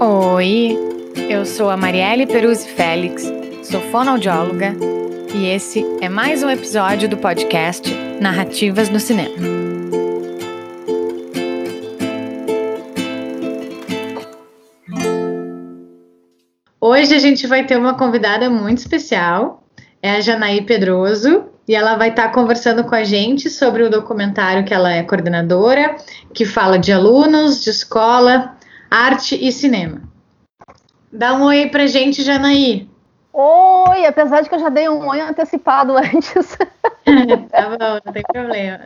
Oi, 0.00 0.78
eu 1.28 1.44
sou 1.44 1.68
a 1.68 1.76
Marielle 1.76 2.26
Peruzzi 2.26 2.66
Félix, 2.70 3.30
sou 3.62 3.80
fonoaudióloga 3.92 4.74
e 5.34 5.46
esse 5.46 5.84
é 6.00 6.08
mais 6.08 6.42
um 6.42 6.48
episódio 6.48 7.10
do 7.10 7.18
podcast 7.18 7.92
Narrativas 8.20 8.88
no 8.88 8.98
Cinema. 8.98 9.36
Hoje 16.80 17.14
a 17.14 17.18
gente 17.18 17.46
vai 17.46 17.66
ter 17.66 17.76
uma 17.76 17.98
convidada 17.98 18.48
muito 18.48 18.78
especial, 18.78 19.62
é 20.02 20.12
a 20.12 20.20
Janaí 20.20 20.62
Pedroso, 20.62 21.49
e 21.70 21.74
ela 21.76 21.94
vai 21.94 22.08
estar 22.08 22.32
conversando 22.32 22.82
com 22.82 22.96
a 22.96 23.04
gente 23.04 23.48
sobre 23.48 23.84
o 23.84 23.88
documentário 23.88 24.64
que 24.64 24.74
ela 24.74 24.90
é 24.90 25.04
coordenadora, 25.04 25.94
que 26.34 26.44
fala 26.44 26.76
de 26.76 26.92
alunos, 26.92 27.62
de 27.62 27.70
escola, 27.70 28.56
arte 28.90 29.38
e 29.40 29.52
cinema. 29.52 30.02
Dá 31.12 31.32
um 31.34 31.44
oi 31.44 31.68
pra 31.68 31.86
gente, 31.86 32.24
Janaí. 32.24 32.90
Oi, 33.32 34.04
apesar 34.04 34.40
de 34.40 34.48
que 34.48 34.54
eu 34.56 34.58
já 34.58 34.68
dei 34.68 34.88
um 34.88 35.06
oi 35.06 35.20
antecipado 35.20 35.94
antes. 35.96 36.58
tá 37.52 37.68
bom, 37.68 38.00
não 38.04 38.12
tem 38.12 38.24
problema. 38.32 38.80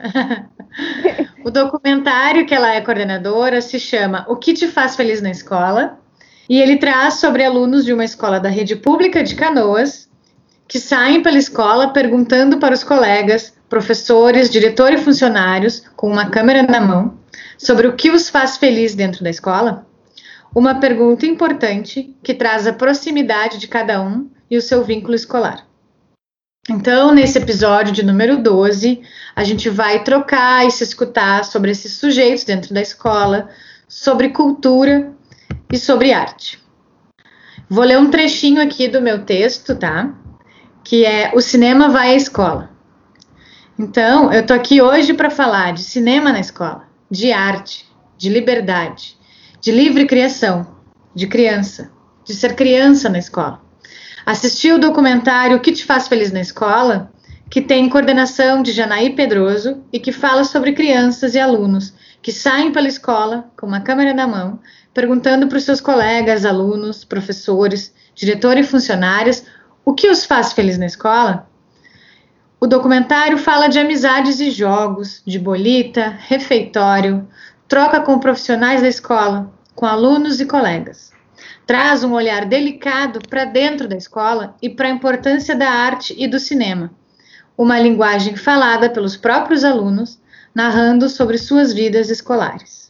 o 1.42 1.50
documentário 1.50 2.44
que 2.44 2.54
ela 2.54 2.74
é 2.74 2.82
coordenadora 2.82 3.62
se 3.62 3.80
chama 3.80 4.26
O 4.28 4.36
que 4.36 4.52
te 4.52 4.68
faz 4.68 4.94
feliz 4.94 5.22
na 5.22 5.30
escola? 5.30 5.98
E 6.46 6.60
ele 6.60 6.76
traz 6.76 7.14
sobre 7.14 7.46
alunos 7.46 7.82
de 7.82 7.94
uma 7.94 8.04
escola 8.04 8.38
da 8.38 8.50
rede 8.50 8.76
pública 8.76 9.24
de 9.24 9.34
Canoas 9.34 10.12
que 10.66 10.78
saem 10.78 11.22
pela 11.22 11.38
escola 11.38 11.92
perguntando 11.92 12.58
para 12.58 12.74
os 12.74 12.82
colegas, 12.82 13.54
professores, 13.68 14.50
diretor 14.50 14.92
e 14.92 14.98
funcionários, 14.98 15.82
com 15.96 16.10
uma 16.10 16.30
câmera 16.30 16.62
na 16.62 16.80
mão, 16.80 17.18
sobre 17.58 17.86
o 17.86 17.94
que 17.94 18.10
os 18.10 18.28
faz 18.28 18.56
feliz 18.56 18.94
dentro 18.94 19.22
da 19.22 19.30
escola? 19.30 19.86
Uma 20.54 20.76
pergunta 20.76 21.26
importante 21.26 22.14
que 22.22 22.34
traz 22.34 22.66
a 22.66 22.72
proximidade 22.72 23.58
de 23.58 23.68
cada 23.68 24.00
um 24.00 24.30
e 24.50 24.56
o 24.56 24.62
seu 24.62 24.84
vínculo 24.84 25.14
escolar. 25.14 25.66
Então, 26.68 27.12
nesse 27.12 27.36
episódio 27.36 27.92
de 27.92 28.02
número 28.02 28.38
12, 28.38 29.02
a 29.36 29.44
gente 29.44 29.68
vai 29.68 30.02
trocar 30.02 30.66
e 30.66 30.70
se 30.70 30.82
escutar 30.82 31.44
sobre 31.44 31.70
esses 31.70 31.92
sujeitos 31.94 32.44
dentro 32.44 32.72
da 32.72 32.80
escola, 32.80 33.50
sobre 33.86 34.30
cultura 34.30 35.12
e 35.70 35.76
sobre 35.76 36.12
arte. 36.12 36.58
Vou 37.68 37.84
ler 37.84 37.98
um 37.98 38.10
trechinho 38.10 38.62
aqui 38.62 38.88
do 38.88 39.02
meu 39.02 39.24
texto, 39.24 39.74
tá? 39.74 40.14
Que 40.84 41.04
é 41.04 41.32
O 41.34 41.40
cinema 41.40 41.88
vai 41.88 42.10
à 42.10 42.14
escola. 42.14 42.70
Então, 43.78 44.32
eu 44.32 44.46
tô 44.46 44.54
aqui 44.54 44.80
hoje 44.80 45.14
para 45.14 45.30
falar 45.30 45.72
de 45.72 45.82
cinema 45.82 46.30
na 46.30 46.38
escola, 46.38 46.84
de 47.10 47.32
arte, 47.32 47.88
de 48.16 48.28
liberdade, 48.28 49.16
de 49.60 49.72
livre 49.72 50.06
criação, 50.06 50.76
de 51.14 51.26
criança, 51.26 51.90
de 52.24 52.34
ser 52.34 52.54
criança 52.54 53.08
na 53.08 53.18
escola. 53.18 53.60
Assisti 54.24 54.70
o 54.70 54.78
documentário 54.78 55.56
O 55.56 55.60
que 55.60 55.72
te 55.72 55.84
faz 55.84 56.06
feliz 56.06 56.30
na 56.30 56.40
escola, 56.40 57.10
que 57.50 57.60
tem 57.60 57.88
coordenação 57.88 58.62
de 58.62 58.70
Janaí 58.70 59.10
Pedroso 59.16 59.82
e 59.92 59.98
que 59.98 60.12
fala 60.12 60.44
sobre 60.44 60.72
crianças 60.72 61.34
e 61.34 61.40
alunos 61.40 61.92
que 62.24 62.32
saem 62.32 62.72
pela 62.72 62.88
escola 62.88 63.50
com 63.54 63.66
uma 63.66 63.82
câmera 63.82 64.14
na 64.14 64.26
mão, 64.26 64.58
perguntando 64.94 65.46
para 65.46 65.58
os 65.58 65.64
seus 65.64 65.78
colegas, 65.78 66.46
alunos, 66.46 67.04
professores, 67.04 67.92
diretor 68.14 68.56
e 68.56 68.62
funcionários 68.62 69.44
o 69.84 69.92
que 69.92 70.08
os 70.08 70.24
faz 70.24 70.52
feliz 70.52 70.78
na 70.78 70.86
escola. 70.86 71.48
O 72.60 72.66
documentário 72.66 73.36
fala 73.36 73.68
de 73.68 73.78
amizades 73.78 74.40
e 74.40 74.50
jogos, 74.50 75.22
de 75.26 75.38
bolita, 75.38 76.16
refeitório, 76.26 77.28
troca 77.68 78.00
com 78.00 78.18
profissionais 78.18 78.80
da 78.80 78.88
escola, 78.88 79.52
com 79.74 79.84
alunos 79.84 80.40
e 80.40 80.46
colegas. 80.46 81.12
Traz 81.66 82.04
um 82.04 82.12
olhar 82.12 82.46
delicado 82.46 83.20
para 83.28 83.44
dentro 83.44 83.88
da 83.88 83.96
escola 83.96 84.54
e 84.62 84.70
para 84.70 84.88
a 84.88 84.90
importância 84.90 85.54
da 85.54 85.68
arte 85.68 86.14
e 86.16 86.26
do 86.26 86.38
cinema. 86.38 86.90
Uma 87.56 87.78
linguagem 87.78 88.36
falada 88.36 88.88
pelos 88.90 89.16
próprios 89.16 89.64
alunos, 89.64 90.18
narrando 90.54 91.08
sobre 91.08 91.38
suas 91.38 91.72
vidas 91.72 92.10
escolares. 92.10 92.83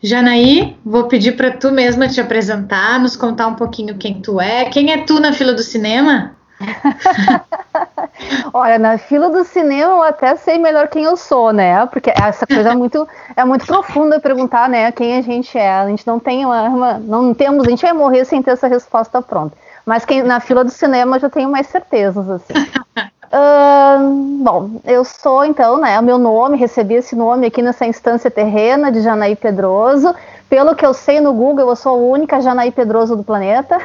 Janaí, 0.00 0.76
vou 0.84 1.08
pedir 1.08 1.32
para 1.32 1.50
tu 1.50 1.72
mesma 1.72 2.08
te 2.08 2.20
apresentar, 2.20 3.00
nos 3.00 3.16
contar 3.16 3.48
um 3.48 3.54
pouquinho 3.54 3.98
quem 3.98 4.20
tu 4.20 4.40
é. 4.40 4.66
Quem 4.66 4.92
é 4.92 4.98
tu 4.98 5.18
na 5.18 5.32
fila 5.32 5.52
do 5.52 5.62
cinema? 5.62 6.36
Olha, 8.52 8.78
na 8.78 8.98
fila 8.98 9.28
do 9.28 9.44
cinema 9.44 9.92
eu 9.92 10.02
até 10.02 10.36
sei 10.36 10.58
melhor 10.58 10.88
quem 10.88 11.04
eu 11.04 11.16
sou, 11.16 11.52
né? 11.52 11.84
Porque 11.86 12.10
essa 12.10 12.46
coisa 12.46 12.70
é 12.70 12.74
muito, 12.74 13.08
é 13.36 13.44
muito 13.44 13.66
profunda 13.66 14.20
perguntar, 14.20 14.68
né, 14.68 14.90
quem 14.92 15.16
a 15.16 15.22
gente 15.22 15.56
é. 15.56 15.70
A 15.70 15.88
gente 15.88 16.06
não 16.06 16.18
tem 16.18 16.44
uma, 16.44 16.62
uma, 16.62 16.98
não 16.98 17.34
temos, 17.34 17.66
a 17.66 17.70
gente 17.70 17.82
vai 17.82 17.92
morrer 17.92 18.24
sem 18.24 18.42
ter 18.42 18.52
essa 18.52 18.68
resposta 18.68 19.22
pronta. 19.22 19.56
Mas 19.84 20.04
quem 20.04 20.22
na 20.22 20.40
fila 20.40 20.64
do 20.64 20.70
cinema 20.70 21.16
eu 21.16 21.20
já 21.20 21.30
tenho 21.30 21.50
mais 21.50 21.66
certezas, 21.66 22.28
assim. 22.28 22.54
Uh, 23.30 24.42
bom, 24.42 24.70
eu 24.84 25.04
sou 25.04 25.44
então, 25.44 25.78
né? 25.78 25.98
O 26.00 26.02
meu 26.02 26.18
nome, 26.18 26.56
recebi 26.56 26.94
esse 26.94 27.14
nome 27.14 27.46
aqui 27.46 27.60
nessa 27.60 27.84
instância 27.86 28.30
terrena 28.30 28.90
de 28.90 29.02
Janaí 29.02 29.36
Pedroso. 29.36 30.14
Pelo 30.48 30.74
que 30.74 30.84
eu 30.84 30.94
sei 30.94 31.20
no 31.20 31.34
Google, 31.34 31.68
eu 31.68 31.76
sou 31.76 31.92
a 31.92 32.12
única 32.12 32.40
Janaí 32.40 32.70
Pedroso 32.70 33.14
do 33.14 33.22
planeta. 33.22 33.78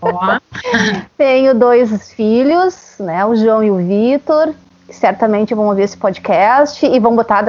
Tenho 1.18 1.54
dois 1.54 2.12
filhos, 2.12 2.96
né? 2.98 3.24
O 3.26 3.34
João 3.34 3.62
e 3.62 3.70
o 3.70 3.76
Vitor. 3.76 4.54
Certamente 4.88 5.54
vão 5.54 5.66
ouvir 5.66 5.82
esse 5.82 5.96
podcast 5.96 6.84
e 6.84 6.98
vão 6.98 7.14
botar 7.16 7.44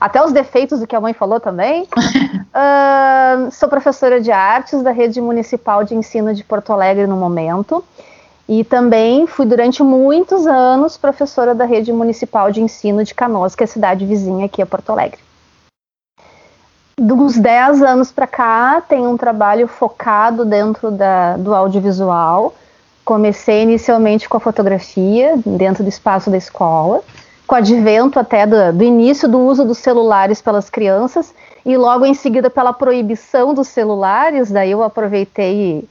até 0.00 0.24
os 0.24 0.32
defeitos 0.32 0.80
do 0.80 0.86
que 0.86 0.96
a 0.96 1.00
mãe 1.00 1.12
falou 1.12 1.40
também. 1.40 1.88
uh, 1.94 3.50
sou 3.50 3.68
professora 3.68 4.20
de 4.20 4.30
artes 4.30 4.82
da 4.82 4.90
Rede 4.90 5.20
Municipal 5.20 5.82
de 5.82 5.94
Ensino 5.94 6.34
de 6.34 6.44
Porto 6.44 6.72
Alegre 6.72 7.06
no 7.06 7.16
momento. 7.16 7.84
E 8.48 8.64
também 8.64 9.26
fui 9.26 9.44
durante 9.44 9.82
muitos 9.82 10.46
anos 10.46 10.96
professora 10.96 11.54
da 11.54 11.64
Rede 11.64 11.92
Municipal 11.92 12.50
de 12.50 12.62
Ensino 12.62 13.04
de 13.04 13.14
Canoas, 13.14 13.54
que 13.54 13.62
é 13.62 13.66
a 13.66 13.68
cidade 13.68 14.06
vizinha 14.06 14.46
aqui 14.46 14.62
a 14.62 14.66
Porto 14.66 14.90
Alegre 14.90 15.20
de 17.00 17.12
uns 17.12 17.38
10 17.38 17.82
anos 17.82 18.10
para 18.10 18.26
cá, 18.26 18.82
tem 18.86 19.06
um 19.06 19.16
trabalho 19.16 19.68
focado 19.68 20.44
dentro 20.44 20.90
da, 20.90 21.36
do 21.36 21.54
audiovisual. 21.54 22.54
Comecei 23.04 23.62
inicialmente 23.62 24.28
com 24.28 24.36
a 24.36 24.40
fotografia, 24.40 25.34
dentro 25.46 25.84
do 25.84 25.88
espaço 25.88 26.28
da 26.28 26.36
escola, 26.36 27.00
com 27.46 27.54
o 27.54 27.58
advento 27.58 28.18
até 28.18 28.44
do, 28.44 28.72
do 28.72 28.82
início 28.82 29.28
do 29.28 29.38
uso 29.38 29.64
dos 29.64 29.78
celulares 29.78 30.42
pelas 30.42 30.68
crianças, 30.68 31.32
e 31.64 31.76
logo 31.76 32.04
em 32.04 32.14
seguida 32.14 32.50
pela 32.50 32.72
proibição 32.72 33.54
dos 33.54 33.68
celulares, 33.68 34.50
daí 34.50 34.72
eu 34.72 34.82
aproveitei 34.82 35.54
e, 35.54 35.88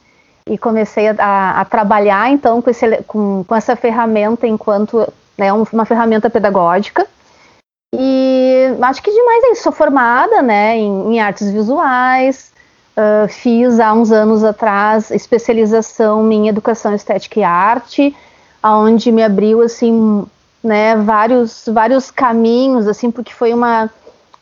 e 0.50 0.58
comecei 0.58 1.10
a, 1.10 1.62
a, 1.62 1.66
trabalhar 1.66 2.30
então 2.30 2.62
com, 2.62 2.70
esse, 2.70 3.04
com, 3.04 3.44
com 3.44 3.56
essa 3.56 3.76
ferramenta 3.76 4.48
enquanto 4.48 5.08
né, 5.38 5.52
uma 5.54 5.86
ferramenta 5.86 6.30
pedagógica. 6.30 7.06
E 7.94 8.76
acho 8.82 9.02
que 9.02 9.12
demais 9.12 9.44
é 9.44 9.52
isso. 9.52 9.64
Sou 9.64 9.72
formada 9.72 10.42
né, 10.42 10.78
em, 10.78 11.14
em 11.14 11.20
artes 11.20 11.50
visuais, 11.50 12.52
uh, 12.98 13.28
fiz 13.28 13.80
há 13.80 13.94
uns 13.94 14.12
anos 14.12 14.44
atrás 14.44 15.12
especialização 15.12 16.30
em 16.32 16.48
educação 16.48 16.94
estética 16.94 17.40
e 17.40 17.44
arte, 17.44 18.16
onde 18.64 19.12
me 19.12 19.24
abriu 19.24 19.62
assim, 19.62 20.26
né, 20.64 20.96
vários, 20.98 21.64
vários 21.68 22.12
caminhos, 22.12 22.88
assim, 22.88 23.10
porque 23.10 23.34
foi 23.34 23.54
uma, 23.54 23.90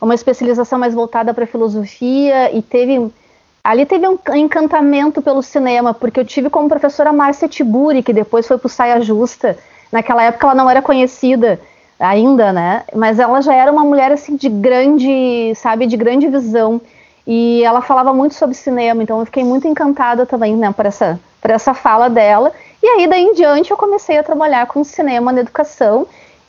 uma 0.00 0.14
especialização 0.14 0.78
mais 0.78 0.94
voltada 0.94 1.32
para 1.32 1.46
filosofia 1.46 2.52
e 2.52 2.62
teve 2.62 3.12
ali 3.66 3.84
teve 3.84 4.06
um 4.06 4.16
encantamento 4.36 5.20
pelo 5.20 5.42
cinema, 5.42 5.92
porque 5.92 6.20
eu 6.20 6.24
tive 6.24 6.48
como 6.48 6.68
professora 6.68 7.12
Márcia 7.12 7.48
Tiburi, 7.48 8.00
que 8.00 8.12
depois 8.12 8.46
foi 8.46 8.56
para 8.56 8.66
o 8.66 8.70
Saia 8.70 9.00
Justa. 9.00 9.58
Naquela 9.90 10.22
época 10.22 10.46
ela 10.46 10.54
não 10.54 10.70
era 10.70 10.80
conhecida 10.80 11.58
ainda, 11.98 12.52
né? 12.52 12.84
Mas 12.94 13.18
ela 13.18 13.40
já 13.40 13.52
era 13.52 13.72
uma 13.72 13.84
mulher 13.84 14.12
assim 14.12 14.36
de 14.36 14.48
grande, 14.48 15.52
sabe, 15.56 15.86
de 15.86 15.96
grande 15.96 16.28
visão. 16.28 16.80
E 17.26 17.64
ela 17.64 17.82
falava 17.82 18.14
muito 18.14 18.36
sobre 18.36 18.54
cinema, 18.54 19.02
então 19.02 19.18
eu 19.18 19.26
fiquei 19.26 19.42
muito 19.42 19.66
encantada 19.66 20.24
também, 20.24 20.54
né, 20.54 20.72
por 20.72 20.86
essa, 20.86 21.18
por 21.42 21.50
essa 21.50 21.74
fala 21.74 22.08
dela. 22.08 22.52
E 22.80 22.86
aí 22.86 23.08
daí 23.08 23.24
em 23.24 23.34
diante 23.34 23.72
eu 23.72 23.76
comecei 23.76 24.16
a 24.16 24.22
trabalhar 24.22 24.68
com 24.68 24.84
cinema 24.84 25.32
na 25.32 25.40
educação. 25.40 26.06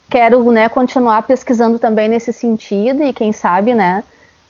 Quero, 0.07 0.51
né, 0.51 0.69
continuar 0.69 1.23
pesquisando 1.23 1.79
também 1.79 2.07
nesse 2.07 2.31
sentido 2.31 3.01
e 3.01 3.11
quem 3.11 3.33
sabe, 3.33 3.73
né, 3.73 4.03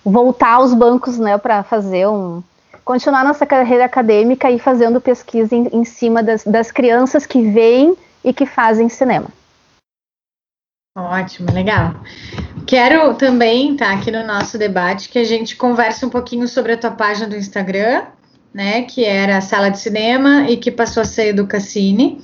voltar 0.04 0.56
aos 0.56 0.74
bancos, 0.74 1.18
né, 1.18 1.38
para 1.38 1.64
fazer 1.64 2.10
um 2.10 2.44
continuar 2.88 3.26
nossa 3.26 3.46
carreira 3.46 3.84
acadêmica 3.84 4.50
e 4.50 4.58
fazendo 4.58 5.02
pesquisa 5.02 5.54
em, 5.54 5.68
em 5.74 5.84
cima 5.84 6.24
das, 6.24 6.46
das 6.46 6.72
crianças 6.72 7.26
que 7.26 7.52
veem 7.52 7.98
e 8.24 8.32
que 8.32 8.46
fazem 8.46 8.88
cinema. 8.88 9.28
Ótimo, 10.98 11.52
legal. 11.52 11.96
Quero 12.66 13.14
também 13.16 13.74
estar 13.74 13.88
tá, 13.88 13.94
aqui 13.94 14.10
no 14.10 14.26
nosso 14.26 14.58
debate 14.58 15.10
que 15.10 15.20
a 15.20 15.26
gente 15.26 15.58
converse 15.58 16.06
um 16.06 16.10
pouquinho 16.10 16.48
sobre 16.48 16.72
a 16.72 16.78
tua 16.78 16.92
página 16.92 17.28
do 17.28 17.36
Instagram, 17.36 18.06
né, 18.54 18.84
que 18.84 19.04
era 19.04 19.38
a 19.38 19.42
Sala 19.42 19.70
de 19.70 19.80
Cinema 19.80 20.50
e 20.50 20.56
que 20.56 20.72
passou 20.72 21.02
a 21.02 21.06
ser 21.06 21.28
Educacine, 21.28 22.24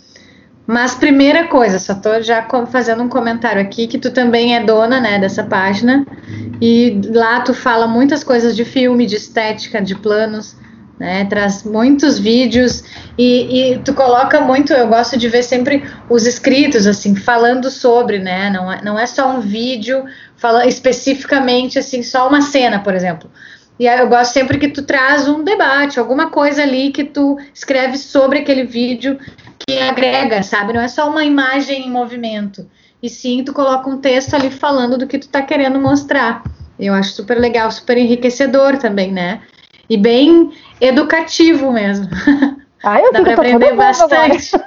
Mas 0.66 0.96
primeira 0.96 1.48
coisa, 1.48 1.78
só 1.78 1.94
tô 1.94 2.22
já 2.22 2.48
fazendo 2.72 3.04
um 3.04 3.10
comentário 3.10 3.62
aqui 3.62 3.86
que 3.86 3.98
tu 3.98 4.12
também 4.12 4.56
é 4.56 4.64
dona, 4.64 5.00
né, 5.00 5.20
dessa 5.20 5.44
página 5.44 6.06
e 6.62 7.02
lá 7.14 7.42
tu 7.42 7.54
fala 7.54 7.86
muitas 7.86 8.24
coisas 8.24 8.56
de 8.56 8.64
filme, 8.64 9.06
de 9.06 9.16
estética, 9.16 9.82
de 9.82 9.94
planos, 9.94 10.56
né? 10.98 11.26
Traz 11.26 11.64
muitos 11.64 12.18
vídeos 12.18 12.84
e, 13.18 13.74
e, 13.74 13.80
tu 13.80 13.94
coloca 13.94 14.40
muito. 14.40 14.72
Eu 14.72 14.88
gosto 14.88 15.18
de 15.18 15.28
ver 15.28 15.44
sempre 15.44 15.84
os 16.10 16.26
escritos 16.26 16.88
assim 16.88 17.16
falando 17.16 17.70
sobre, 17.70 18.20
né? 18.20 18.50
Não 18.50 18.72
é, 18.72 18.82
não 18.84 18.98
é 18.98 19.06
só 19.06 19.36
um 19.36 19.42
vídeo 19.42 20.06
fala 20.38 20.68
especificamente 20.68 21.80
assim 21.80 22.04
só 22.04 22.28
uma 22.28 22.42
cena, 22.42 22.80
por 22.80 22.94
exemplo. 22.94 23.30
E 23.80 23.88
eu 23.88 24.08
gosto 24.08 24.34
sempre 24.34 24.58
que 24.58 24.68
tu 24.68 24.84
traz 24.84 25.28
um 25.28 25.44
debate, 25.44 26.00
alguma 26.00 26.30
coisa 26.30 26.62
ali 26.62 26.92
que 26.92 27.04
tu 27.04 27.38
escreve 27.54 27.98
sobre 27.98 28.40
aquele 28.40 28.64
vídeo 28.64 29.18
que 29.68 29.80
agrega, 29.80 30.44
sabe? 30.44 30.74
Não 30.74 30.82
é 30.82 30.88
só 30.88 31.10
uma 31.10 31.24
imagem 31.24 31.88
em 31.88 31.92
movimento. 31.92 32.70
E 33.02 33.10
sim, 33.10 33.44
tu 33.44 33.54
coloca 33.54 33.90
um 33.90 34.00
texto 34.00 34.34
ali 34.34 34.50
falando 34.50 34.98
do 34.98 35.08
que 35.08 35.20
tu 35.20 35.28
tá 35.28 35.42
querendo 35.42 35.80
mostrar. 35.80 36.44
Eu 36.80 36.94
acho 36.94 37.12
super 37.12 37.38
legal, 37.38 37.70
super 37.72 37.98
enriquecedor 37.98 38.78
também, 38.78 39.12
né? 39.12 39.42
E 39.90 39.98
bem 39.98 40.52
educativo 40.80 41.72
mesmo. 41.72 42.08
Ah, 42.86 43.00
eu 43.00 43.14
dá 43.14 43.22
para 43.22 43.36
aprender 43.36 43.74
bastante. 43.76 44.52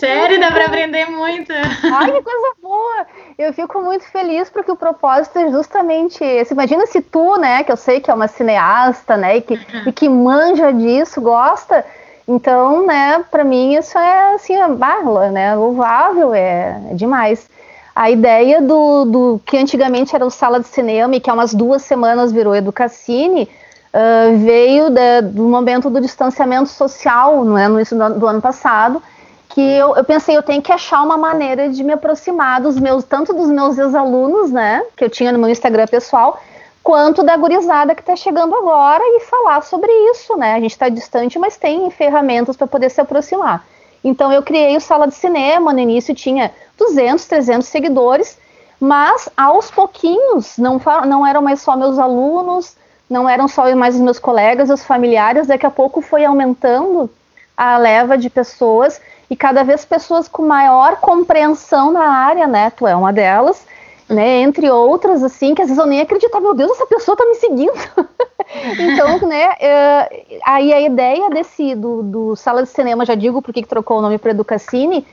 Sério, 0.00 0.40
dá 0.40 0.50
para 0.50 0.64
aprender 0.64 1.04
muito. 1.04 1.52
Ai, 1.52 2.12
que 2.12 2.22
coisa 2.22 2.54
boa! 2.62 3.06
Eu 3.38 3.52
fico 3.52 3.82
muito 3.82 4.10
feliz 4.10 4.48
porque 4.48 4.72
o 4.72 4.76
propósito 4.76 5.38
é 5.38 5.50
justamente 5.50 6.24
esse. 6.24 6.54
Imagina 6.54 6.86
se 6.86 7.02
tu, 7.02 7.36
né, 7.36 7.62
que 7.62 7.70
eu 7.70 7.76
sei 7.76 8.00
que 8.00 8.10
é 8.10 8.14
uma 8.14 8.26
cineasta, 8.26 9.18
né, 9.18 9.36
e 9.36 9.42
que, 9.42 9.52
uhum. 9.52 9.82
e 9.86 9.92
que 9.92 10.08
manja 10.08 10.72
disso, 10.72 11.20
gosta. 11.20 11.84
Então, 12.28 12.86
né, 12.86 13.24
para 13.30 13.42
mim 13.42 13.74
isso 13.74 13.96
é 13.96 14.34
assim, 14.34 14.54
barla, 14.74 15.30
né, 15.30 15.54
louvável, 15.54 16.34
é, 16.34 16.78
é 16.90 16.94
demais. 16.94 17.48
A 17.96 18.10
ideia 18.10 18.60
do, 18.60 19.04
do, 19.06 19.40
que 19.46 19.56
antigamente 19.56 20.14
era 20.14 20.26
o 20.26 20.30
sala 20.30 20.60
de 20.60 20.68
cinema 20.68 21.16
e 21.16 21.20
que 21.20 21.30
há 21.30 21.32
umas 21.32 21.54
duas 21.54 21.82
semanas 21.82 22.30
virou 22.30 22.54
Educacine 22.54 23.48
uh, 23.94 24.36
veio 24.38 24.90
da, 24.90 25.22
do 25.22 25.44
momento 25.44 25.88
do 25.88 26.00
distanciamento 26.00 26.68
social, 26.68 27.44
não 27.44 27.56
é, 27.56 27.66
no 27.66 27.76
início 27.76 27.96
do, 27.96 28.20
do 28.20 28.26
ano 28.26 28.42
passado, 28.42 29.02
que 29.48 29.60
eu, 29.60 29.96
eu, 29.96 30.04
pensei, 30.04 30.36
eu 30.36 30.42
tenho 30.42 30.60
que 30.60 30.70
achar 30.70 31.02
uma 31.02 31.16
maneira 31.16 31.68
de 31.70 31.82
me 31.82 31.94
aproximar 31.94 32.60
dos 32.60 32.78
meus, 32.78 33.04
tanto 33.04 33.32
dos 33.32 33.48
meus 33.48 33.78
ex-alunos, 33.78 34.52
né, 34.52 34.84
que 34.94 35.04
eu 35.04 35.10
tinha 35.10 35.32
no 35.32 35.38
meu 35.38 35.48
Instagram 35.48 35.86
pessoal, 35.86 36.40
quanto 36.88 37.22
da 37.22 37.36
gurizada 37.36 37.94
que 37.94 38.00
está 38.00 38.16
chegando 38.16 38.54
agora 38.54 39.02
e 39.04 39.20
falar 39.20 39.60
sobre 39.60 39.92
isso, 40.10 40.34
né? 40.38 40.54
A 40.54 40.58
gente 40.60 40.70
está 40.70 40.88
distante, 40.88 41.38
mas 41.38 41.54
tem 41.54 41.90
ferramentas 41.90 42.56
para 42.56 42.66
poder 42.66 42.90
se 42.90 42.98
aproximar. 42.98 43.62
Então 44.02 44.32
eu 44.32 44.42
criei 44.42 44.74
o 44.74 44.80
Sala 44.80 45.06
de 45.06 45.14
Cinema, 45.14 45.70
no 45.70 45.80
início 45.80 46.14
tinha 46.14 46.50
200, 46.78 47.26
300 47.26 47.68
seguidores, 47.68 48.38
mas 48.80 49.28
aos 49.36 49.70
pouquinhos, 49.70 50.56
não, 50.56 50.80
não 51.06 51.26
eram 51.26 51.42
mais 51.42 51.60
só 51.60 51.76
meus 51.76 51.98
alunos, 51.98 52.74
não 53.10 53.28
eram 53.28 53.48
só 53.48 53.76
mais 53.76 53.94
os 53.94 54.00
meus 54.00 54.18
colegas, 54.18 54.70
os 54.70 54.82
familiares, 54.82 55.46
daqui 55.46 55.66
a 55.66 55.70
pouco 55.70 56.00
foi 56.00 56.24
aumentando 56.24 57.10
a 57.54 57.76
leva 57.76 58.16
de 58.16 58.30
pessoas 58.30 58.98
e 59.28 59.36
cada 59.36 59.62
vez 59.62 59.84
pessoas 59.84 60.26
com 60.26 60.40
maior 60.46 60.96
compreensão 60.96 61.92
na 61.92 62.08
área, 62.08 62.46
né? 62.46 62.70
Tu 62.70 62.86
é 62.86 62.96
uma 62.96 63.12
delas, 63.12 63.66
né? 64.08 64.40
Entre 64.40 64.70
outras, 64.70 65.22
assim, 65.22 65.54
que 65.54 65.62
às 65.62 65.68
vezes 65.68 65.80
eu 65.80 65.86
nem 65.86 66.00
acreditava, 66.00 66.40
meu 66.40 66.54
Deus, 66.54 66.72
essa 66.72 66.86
pessoa 66.86 67.16
tá 67.16 67.24
me 67.26 67.34
seguindo. 67.34 67.72
então, 68.78 69.28
né? 69.28 69.54
É, 69.60 70.38
aí 70.44 70.72
a 70.72 70.80
ideia 70.80 71.28
desse 71.30 71.74
do, 71.74 72.02
do 72.02 72.36
sala 72.36 72.62
de 72.62 72.68
cinema, 72.68 73.04
já 73.04 73.14
digo 73.14 73.42
porque 73.42 73.62
que 73.62 73.68
trocou 73.68 73.98
o 73.98 74.02
nome 74.02 74.18
para 74.18 74.30
Educacine, 74.30 75.06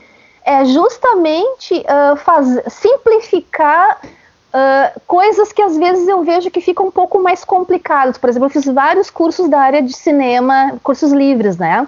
é 0.44 0.64
justamente 0.64 1.80
uh, 1.80 2.16
faz, 2.16 2.48
simplificar 2.68 4.00
uh, 4.04 5.02
coisas 5.06 5.52
que 5.52 5.62
às 5.62 5.76
vezes 5.76 6.08
eu 6.08 6.24
vejo 6.24 6.52
que 6.52 6.62
ficam 6.62 6.88
um 6.88 6.92
pouco 6.92 7.22
mais 7.22 7.44
complicadas. 7.44 8.18
Por 8.18 8.30
exemplo, 8.30 8.46
eu 8.46 8.52
fiz 8.52 8.66
vários 8.66 9.10
cursos 9.10 9.50
da 9.50 9.60
área 9.60 9.82
de 9.82 9.94
cinema, 9.94 10.80
cursos 10.84 11.12
livres, 11.12 11.58
né? 11.58 11.88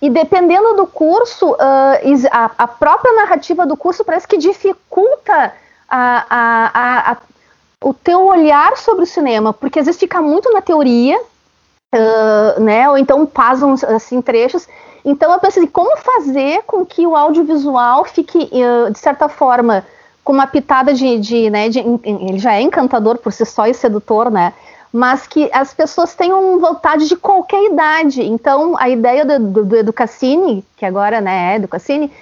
E 0.00 0.10
dependendo 0.10 0.74
do 0.74 0.86
curso, 0.86 1.52
uh, 1.52 1.56
a, 2.30 2.50
a, 2.58 2.66
própria 2.66 3.14
narrativa 3.14 3.64
do 3.64 3.76
curso 3.76 4.04
parece 4.04 4.26
que 4.26 4.36
dificulta 4.36 5.54
a, 5.94 7.12
a, 7.12 7.16
o 7.82 7.92
teu 7.92 8.24
olhar 8.24 8.76
sobre 8.76 9.04
o 9.04 9.06
cinema, 9.06 9.52
porque 9.52 9.78
às 9.78 9.86
vezes 9.86 10.00
fica 10.00 10.22
muito 10.22 10.52
na 10.52 10.60
teoria, 10.60 11.20
uh, 11.94 12.60
né? 12.60 12.88
Ou 12.88 12.96
então 12.96 13.26
passam 13.26 13.74
assim 13.74 14.22
trechos 14.22 14.66
então 15.04 15.32
eu 15.32 15.40
pensei, 15.40 15.66
como 15.66 15.96
fazer 15.96 16.62
com 16.66 16.86
que 16.86 17.06
o 17.06 17.16
audiovisual 17.16 18.04
fique, 18.04 18.48
eh, 18.52 18.90
de 18.90 18.98
certa 18.98 19.28
forma, 19.28 19.84
com 20.22 20.32
uma 20.32 20.46
pitada 20.46 20.94
de, 20.94 21.18
de, 21.18 21.50
né, 21.50 21.68
de, 21.68 21.80
ele 21.80 22.38
já 22.38 22.54
é 22.54 22.62
encantador 22.62 23.18
por 23.18 23.32
si 23.32 23.44
só 23.44 23.66
e 23.66 23.74
sedutor, 23.74 24.30
né? 24.30 24.52
Mas 24.92 25.26
que 25.26 25.50
as 25.52 25.74
pessoas 25.74 26.14
tenham 26.14 26.60
vontade 26.60 27.08
de 27.08 27.16
qualquer 27.16 27.64
idade. 27.64 28.22
Então, 28.22 28.76
a 28.78 28.88
ideia 28.88 29.24
do, 29.24 29.38
do, 29.38 29.64
do 29.64 29.76
Educacine, 29.76 30.64
que 30.76 30.84
agora 30.84 31.20
né, 31.20 31.54
é 31.54 31.56
Educacine, 31.56 32.12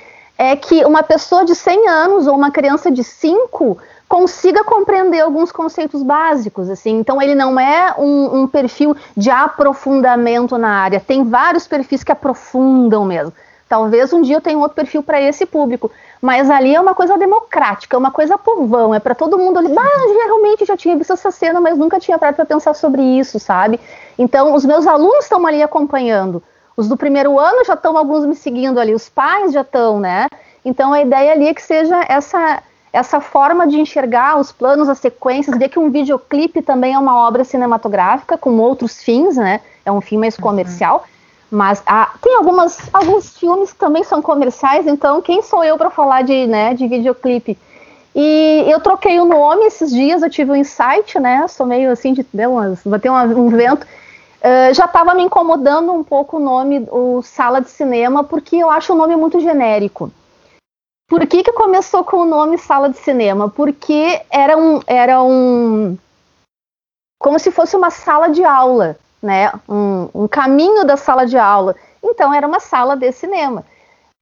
é 0.41 0.57
que 0.57 0.83
uma 0.87 1.03
pessoa 1.03 1.45
de 1.45 1.55
100 1.55 1.87
anos 1.87 2.27
ou 2.27 2.35
uma 2.35 2.51
criança 2.51 2.91
de 2.91 3.05
5 3.05 3.77
consiga 4.09 4.65
compreender 4.65 5.21
alguns 5.21 5.53
conceitos 5.53 6.03
básicos, 6.03 6.71
assim. 6.71 6.99
Então 6.99 7.21
ele 7.21 7.35
não 7.35 7.61
é 7.61 7.95
um, 7.99 8.41
um, 8.41 8.47
perfil 8.47 8.97
de 9.15 9.29
aprofundamento 9.29 10.57
na 10.57 10.71
área. 10.71 10.99
Tem 10.99 11.25
vários 11.25 11.69
perfis 11.69 12.03
que 12.03 12.11
aprofundam 12.11 13.05
mesmo. 13.05 13.35
Talvez 13.69 14.15
um 14.15 14.23
dia 14.23 14.37
eu 14.37 14.41
tenha 14.41 14.57
outro 14.57 14.77
perfil 14.77 15.03
para 15.03 15.21
esse 15.21 15.45
público, 15.45 15.91
mas 16.23 16.49
ali 16.49 16.75
é 16.75 16.81
uma 16.81 16.95
coisa 16.95 17.19
democrática, 17.19 17.95
é 17.95 17.99
uma 17.99 18.11
coisa 18.11 18.39
povão, 18.39 18.95
é 18.95 18.99
para 18.99 19.15
todo 19.15 19.39
mundo 19.39 19.59
ali. 19.59 19.75
Ah, 19.77 20.09
geralmente 20.09 20.65
já 20.65 20.77
tinha 20.77 20.97
visto 20.97 21.13
essa 21.13 21.31
cena, 21.31 21.61
mas 21.61 21.77
nunca 21.77 22.01
tinha 22.01 22.19
parado 22.19 22.37
para 22.37 22.47
pensar 22.47 22.73
sobre 22.73 23.03
isso, 23.03 23.39
sabe? 23.39 23.79
Então 24.19 24.55
os 24.55 24.65
meus 24.65 24.87
alunos 24.87 25.25
estão 25.25 25.47
ali 25.47 25.63
acompanhando. 25.63 26.43
Os 26.81 26.89
do 26.89 26.97
primeiro 26.97 27.39
ano 27.39 27.63
já 27.67 27.75
estão 27.75 27.95
alguns 27.95 28.25
me 28.25 28.35
seguindo 28.35 28.81
ali, 28.81 28.95
os 28.95 29.07
pais 29.07 29.53
já 29.53 29.61
estão, 29.61 30.01
né? 30.01 30.27
Então 30.65 30.95
a 30.95 31.03
ideia 31.03 31.33
ali 31.33 31.47
é 31.47 31.53
que 31.53 31.63
seja 31.63 32.03
essa 32.09 32.63
essa 32.91 33.21
forma 33.21 33.67
de 33.67 33.79
enxergar 33.79 34.39
os 34.39 34.51
planos, 34.51 34.89
as 34.89 34.99
sequências, 34.99 35.59
ver 35.59 35.69
que 35.69 35.79
um 35.79 35.91
videoclipe 35.91 36.63
também 36.63 36.95
é 36.95 36.99
uma 36.99 37.29
obra 37.29 37.45
cinematográfica 37.45 38.39
com 38.39 38.57
outros 38.59 39.03
fins, 39.03 39.37
né? 39.37 39.61
É 39.85 39.93
um 39.93 40.01
fim 40.01 40.17
mais 40.17 40.37
uhum. 40.37 40.43
comercial. 40.43 41.05
Uhum. 41.53 41.59
Mas 41.59 41.83
ah, 41.85 42.15
tem 42.23 42.35
algumas, 42.37 42.81
alguns 42.95 43.37
filmes 43.37 43.75
que 43.75 43.79
também 43.79 44.03
são 44.03 44.23
comerciais, 44.23 44.87
então 44.87 45.21
quem 45.21 45.43
sou 45.43 45.63
eu 45.63 45.77
para 45.77 45.91
falar 45.91 46.23
de, 46.23 46.47
né, 46.47 46.73
de 46.73 46.89
videoclipe? 46.89 47.59
E 48.15 48.65
eu 48.67 48.81
troquei 48.81 49.21
o 49.21 49.27
nome 49.27 49.67
esses 49.67 49.91
dias, 49.91 50.23
eu 50.23 50.31
tive 50.31 50.51
um 50.51 50.57
insight, 50.57 51.21
né? 51.21 51.47
Sou 51.47 51.67
meio 51.67 51.93
assim 51.93 52.15
de 52.15 52.27
deu 52.33 52.53
umas, 52.53 52.81
ter 53.03 53.11
um 53.11 53.51
vento. 53.51 53.87
Uh, 54.41 54.73
já 54.73 54.87
estava 54.87 55.15
me 55.15 55.23
incomodando 55.23 55.93
um 55.93 56.03
pouco 56.03 56.39
o 56.39 56.41
nome, 56.41 56.89
o 56.91 57.21
sala 57.23 57.61
de 57.61 57.69
cinema, 57.69 58.25
porque 58.25 58.57
eu 58.57 58.71
acho 58.71 58.95
o 58.95 58.97
nome 58.97 59.15
muito 59.15 59.39
genérico. 59.39 60.11
Por 61.09 61.27
que, 61.27 61.43
que 61.43 61.53
começou 61.53 62.05
com 62.05 62.19
o 62.19 62.25
nome 62.25 62.57
sala 62.57 62.89
de 62.89 62.97
cinema? 62.97 63.51
Porque 63.51 64.23
era 64.31 64.57
um, 64.57 64.81
era 64.87 65.23
um 65.23 65.99
como 67.19 67.39
se 67.39 67.51
fosse 67.51 67.77
uma 67.77 67.91
sala 67.91 68.31
de 68.31 68.43
aula, 68.43 68.97
né? 69.23 69.53
Um, 69.69 70.09
um 70.15 70.29
caminho 70.29 70.87
da 70.87 70.97
sala 70.97 71.27
de 71.27 71.37
aula. 71.37 71.77
Então 72.03 72.33
era 72.33 72.47
uma 72.47 72.61
sala 72.61 72.97
de 72.97 73.13
cinema. 73.13 73.65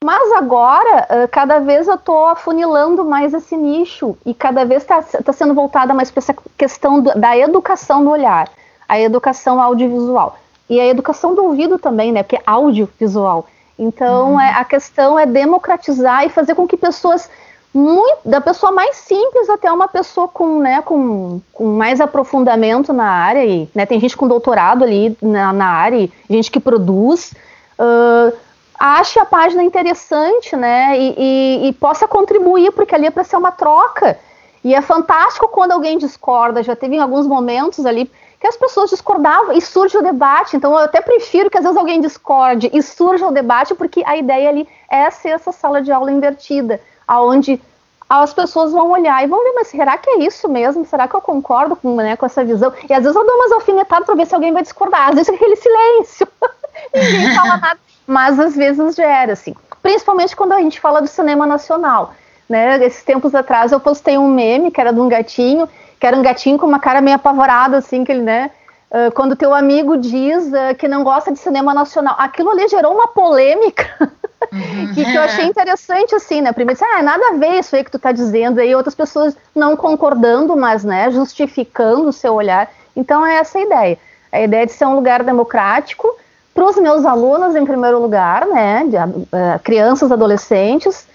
Mas 0.03 0.33
agora, 0.33 1.29
cada 1.31 1.59
vez 1.59 1.89
eu 1.89 1.97
estou 1.97 2.27
afunilando 2.27 3.05
mais 3.05 3.35
esse 3.35 3.57
nicho 3.57 4.17
e 4.25 4.33
cada 4.33 4.65
vez 4.65 4.83
está 4.83 5.03
tá 5.03 5.33
sendo 5.33 5.55
voltada 5.55 5.93
mais 5.93 6.11
para 6.11 6.21
essa 6.21 6.35
questão 6.57 7.01
do, 7.01 7.19
da 7.19 7.37
educação 7.37 8.05
do 8.05 8.11
olhar, 8.11 8.49
a 8.89 8.99
educação 8.99 9.61
audiovisual 9.61 10.39
e 10.69 10.81
a 10.81 10.87
educação 10.87 11.35
do 11.35 11.45
ouvido 11.45 11.79
também, 11.79 12.13
né? 12.13 12.23
Porque 12.23 12.37
é 12.37 12.43
audiovisual. 12.47 13.47
Então, 13.79 14.33
uhum. 14.33 14.41
é, 14.41 14.51
a 14.55 14.65
questão 14.65 15.19
é 15.19 15.25
democratizar 15.25 16.25
e 16.25 16.29
fazer 16.29 16.55
com 16.55 16.67
que 16.67 16.77
pessoas 16.77 17.31
muito, 17.73 18.21
da 18.25 18.41
pessoa 18.41 18.73
mais 18.73 18.97
simples 18.97 19.49
até 19.49 19.71
uma 19.71 19.87
pessoa 19.87 20.27
com, 20.27 20.59
né, 20.59 20.83
com, 20.83 21.41
com 21.53 21.67
mais 21.67 22.01
aprofundamento 22.01 22.93
na 22.93 23.05
área, 23.05 23.45
e 23.45 23.69
né, 23.75 23.87
tem 23.87 24.01
gente 24.01 24.17
com 24.17 24.27
doutorado 24.27 24.83
ali 24.83 25.17
na, 25.23 25.53
na 25.53 25.67
área, 25.67 26.09
gente 26.29 26.51
que 26.51 26.59
produz, 26.59 27.35
uh, 27.79 28.37
ache 28.79 29.21
a 29.21 29.25
página 29.25 29.63
interessante, 29.63 30.57
né, 30.57 30.99
e, 30.99 31.15
e, 31.19 31.69
e 31.69 31.73
possa 31.75 32.09
contribuir, 32.09 32.73
porque 32.73 32.95
ali 32.95 33.07
é 33.07 33.11
para 33.11 33.25
ser 33.25 33.37
uma 33.37 33.53
troca. 33.53 34.19
E 34.65 34.75
é 34.75 34.81
fantástico 34.81 35.49
quando 35.49 35.73
alguém 35.73 35.99
discorda, 35.99 36.63
já 36.63 36.75
teve 36.75 36.97
em 36.97 37.01
alguns 37.01 37.27
momentos 37.27 37.87
ali, 37.87 38.11
que 38.41 38.47
as 38.47 38.57
pessoas 38.57 38.91
discordavam 38.91 39.53
e 39.53 39.61
surge 39.61 39.97
o 39.99 40.03
debate. 40.03 40.57
Então 40.57 40.73
eu 40.73 40.79
até 40.79 41.01
prefiro 41.01 41.51
que 41.51 41.59
às 41.59 41.65
vezes 41.65 41.77
alguém 41.77 42.01
discorde 42.01 42.71
e 42.73 42.83
surja 42.83 43.27
o 43.27 43.33
debate, 43.33 43.75
porque 43.75 44.03
a 44.07 44.17
ideia 44.17 44.49
ali 44.49 44.69
é 44.89 45.11
ser 45.11 45.31
essa 45.31 45.53
sala 45.53 45.83
de 45.83 45.91
aula 45.91 46.13
invertida, 46.13 46.81
aonde 47.07 47.61
as 48.09 48.33
pessoas 48.33 48.73
vão 48.73 48.91
olhar 48.91 49.23
e 49.23 49.27
vão 49.27 49.43
ver, 49.43 49.53
mas 49.53 49.69
será 49.69 49.99
que 49.99 50.09
é 50.09 50.19
isso 50.21 50.49
mesmo? 50.49 50.85
Será 50.87 51.07
que 51.07 51.15
eu 51.15 51.21
concordo 51.21 51.77
com, 51.77 51.97
né, 51.97 52.17
com 52.17 52.25
essa 52.25 52.43
visão? 52.43 52.73
E 52.89 52.93
às 52.93 53.03
vezes 53.03 53.15
eu 53.15 53.27
dou 53.27 53.35
umas 53.35 53.53
alfinetadas 53.53 54.07
para 54.07 54.15
ver 54.15 54.27
se 54.27 54.35
alguém 54.35 54.53
vai 54.53 54.63
discordar, 54.63 55.09
às 55.09 55.15
vezes 55.15 55.29
é 55.29 55.35
aquele 55.35 55.57
silêncio, 55.57 56.27
ninguém 56.95 57.35
fala 57.35 57.57
nada. 57.59 57.81
mas 58.07 58.41
às 58.41 58.57
vezes 58.57 58.95
gera, 58.95 59.35
assim. 59.35 59.55
Principalmente 59.83 60.35
quando 60.35 60.53
a 60.53 60.61
gente 60.61 60.81
fala 60.81 61.03
do 61.03 61.07
cinema 61.07 61.47
nacional. 61.47 62.15
Né? 62.49 62.83
Esses 62.83 63.05
tempos 63.05 63.35
atrás 63.35 63.73
eu 63.73 63.81
postei 63.81 64.17
um 64.17 64.29
meme 64.29 64.71
que 64.71 64.81
era 64.81 64.91
de 64.91 64.99
um 64.99 65.09
gatinho, 65.09 65.69
que 65.99 66.07
era 66.07 66.17
um 66.17 66.23
gatinho 66.23 66.59
com 66.59 66.67
uma 66.67 66.79
cara 66.79 67.01
meio 67.01 67.17
apavorada, 67.17 67.79
assim, 67.79 68.05
que 68.05 68.13
ele, 68.13 68.23
né? 68.23 68.51
Uh, 68.91 69.13
quando 69.13 69.37
teu 69.37 69.53
amigo 69.53 69.99
diz 69.99 70.47
uh, 70.47 70.75
que 70.79 70.89
não 70.89 71.05
gosta 71.05 71.31
de 71.31 71.39
cinema 71.39 71.75
nacional, 71.75 72.15
aquilo 72.19 72.51
ali 72.51 72.67
gerou 72.69 72.95
uma 72.95 73.09
polêmica 73.09 73.85
uhum. 74.51 74.93
que, 74.95 75.05
que, 75.05 75.15
eu 75.15 75.21
achei 75.21 75.45
interessante, 75.45 76.15
assim, 76.15 76.41
né? 76.41 76.53
Primeiro, 76.53 76.81
ah, 76.83 77.03
nada 77.03 77.29
a 77.29 77.33
ver 77.35 77.59
isso 77.59 77.77
aí 77.77 77.85
que 77.85 77.91
tu 77.91 77.99
tá 77.99 78.13
dizendo, 78.13 78.61
aí 78.61 78.75
outras 78.75 78.95
pessoas 78.95 79.37
não 79.55 79.77
concordando, 79.77 80.57
mas, 80.57 80.85
né, 80.85 81.11
justificando 81.11 82.09
o 82.09 82.13
seu 82.15 82.33
olhar. 82.33 82.71
Então 82.97 83.27
é 83.27 83.37
essa 83.37 83.59
a 83.59 83.61
ideia. 83.61 83.99
A 84.33 84.41
ideia 84.41 84.65
de 84.65 84.73
ser 84.73 84.87
um 84.87 84.95
lugar 84.95 85.23
democrático 85.23 86.17
para 86.55 86.65
os 86.65 86.77
meus 86.77 87.05
alunos, 87.05 87.55
em 87.55 87.67
primeiro 87.67 88.01
lugar, 88.01 88.47
né, 88.47 88.85
de, 88.87 88.97
uh, 88.97 89.59
crianças, 89.63 90.11
adolescentes, 90.11 91.07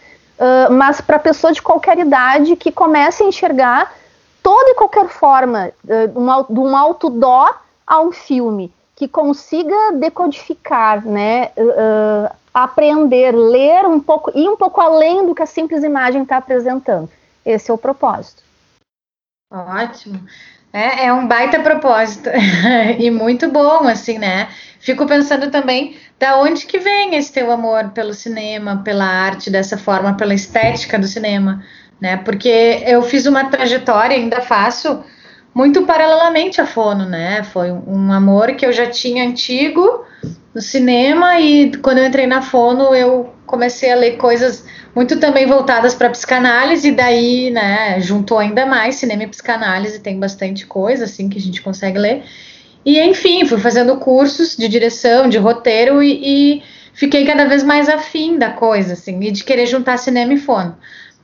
mas 0.71 0.99
para 0.99 1.17
pessoas 1.19 1.55
de 1.55 1.61
qualquer 1.61 1.97
idade 1.97 2.57
que 2.57 2.69
comece 2.69 3.23
a 3.23 3.27
enxergar 3.27 3.93
toda 4.43 4.71
e 4.71 4.75
qualquer 4.75 5.07
forma, 5.07 5.71
uh, 5.85 6.53
de 6.53 6.59
um 6.59 6.75
outdoor 6.75 7.57
a 7.87 8.01
um 8.01 8.11
filme, 8.11 8.71
que 8.95 9.07
consiga 9.07 9.93
decodificar, 9.93 11.03
né, 11.05 11.51
uh, 11.57 12.35
aprender, 12.53 13.31
ler 13.31 13.85
um 13.85 13.99
pouco, 13.99 14.31
ir 14.37 14.47
um 14.47 14.57
pouco 14.57 14.79
além 14.79 15.25
do 15.25 15.33
que 15.33 15.41
a 15.41 15.47
simples 15.47 15.83
imagem 15.83 16.21
está 16.21 16.37
apresentando. 16.37 17.09
Esse 17.45 17.71
é 17.71 17.73
o 17.73 17.77
propósito. 17.77 18.43
Ótimo. 19.51 20.19
É, 20.71 21.05
é 21.05 21.13
um 21.13 21.27
baita 21.27 21.59
propósito 21.59 22.29
e 22.97 23.11
muito 23.11 23.49
bom, 23.49 23.87
assim, 23.87 24.17
né? 24.17 24.49
Fico 24.79 25.05
pensando 25.05 25.51
também 25.51 25.97
da 26.19 26.39
onde 26.39 26.65
que 26.65 26.79
vem 26.79 27.15
esse 27.15 27.31
teu 27.31 27.51
amor 27.51 27.89
pelo 27.89 28.13
cinema, 28.13 28.81
pela 28.83 29.05
arte 29.05 29.51
dessa 29.51 29.77
forma, 29.77 30.15
pela 30.15 30.33
estética 30.33 30.97
do 30.97 31.07
cinema 31.07 31.63
né? 31.99 32.17
Porque 32.17 32.83
eu 32.85 33.01
fiz 33.01 33.25
uma 33.25 33.45
trajetória, 33.45 34.15
ainda 34.15 34.41
faço 34.41 35.03
muito 35.53 35.83
paralelamente 35.83 36.59
à 36.59 36.65
Fono, 36.65 37.05
né? 37.05 37.43
Foi 37.43 37.71
um 37.71 38.11
amor 38.11 38.53
que 38.55 38.65
eu 38.65 38.73
já 38.73 38.87
tinha 38.87 39.23
antigo 39.23 40.03
no 40.53 40.61
cinema 40.61 41.39
e 41.39 41.71
quando 41.77 41.99
eu 41.99 42.05
entrei 42.05 42.25
na 42.25 42.41
Fono 42.41 42.95
eu 42.95 43.31
comecei 43.45 43.91
a 43.91 43.95
ler 43.95 44.17
coisas 44.17 44.65
muito 44.95 45.19
também 45.19 45.45
voltadas 45.45 45.93
para 45.95 46.09
psicanálise 46.09 46.89
e 46.89 46.91
daí, 46.91 47.49
né, 47.49 47.99
juntou 47.99 48.37
ainda 48.37 48.65
mais 48.65 48.95
cinema 48.95 49.23
e 49.23 49.27
psicanálise, 49.27 49.99
tem 49.99 50.19
bastante 50.19 50.65
coisa 50.65 51.05
assim 51.05 51.29
que 51.29 51.37
a 51.37 51.41
gente 51.41 51.61
consegue 51.61 51.97
ler. 51.97 52.23
E 52.85 52.99
enfim, 52.99 53.45
fui 53.45 53.59
fazendo 53.59 53.97
cursos 53.97 54.57
de 54.57 54.67
direção, 54.67 55.29
de 55.29 55.37
roteiro 55.37 56.03
e, 56.03 56.57
e 56.57 56.63
fiquei 56.93 57.25
cada 57.25 57.45
vez 57.45 57.63
mais 57.63 57.89
afim 57.89 58.37
da 58.37 58.51
coisa, 58.51 58.93
assim, 58.93 59.19
e 59.21 59.31
de 59.31 59.43
querer 59.43 59.65
juntar 59.65 59.97
cinema 59.97 60.33
e 60.33 60.37
fono 60.37 60.77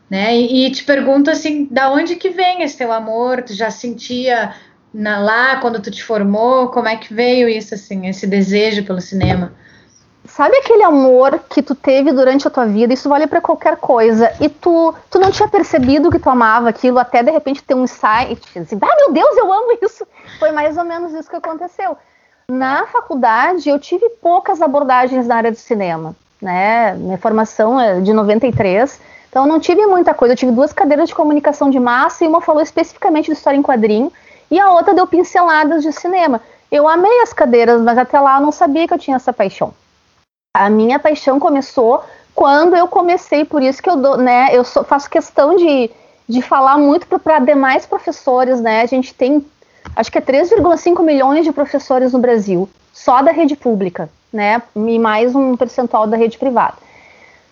né? 0.10 0.36
E, 0.36 0.66
e, 0.66 0.72
te 0.72 0.84
pergunto 0.84 1.30
assim, 1.30 1.68
da 1.70 1.92
onde 1.92 2.16
que 2.16 2.30
vem 2.30 2.64
esse 2.64 2.78
teu 2.78 2.92
amor? 2.92 3.44
Tu 3.44 3.54
já 3.54 3.70
sentia 3.70 4.56
na, 4.94 5.20
lá 5.20 5.58
quando 5.58 5.82
tu 5.82 5.92
te 5.92 6.04
formou? 6.04 6.70
Como 6.70 6.88
é 6.88 6.96
que 6.98 7.14
veio 7.14 7.48
isso 7.48 7.76
assim, 7.76 8.08
esse 8.08 8.26
desejo 8.26 8.84
pelo 8.84 9.00
cinema? 9.00 9.54
Sabe 10.26 10.56
aquele 10.58 10.84
amor 10.84 11.40
que 11.50 11.62
tu 11.62 11.76
teve 11.76 12.12
durante 12.12 12.48
a 12.48 12.52
tua 12.52 12.66
vida? 12.66 12.94
Isso 12.94 13.10
vale 13.10 13.28
para 13.28 13.42
qualquer 13.42 13.78
coisa. 13.78 14.32
E 14.40 14.48
tu, 14.48 14.94
tu 15.10 15.20
não 15.20 15.32
tinha 15.32 15.48
percebido 15.48 16.12
que 16.12 16.20
tu 16.20 16.30
amava 16.30 16.70
aquilo 16.70 17.00
até 17.00 17.24
de 17.24 17.32
repente 17.32 17.64
ter 17.64 17.74
um 17.74 17.84
insight, 17.84 18.40
assim, 18.58 18.78
ah, 18.82 18.96
meu 18.98 19.14
Deus, 19.14 19.38
eu 19.38 19.52
amo 19.52 19.78
isso. 19.82 20.08
Foi 20.40 20.52
mais 20.52 20.78
ou 20.78 20.84
menos 20.84 21.14
isso 21.14 21.30
que 21.30 21.36
aconteceu. 21.36 21.98
Na 22.50 22.86
faculdade, 22.88 23.70
eu 23.70 23.80
tive 23.80 24.08
poucas 24.22 24.62
abordagens 24.62 25.28
na 25.28 25.36
área 25.36 25.52
do 25.52 25.58
cinema, 25.58 26.16
né? 26.42 26.94
Minha 26.96 27.18
formação 27.18 27.80
é 27.80 28.00
de 28.00 28.12
93 28.12 29.00
então 29.30 29.46
não 29.46 29.60
tive 29.60 29.86
muita 29.86 30.14
coisa. 30.14 30.34
Eu 30.34 30.38
tive 30.38 30.52
duas 30.52 30.74
cadeiras 30.74 31.08
de 31.08 31.16
comunicação 31.16 31.70
de 31.70 31.80
massa 31.80 32.26
e 32.26 32.28
uma 32.28 32.42
falou 32.42 32.62
especificamente 32.62 33.28
de 33.28 33.34
história 33.34 33.58
em 33.58 33.64
quadrinho 33.64 34.12
e 34.50 34.60
a 34.60 34.72
outra 34.72 34.94
deu 34.94 35.06
pinceladas 35.06 35.84
de 35.84 35.92
cinema. 35.94 36.42
Eu 36.72 36.88
amei 36.88 37.22
as 37.22 37.32
cadeiras, 37.32 37.82
mas 37.82 37.98
até 37.98 38.20
lá 38.20 38.38
eu 38.38 38.42
não 38.42 38.52
sabia 38.52 38.88
que 38.88 38.94
eu 38.94 39.00
tinha 39.00 39.16
essa 39.16 39.32
paixão. 39.32 39.74
A 40.56 40.70
minha 40.70 41.00
paixão 41.00 41.40
começou 41.40 42.04
quando 42.34 42.76
eu 42.76 42.88
comecei, 42.88 43.46
por 43.46 43.62
isso 43.62 43.82
que 43.82 43.90
eu 43.90 43.96
dou, 43.96 44.18
né, 44.18 44.50
eu 44.52 44.64
sou, 44.64 44.84
faço 44.84 45.10
questão 45.10 45.56
de, 45.56 45.92
de 46.28 46.42
falar 46.42 46.78
muito 46.78 47.06
para 47.20 47.40
demais 47.40 47.86
professores, 47.86 48.62
né? 48.62 48.82
A 48.82 48.86
gente 48.86 49.14
tem 49.14 49.46
acho 49.96 50.12
que 50.12 50.18
é 50.18 50.22
3,5 50.22 51.04
milhões 51.04 51.44
de 51.44 51.52
professores 51.52 52.14
no 52.14 52.20
Brasil, 52.20 52.70
só 52.94 53.22
da 53.22 53.32
rede 53.32 53.56
pública, 53.56 54.10
né? 54.32 54.62
E 54.76 55.00
mais 55.00 55.36
um 55.36 55.56
percentual 55.56 56.08
da 56.08 56.18
rede 56.18 56.38
privada. 56.38 56.76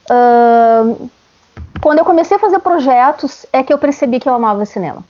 Uh, 0.09 1.09
quando 1.81 1.99
eu 1.99 2.05
comecei 2.05 2.37
a 2.37 2.39
fazer 2.39 2.59
projetos, 2.59 3.45
é 3.51 3.63
que 3.63 3.71
eu 3.71 3.77
percebi 3.77 4.19
que 4.19 4.27
eu 4.27 4.33
amava 4.33 4.65
cinema. 4.65 5.03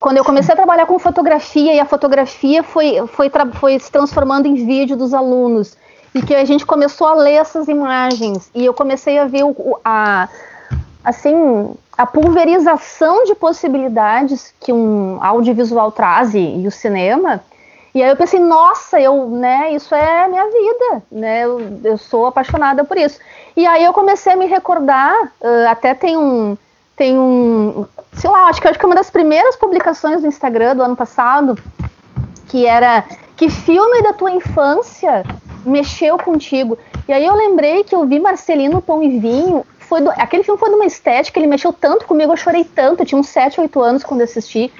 Quando 0.00 0.16
eu 0.16 0.24
comecei 0.24 0.54
a 0.54 0.56
trabalhar 0.56 0.86
com 0.86 0.98
fotografia 0.98 1.74
e 1.74 1.80
a 1.80 1.84
fotografia 1.84 2.62
foi, 2.62 3.06
foi, 3.08 3.30
foi 3.54 3.78
se 3.78 3.92
transformando 3.92 4.46
em 4.46 4.54
vídeo 4.54 4.96
dos 4.96 5.12
alunos 5.12 5.76
e 6.14 6.22
que 6.22 6.34
a 6.34 6.44
gente 6.44 6.64
começou 6.64 7.06
a 7.06 7.14
ler 7.14 7.34
essas 7.34 7.68
imagens 7.68 8.50
e 8.54 8.64
eu 8.64 8.72
comecei 8.72 9.18
a 9.18 9.26
ver 9.26 9.44
o, 9.44 9.78
a 9.84 10.28
assim 11.04 11.74
a 11.96 12.06
pulverização 12.06 13.24
de 13.24 13.34
possibilidades 13.34 14.54
que 14.58 14.72
um 14.72 15.22
audiovisual 15.22 15.92
traz 15.92 16.34
e, 16.34 16.64
o 16.66 16.70
cinema 16.70 17.42
e 17.94 18.02
aí 18.02 18.08
eu 18.10 18.16
pensei, 18.16 18.38
nossa, 18.38 19.00
eu, 19.00 19.28
né, 19.28 19.72
isso 19.72 19.94
é 19.94 20.28
minha 20.28 20.44
vida, 20.46 21.02
né, 21.10 21.44
eu, 21.44 21.80
eu 21.82 21.98
sou 21.98 22.26
apaixonada 22.26 22.84
por 22.84 22.96
isso. 22.96 23.18
E 23.56 23.66
aí 23.66 23.84
eu 23.84 23.92
comecei 23.92 24.32
a 24.32 24.36
me 24.36 24.46
recordar, 24.46 25.12
uh, 25.40 25.68
até 25.68 25.92
tem 25.94 26.16
um, 26.16 26.56
tem 26.96 27.18
um, 27.18 27.84
sei 28.12 28.30
lá, 28.30 28.48
acho 28.48 28.60
que, 28.60 28.68
acho 28.68 28.78
que 28.78 28.84
é 28.84 28.88
uma 28.88 28.94
das 28.94 29.10
primeiras 29.10 29.56
publicações 29.56 30.20
do 30.20 30.28
Instagram 30.28 30.76
do 30.76 30.82
ano 30.82 30.94
passado, 30.94 31.58
que 32.48 32.64
era, 32.64 33.04
que 33.36 33.48
filme 33.50 34.02
da 34.02 34.12
tua 34.12 34.30
infância 34.30 35.24
mexeu 35.64 36.16
contigo? 36.16 36.78
E 37.08 37.12
aí 37.12 37.26
eu 37.26 37.34
lembrei 37.34 37.82
que 37.82 37.94
eu 37.94 38.06
vi 38.06 38.20
Marcelino 38.20 38.80
Pão 38.80 39.02
e 39.02 39.18
Vinho, 39.18 39.66
foi 39.80 40.00
do, 40.00 40.10
aquele 40.10 40.44
filme 40.44 40.60
foi 40.60 40.68
de 40.68 40.76
uma 40.76 40.86
estética, 40.86 41.40
ele 41.40 41.48
mexeu 41.48 41.72
tanto 41.72 42.06
comigo, 42.06 42.32
eu 42.32 42.36
chorei 42.36 42.62
tanto, 42.62 43.02
eu 43.02 43.06
tinha 43.06 43.20
uns 43.20 43.28
7, 43.28 43.60
8 43.60 43.80
anos 43.80 44.04
quando 44.04 44.20
assisti, 44.20 44.72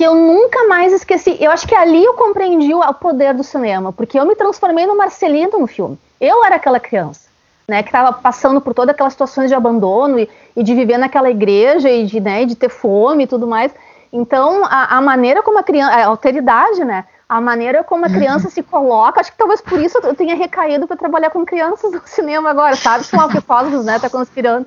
que 0.00 0.04
eu 0.04 0.14
nunca 0.14 0.66
mais 0.66 0.94
esqueci. 0.94 1.36
Eu 1.38 1.50
acho 1.50 1.68
que 1.68 1.74
ali 1.74 2.02
eu 2.02 2.14
compreendi 2.14 2.72
o 2.72 2.94
poder 2.94 3.34
do 3.34 3.44
cinema, 3.44 3.92
porque 3.92 4.18
eu 4.18 4.24
me 4.24 4.34
transformei 4.34 4.86
no 4.86 4.96
Marcelino 4.96 5.58
no 5.58 5.66
filme. 5.66 5.98
Eu 6.18 6.42
era 6.42 6.56
aquela 6.56 6.80
criança, 6.80 7.28
né, 7.68 7.82
que 7.82 7.90
estava 7.90 8.10
passando 8.10 8.62
por 8.62 8.72
todas 8.72 8.94
aquelas 8.94 9.12
situações 9.12 9.50
de 9.50 9.54
abandono 9.54 10.18
e, 10.18 10.26
e, 10.56 10.62
de 10.62 10.74
viver 10.74 10.96
naquela 10.96 11.30
igreja 11.30 11.90
e 11.90 12.06
de, 12.06 12.18
né, 12.18 12.46
de 12.46 12.56
ter 12.56 12.70
fome 12.70 13.24
e 13.24 13.26
tudo 13.26 13.46
mais. 13.46 13.74
Então, 14.10 14.64
a, 14.64 14.96
a 14.96 15.02
maneira 15.02 15.42
como 15.42 15.58
a 15.58 15.62
criança, 15.62 15.94
a 15.94 16.06
alteridade, 16.06 16.82
né, 16.82 17.04
a 17.28 17.38
maneira 17.38 17.84
como 17.84 18.06
a 18.06 18.08
uhum. 18.08 18.14
criança 18.14 18.48
se 18.48 18.62
coloca, 18.62 19.20
acho 19.20 19.30
que 19.30 19.36
talvez 19.36 19.60
por 19.60 19.78
isso 19.78 19.98
eu 20.02 20.14
tenha 20.14 20.34
recaído 20.34 20.86
para 20.86 20.96
trabalhar 20.96 21.28
com 21.28 21.44
crianças 21.44 21.92
no 21.92 22.00
cinema 22.06 22.48
agora, 22.48 22.74
sabe? 22.74 23.04
São 23.04 23.20
alquipólogos, 23.20 23.84
né, 23.84 23.98
tá 23.98 24.08
conspirando. 24.08 24.66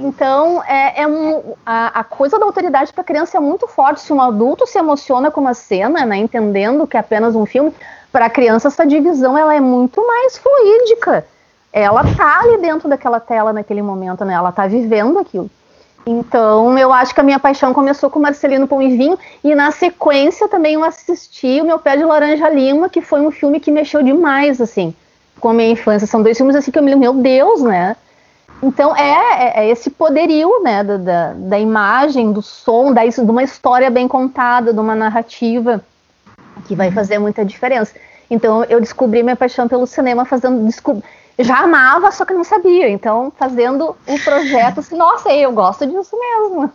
Então, 0.00 0.62
é, 0.64 1.02
é 1.02 1.06
um, 1.06 1.54
a, 1.64 2.00
a, 2.00 2.04
coisa 2.04 2.38
da 2.38 2.44
autoridade 2.44 2.92
para 2.92 3.02
criança 3.02 3.36
é 3.36 3.40
muito 3.40 3.66
forte. 3.66 4.00
Se 4.00 4.12
um 4.12 4.20
adulto 4.20 4.66
se 4.66 4.78
emociona 4.78 5.30
com 5.30 5.40
uma 5.40 5.54
cena, 5.54 6.04
né, 6.04 6.16
entendendo 6.16 6.86
que 6.86 6.96
é 6.96 7.00
apenas 7.00 7.34
um 7.34 7.46
filme, 7.46 7.72
para 8.12 8.26
a 8.26 8.30
criança 8.30 8.68
essa 8.68 8.86
divisão 8.86 9.36
ela 9.36 9.54
é 9.54 9.60
muito 9.60 10.06
mais 10.06 10.38
fluídica. 10.38 11.26
Ela 11.72 12.02
tá 12.16 12.40
ali 12.40 12.58
dentro 12.58 12.88
daquela 12.88 13.20
tela 13.20 13.52
naquele 13.52 13.82
momento, 13.82 14.24
né? 14.24 14.32
Ela 14.32 14.50
tá 14.50 14.66
vivendo 14.66 15.18
aquilo. 15.18 15.50
Então, 16.06 16.78
eu 16.78 16.92
acho 16.92 17.12
que 17.12 17.20
a 17.20 17.24
minha 17.24 17.38
paixão 17.38 17.74
começou 17.74 18.08
com 18.08 18.20
Marcelino 18.20 18.68
Pão 18.68 18.80
e 18.80 18.96
Vinho, 18.96 19.18
e 19.42 19.54
na 19.54 19.72
sequência 19.72 20.48
também 20.48 20.74
eu 20.74 20.84
assisti 20.84 21.60
O 21.60 21.64
Meu 21.64 21.80
Pé 21.80 21.96
de 21.96 22.04
Laranja 22.04 22.48
Lima, 22.48 22.88
que 22.88 23.00
foi 23.00 23.20
um 23.20 23.30
filme 23.30 23.58
que 23.58 23.72
mexeu 23.72 24.02
demais, 24.02 24.60
assim, 24.60 24.94
com 25.40 25.48
a 25.48 25.52
minha 25.52 25.70
infância. 25.70 26.06
São 26.06 26.22
dois 26.22 26.36
filmes 26.36 26.54
assim 26.54 26.70
que 26.70 26.78
eu 26.78 26.82
me 26.82 26.94
lembro, 26.94 27.12
meu 27.12 27.22
Deus, 27.22 27.60
né? 27.60 27.96
Então 28.62 28.96
é, 28.96 29.10
é, 29.60 29.64
é, 29.64 29.68
esse 29.68 29.90
poderio 29.90 30.62
né, 30.62 30.82
da, 30.82 30.96
da, 30.96 31.32
da, 31.34 31.58
imagem, 31.58 32.32
do 32.32 32.40
som, 32.40 32.92
da, 32.92 33.04
de 33.04 33.20
uma 33.20 33.42
história 33.42 33.90
bem 33.90 34.08
contada, 34.08 34.72
de 34.72 34.80
uma 34.80 34.94
narrativa 34.94 35.84
que 36.66 36.74
vai 36.74 36.90
fazer 36.90 37.18
muita 37.18 37.44
diferença. 37.44 37.94
Então 38.30 38.64
eu 38.64 38.80
descobri 38.80 39.22
minha 39.22 39.36
paixão 39.36 39.68
pelo 39.68 39.86
cinema 39.86 40.24
fazendo. 40.24 40.68
Já 41.38 41.58
amava, 41.58 42.10
só 42.10 42.24
que 42.24 42.32
não 42.32 42.44
sabia. 42.44 42.88
Então, 42.88 43.30
fazendo 43.38 43.94
o 44.06 44.18
projeto, 44.24 44.80
assim, 44.80 44.96
nossa, 44.96 45.30
eu 45.34 45.52
gosto 45.52 45.86
disso 45.86 46.16
mesmo. 46.18 46.72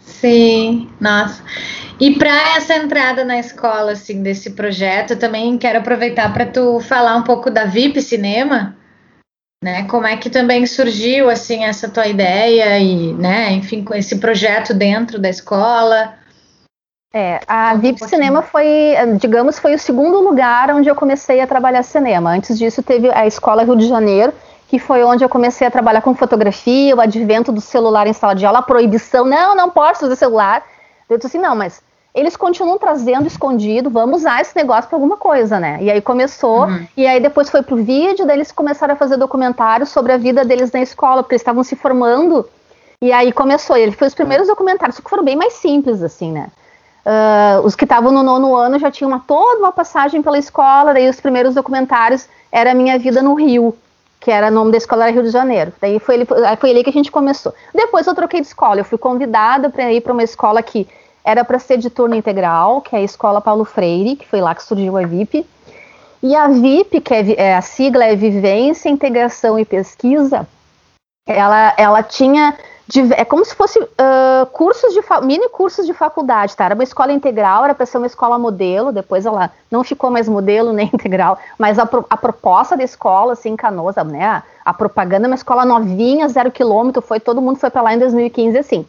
Sim, 0.00 0.88
nossa. 1.00 1.42
E 1.98 2.14
para 2.14 2.56
essa 2.56 2.76
entrada 2.76 3.24
na 3.24 3.38
escola, 3.38 3.92
assim, 3.92 4.22
desse 4.22 4.50
projeto, 4.50 5.16
também 5.16 5.58
quero 5.58 5.80
aproveitar 5.80 6.32
para 6.32 6.46
tu 6.46 6.78
falar 6.78 7.16
um 7.16 7.22
pouco 7.22 7.50
da 7.50 7.64
VIP 7.64 8.00
Cinema 8.00 8.76
né? 9.66 9.82
Como 9.88 10.06
é 10.06 10.16
que 10.16 10.30
também 10.30 10.64
surgiu 10.64 11.28
assim 11.28 11.64
essa 11.64 11.88
tua 11.88 12.06
ideia 12.06 12.78
e, 12.78 13.12
né, 13.14 13.50
enfim, 13.50 13.82
com 13.82 13.96
esse 13.96 14.16
projeto 14.18 14.72
dentro 14.72 15.18
da 15.18 15.28
escola? 15.28 16.14
É, 17.12 17.40
a 17.48 17.74
VIP 17.74 18.06
Cinema 18.06 18.42
foi, 18.42 18.94
digamos, 19.18 19.58
foi 19.58 19.74
o 19.74 19.78
segundo 19.78 20.20
lugar 20.20 20.70
onde 20.70 20.88
eu 20.88 20.94
comecei 20.94 21.40
a 21.40 21.48
trabalhar 21.48 21.82
cinema. 21.82 22.30
Antes 22.30 22.56
disso, 22.56 22.80
teve 22.80 23.10
a 23.10 23.26
Escola 23.26 23.64
Rio 23.64 23.74
de 23.74 23.88
Janeiro, 23.88 24.32
que 24.68 24.78
foi 24.78 25.02
onde 25.02 25.24
eu 25.24 25.28
comecei 25.28 25.66
a 25.66 25.70
trabalhar 25.70 26.00
com 26.00 26.14
fotografia, 26.14 26.94
o 26.94 27.00
advento 27.00 27.50
do 27.50 27.60
celular 27.60 28.06
em 28.06 28.12
sala 28.12 28.34
de 28.36 28.46
aula, 28.46 28.60
a 28.60 28.62
proibição, 28.62 29.24
não, 29.24 29.56
não 29.56 29.68
pode 29.68 29.98
fazer 29.98 30.14
celular. 30.14 30.64
Eu 31.10 31.16
disse 31.16 31.26
assim, 31.26 31.38
não, 31.40 31.56
mas 31.56 31.82
eles 32.16 32.34
continuam 32.34 32.78
trazendo 32.78 33.26
escondido, 33.26 33.90
vamos 33.90 34.20
usar 34.20 34.40
esse 34.40 34.56
negócio 34.56 34.88
para 34.88 34.96
alguma 34.96 35.18
coisa, 35.18 35.60
né? 35.60 35.76
E 35.82 35.90
aí 35.90 36.00
começou, 36.00 36.64
uhum. 36.64 36.86
e 36.96 37.06
aí 37.06 37.20
depois 37.20 37.50
foi 37.50 37.62
pro 37.62 37.76
vídeo, 37.76 38.26
daí 38.26 38.38
eles 38.38 38.50
começaram 38.50 38.94
a 38.94 38.96
fazer 38.96 39.18
documentários 39.18 39.90
sobre 39.90 40.12
a 40.12 40.16
vida 40.16 40.42
deles 40.42 40.72
na 40.72 40.80
escola, 40.80 41.22
porque 41.22 41.34
eles 41.34 41.42
estavam 41.42 41.62
se 41.62 41.76
formando, 41.76 42.48
e 43.02 43.12
aí 43.12 43.30
começou, 43.32 43.76
ele 43.76 43.92
foi 43.92 44.06
os 44.08 44.14
primeiros 44.14 44.48
documentários, 44.48 44.98
que 44.98 45.10
foram 45.10 45.22
bem 45.22 45.36
mais 45.36 45.52
simples, 45.52 46.02
assim, 46.02 46.32
né? 46.32 46.48
Uh, 47.04 47.60
os 47.66 47.76
que 47.76 47.84
estavam 47.84 48.10
no 48.10 48.22
nono 48.22 48.56
ano 48.56 48.78
já 48.78 48.90
tinham 48.90 49.10
uma, 49.10 49.20
toda 49.20 49.60
uma 49.60 49.70
passagem 49.70 50.22
pela 50.22 50.38
escola, 50.38 50.94
daí 50.94 51.10
os 51.10 51.20
primeiros 51.20 51.54
documentários 51.54 52.26
era 52.50 52.72
a 52.72 52.74
minha 52.74 52.98
vida 52.98 53.20
no 53.20 53.34
Rio, 53.34 53.76
que 54.18 54.30
era 54.30 54.48
o 54.48 54.50
nome 54.50 54.72
da 54.72 54.78
escola 54.78 55.04
era 55.04 55.12
Rio 55.12 55.22
de 55.22 55.30
Janeiro. 55.30 55.70
Daí 55.80 55.98
foi, 56.00 56.14
ele, 56.14 56.26
foi 56.58 56.70
ali 56.70 56.82
que 56.82 56.90
a 56.90 56.92
gente 56.92 57.12
começou. 57.12 57.54
Depois 57.74 58.06
eu 58.06 58.14
troquei 58.14 58.40
de 58.40 58.46
escola, 58.46 58.80
eu 58.80 58.84
fui 58.84 58.96
convidada 58.96 59.68
para 59.68 59.92
ir 59.92 60.00
para 60.00 60.14
uma 60.14 60.24
escola 60.24 60.62
que 60.62 60.88
era 61.26 61.44
para 61.44 61.58
ser 61.58 61.78
de 61.78 61.90
turno 61.90 62.14
integral, 62.14 62.80
que 62.80 62.94
é 62.94 63.00
a 63.00 63.02
Escola 63.02 63.40
Paulo 63.40 63.64
Freire, 63.64 64.14
que 64.14 64.28
foi 64.28 64.40
lá 64.40 64.54
que 64.54 64.62
surgiu 64.62 64.96
a 64.96 65.04
VIP. 65.04 65.44
E 66.22 66.36
a 66.36 66.46
VIP, 66.46 67.00
que 67.00 67.12
é, 67.12 67.34
é 67.34 67.56
a 67.56 67.60
sigla 67.60 68.04
é 68.04 68.14
Vivência, 68.14 68.88
Integração 68.88 69.58
e 69.58 69.64
Pesquisa, 69.64 70.46
ela, 71.26 71.74
ela 71.76 72.02
tinha 72.04 72.56
é 73.16 73.24
como 73.24 73.44
se 73.44 73.52
fosse 73.52 73.80
uh, 73.80 74.46
cursos 74.52 74.94
de 74.94 75.00
mini 75.26 75.48
cursos 75.48 75.84
de 75.84 75.92
faculdade, 75.92 76.54
tá? 76.54 76.66
Era 76.66 76.74
uma 76.74 76.84
escola 76.84 77.12
integral, 77.12 77.64
era 77.64 77.74
para 77.74 77.84
ser 77.84 77.98
uma 77.98 78.06
escola 78.06 78.38
modelo, 78.38 78.92
depois 78.92 79.26
ela 79.26 79.50
não 79.68 79.82
ficou 79.82 80.08
mais 80.08 80.28
modelo 80.28 80.72
nem 80.72 80.86
integral, 80.94 81.36
mas 81.58 81.80
a, 81.80 81.84
pro, 81.84 82.06
a 82.08 82.16
proposta 82.16 82.76
da 82.76 82.84
escola, 82.84 83.32
assim, 83.32 83.50
em 83.50 83.56
Canoas, 83.56 83.96
né? 83.96 84.24
A, 84.24 84.42
a 84.64 84.72
propaganda 84.72 85.26
é 85.26 85.28
uma 85.28 85.34
escola 85.34 85.64
novinha, 85.64 86.28
zero 86.28 86.52
quilômetro, 86.52 87.02
foi, 87.02 87.18
todo 87.18 87.42
mundo 87.42 87.58
foi 87.58 87.70
para 87.70 87.82
lá 87.82 87.92
em 87.92 87.98
2015, 87.98 88.56
assim. 88.56 88.86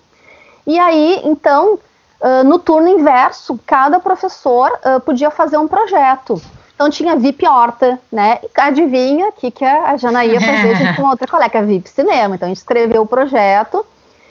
E 0.67 0.77
aí, 0.77 1.21
então, 1.23 1.79
uh, 2.21 2.43
no 2.43 2.59
turno 2.59 2.87
inverso, 2.87 3.59
cada 3.65 3.99
professor 3.99 4.71
uh, 4.71 4.99
podia 4.99 5.31
fazer 5.31 5.57
um 5.57 5.67
projeto. 5.67 6.41
Então 6.75 6.91
tinha 6.91 7.15
VIP 7.15 7.47
Horta, 7.47 7.99
né? 8.11 8.39
E 8.43 8.61
adivinha 8.61 9.29
o 9.29 9.31
que, 9.31 9.49
que 9.49 9.65
a 9.65 9.97
Jana 9.97 10.23
ia 10.23 10.39
fazer 10.39 10.75
junto 10.75 10.95
com 10.95 11.03
outra 11.09 11.27
colega, 11.27 11.63
VIP 11.63 11.89
Cinema. 11.89 12.35
Então 12.35 12.45
a 12.45 12.49
gente 12.49 12.57
escreveu 12.57 13.01
o 13.01 13.07
projeto 13.07 13.83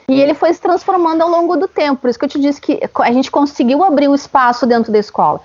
e 0.09 0.21
ele 0.21 0.33
foi 0.33 0.53
se 0.53 0.61
transformando 0.61 1.21
ao 1.21 1.29
longo 1.29 1.57
do 1.57 1.67
tempo. 1.67 1.99
Por 1.99 2.09
isso 2.09 2.17
que 2.17 2.23
eu 2.23 2.29
te 2.29 2.39
disse 2.39 2.61
que 2.61 2.79
a 3.01 3.11
gente 3.11 3.29
conseguiu 3.29 3.83
abrir 3.83 4.07
um 4.07 4.15
espaço 4.15 4.65
dentro 4.65 4.93
da 4.93 4.97
escola. 4.97 5.41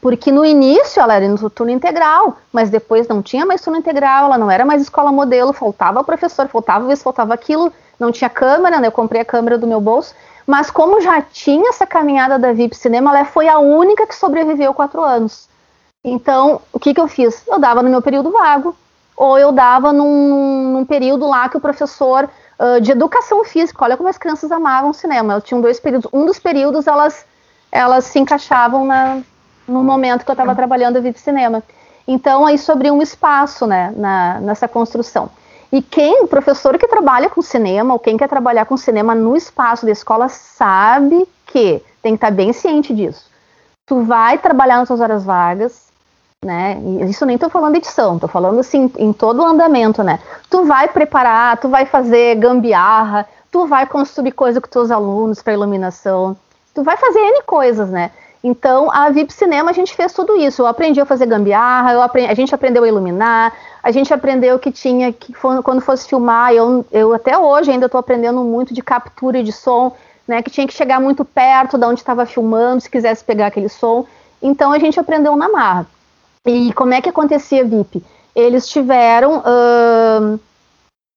Porque 0.00 0.30
no 0.30 0.44
início 0.44 1.02
ela 1.02 1.14
era 1.14 1.26
no 1.26 1.50
turno 1.50 1.72
integral, 1.72 2.36
mas 2.52 2.70
depois 2.70 3.08
não 3.08 3.20
tinha 3.20 3.44
mais 3.44 3.60
turno 3.60 3.78
integral, 3.78 4.26
ela 4.26 4.38
não 4.38 4.48
era 4.48 4.64
mais 4.64 4.82
escola 4.82 5.10
modelo, 5.10 5.52
faltava 5.52 6.04
professor, 6.04 6.46
faltava 6.46 6.92
isso, 6.92 7.02
faltava 7.02 7.34
aquilo, 7.34 7.72
não 7.98 8.12
tinha 8.12 8.30
câmera, 8.30 8.78
né? 8.78 8.86
Eu 8.86 8.92
comprei 8.92 9.22
a 9.22 9.24
câmera 9.24 9.58
do 9.58 9.66
meu 9.66 9.80
bolso. 9.80 10.14
Mas 10.46 10.70
como 10.70 11.00
já 11.00 11.22
tinha 11.22 11.70
essa 11.70 11.86
caminhada 11.86 12.38
da 12.38 12.52
VIP 12.52 12.76
Cinema, 12.76 13.10
ela 13.10 13.24
foi 13.24 13.48
a 13.48 13.58
única 13.58 14.06
que 14.06 14.14
sobreviveu 14.14 14.74
quatro 14.74 15.02
anos. 15.02 15.48
Então, 16.04 16.60
o 16.72 16.78
que, 16.78 16.92
que 16.92 17.00
eu 17.00 17.08
fiz? 17.08 17.42
Eu 17.48 17.58
dava 17.58 17.82
no 17.82 17.88
meu 17.88 18.02
período 18.02 18.30
vago, 18.30 18.76
ou 19.16 19.38
eu 19.38 19.50
dava 19.50 19.92
num, 19.92 20.72
num 20.72 20.84
período 20.84 21.26
lá 21.26 21.48
que 21.48 21.56
o 21.56 21.60
professor 21.60 22.28
uh, 22.58 22.80
de 22.80 22.92
educação 22.92 23.42
física, 23.44 23.84
olha 23.84 23.96
como 23.96 24.08
as 24.08 24.18
crianças 24.18 24.52
amavam 24.52 24.92
cinema, 24.92 25.32
elas 25.32 25.44
tinham 25.44 25.62
dois 25.62 25.80
períodos, 25.80 26.10
um 26.12 26.26
dos 26.26 26.38
períodos 26.38 26.86
elas, 26.86 27.24
elas 27.72 28.04
se 28.04 28.18
encaixavam 28.18 28.84
na, 28.84 29.22
no 29.66 29.82
momento 29.82 30.24
que 30.24 30.30
eu 30.30 30.34
estava 30.34 30.54
trabalhando 30.54 30.98
a 30.98 31.00
de 31.00 31.18
cinema. 31.18 31.62
Então, 32.06 32.44
aí 32.44 32.58
sobre 32.58 32.90
um 32.90 33.00
espaço 33.00 33.66
né, 33.66 33.92
na, 33.96 34.40
nessa 34.40 34.68
construção. 34.68 35.30
E 35.74 35.82
quem, 35.82 36.22
o 36.22 36.28
professor 36.28 36.78
que 36.78 36.86
trabalha 36.86 37.28
com 37.28 37.42
cinema, 37.42 37.94
ou 37.94 37.98
quem 37.98 38.16
quer 38.16 38.28
trabalhar 38.28 38.64
com 38.64 38.76
cinema 38.76 39.12
no 39.12 39.36
espaço 39.36 39.84
da 39.84 39.90
escola, 39.90 40.28
sabe 40.28 41.26
que 41.46 41.82
tem 42.00 42.12
que 42.12 42.16
estar 42.18 42.30
bem 42.30 42.52
ciente 42.52 42.94
disso. 42.94 43.28
Tu 43.84 44.00
vai 44.02 44.38
trabalhar 44.38 44.76
nas 44.76 44.86
suas 44.86 45.00
horas 45.00 45.24
vagas, 45.24 45.88
né? 46.44 46.80
Isso 47.10 47.26
nem 47.26 47.34
estou 47.34 47.50
falando 47.50 47.74
edição, 47.74 48.14
estou 48.14 48.28
falando 48.28 48.60
assim 48.60 48.88
em 48.96 49.12
todo 49.12 49.42
o 49.42 49.44
andamento, 49.44 50.04
né? 50.04 50.20
Tu 50.48 50.64
vai 50.64 50.86
preparar, 50.86 51.56
tu 51.56 51.68
vai 51.68 51.86
fazer 51.86 52.36
gambiarra, 52.36 53.26
tu 53.50 53.66
vai 53.66 53.84
construir 53.84 54.30
coisa 54.30 54.60
com 54.60 54.68
teus 54.68 54.92
alunos 54.92 55.42
para 55.42 55.54
iluminação, 55.54 56.36
tu 56.72 56.84
vai 56.84 56.96
fazer 56.96 57.18
N 57.18 57.42
coisas, 57.42 57.90
né? 57.90 58.12
Então, 58.46 58.90
a 58.92 59.08
VIP 59.08 59.32
Cinema, 59.32 59.70
a 59.70 59.72
gente 59.72 59.96
fez 59.96 60.12
tudo 60.12 60.36
isso. 60.36 60.60
Eu 60.60 60.66
aprendi 60.66 61.00
a 61.00 61.06
fazer 61.06 61.24
gambiarra, 61.24 62.04
aprendi, 62.04 62.30
a 62.30 62.34
gente 62.34 62.54
aprendeu 62.54 62.84
a 62.84 62.88
iluminar, 62.88 63.54
a 63.82 63.90
gente 63.90 64.12
aprendeu 64.12 64.58
que 64.58 64.70
tinha, 64.70 65.10
que 65.14 65.32
quando 65.32 65.80
fosse 65.80 66.06
filmar, 66.06 66.52
eu, 66.52 66.84
eu 66.92 67.14
até 67.14 67.38
hoje 67.38 67.70
ainda 67.70 67.86
estou 67.86 67.98
aprendendo 67.98 68.44
muito 68.44 68.74
de 68.74 68.82
captura 68.82 69.42
de 69.42 69.50
som, 69.50 69.96
né, 70.28 70.42
que 70.42 70.50
tinha 70.50 70.66
que 70.66 70.74
chegar 70.74 71.00
muito 71.00 71.24
perto 71.24 71.78
de 71.78 71.86
onde 71.86 72.00
estava 72.00 72.26
filmando, 72.26 72.82
se 72.82 72.90
quisesse 72.90 73.24
pegar 73.24 73.46
aquele 73.46 73.70
som. 73.70 74.04
Então, 74.42 74.72
a 74.72 74.78
gente 74.78 75.00
aprendeu 75.00 75.34
na 75.36 75.48
marra. 75.48 75.86
E 76.46 76.70
como 76.74 76.92
é 76.92 77.00
que 77.00 77.08
acontecia 77.08 77.62
a 77.62 77.64
VIP? 77.64 78.04
Eles 78.36 78.68
tiveram, 78.68 79.38
uh, 79.38 80.38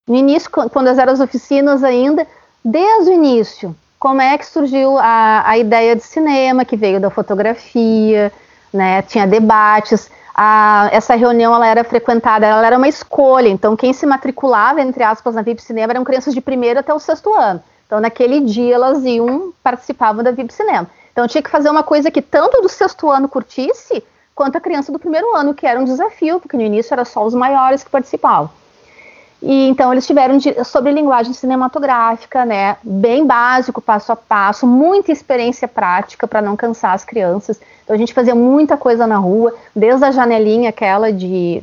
no 0.08 0.16
início, 0.16 0.50
quando 0.50 0.88
eram 0.88 1.12
as 1.12 1.20
oficinas 1.20 1.84
ainda, 1.84 2.26
desde 2.64 3.12
o 3.12 3.14
início, 3.14 3.76
como 4.00 4.22
é 4.22 4.38
que 4.38 4.46
surgiu 4.46 4.98
a, 4.98 5.44
a 5.50 5.58
ideia 5.58 5.96
de 5.96 6.04
cinema, 6.04 6.64
que 6.64 6.78
veio 6.78 7.00
da 7.00 7.10
fotografia, 7.10 8.32
né, 8.72 9.02
tinha 9.02 9.26
debates, 9.26 10.10
a, 10.36 10.88
essa 10.92 11.16
reunião 11.16 11.56
ela 11.56 11.66
era 11.66 11.84
frequentada, 11.84 12.46
ela 12.46 12.66
era 12.66 12.78
uma 12.78 12.88
escolha, 12.88 13.48
então 13.50 13.76
quem 13.76 13.92
se 13.92 14.06
matriculava, 14.06 14.82
entre 14.82 15.04
aspas, 15.04 15.34
na 15.34 15.42
VIP 15.42 15.64
Cinema 15.64 15.94
eram 15.94 16.04
crianças 16.04 16.34
de 16.34 16.40
primeiro 16.40 16.80
até 16.80 16.94
o 16.94 17.00
sexto 17.00 17.34
ano. 17.34 17.62
Então 17.88 18.00
naquele 18.00 18.42
dia 18.42 18.76
elas 18.76 19.04
iam, 19.04 19.52
participavam 19.64 20.24
da 20.24 20.30
VIP 20.30 20.54
Cinema. 20.54 20.88
Então 21.12 21.28
tinha 21.28 21.42
que 21.42 21.50
fazer 21.50 21.72
uma 21.72 21.82
coisa 21.82 22.12
que 22.12 22.22
tanto 22.22 22.62
do 22.62 22.70
sexto 22.70 23.10
ano 23.10 23.28
curtisse, 23.28 24.04
quanto 24.36 24.56
a 24.56 24.62
criança 24.62 24.92
do 24.92 25.00
primeiro 25.00 25.36
ano, 25.36 25.56
que 25.56 25.66
era 25.66 25.80
um 25.80 25.84
desafio, 25.84 26.40
porque 26.40 26.56
no 26.56 26.62
início 26.62 26.94
era 26.94 27.04
só 27.04 27.26
os 27.26 27.34
maiores 27.34 27.84
que 27.84 27.90
participavam. 27.90 28.52
E 29.42 29.70
então 29.70 29.92
eles 29.92 30.08
tiveram 30.08 30.38
de, 30.38 30.64
sobre 30.64 30.92
linguagem 30.92 31.34
cinematográfica, 31.34 32.44
né, 32.44 32.78
bem 32.84 33.26
básico, 33.26 33.82
passo 33.82 34.12
a 34.12 34.16
passo, 34.16 34.66
muita 34.66 35.12
experiência 35.12 35.68
prática 35.68 36.28
para 36.28 36.42
não 36.42 36.56
cansar 36.56 36.94
as 36.94 37.06
crianças. 37.06 37.60
Então 37.84 37.96
a 37.96 38.00
gente 38.00 38.14
fazia 38.14 38.34
muita 38.34 38.76
coisa 38.76 39.06
na 39.06 39.18
rua, 39.18 39.54
desde 39.76 40.04
a 40.06 40.12
janelinha 40.12 40.70
aquela 40.70 41.14
de, 41.14 41.62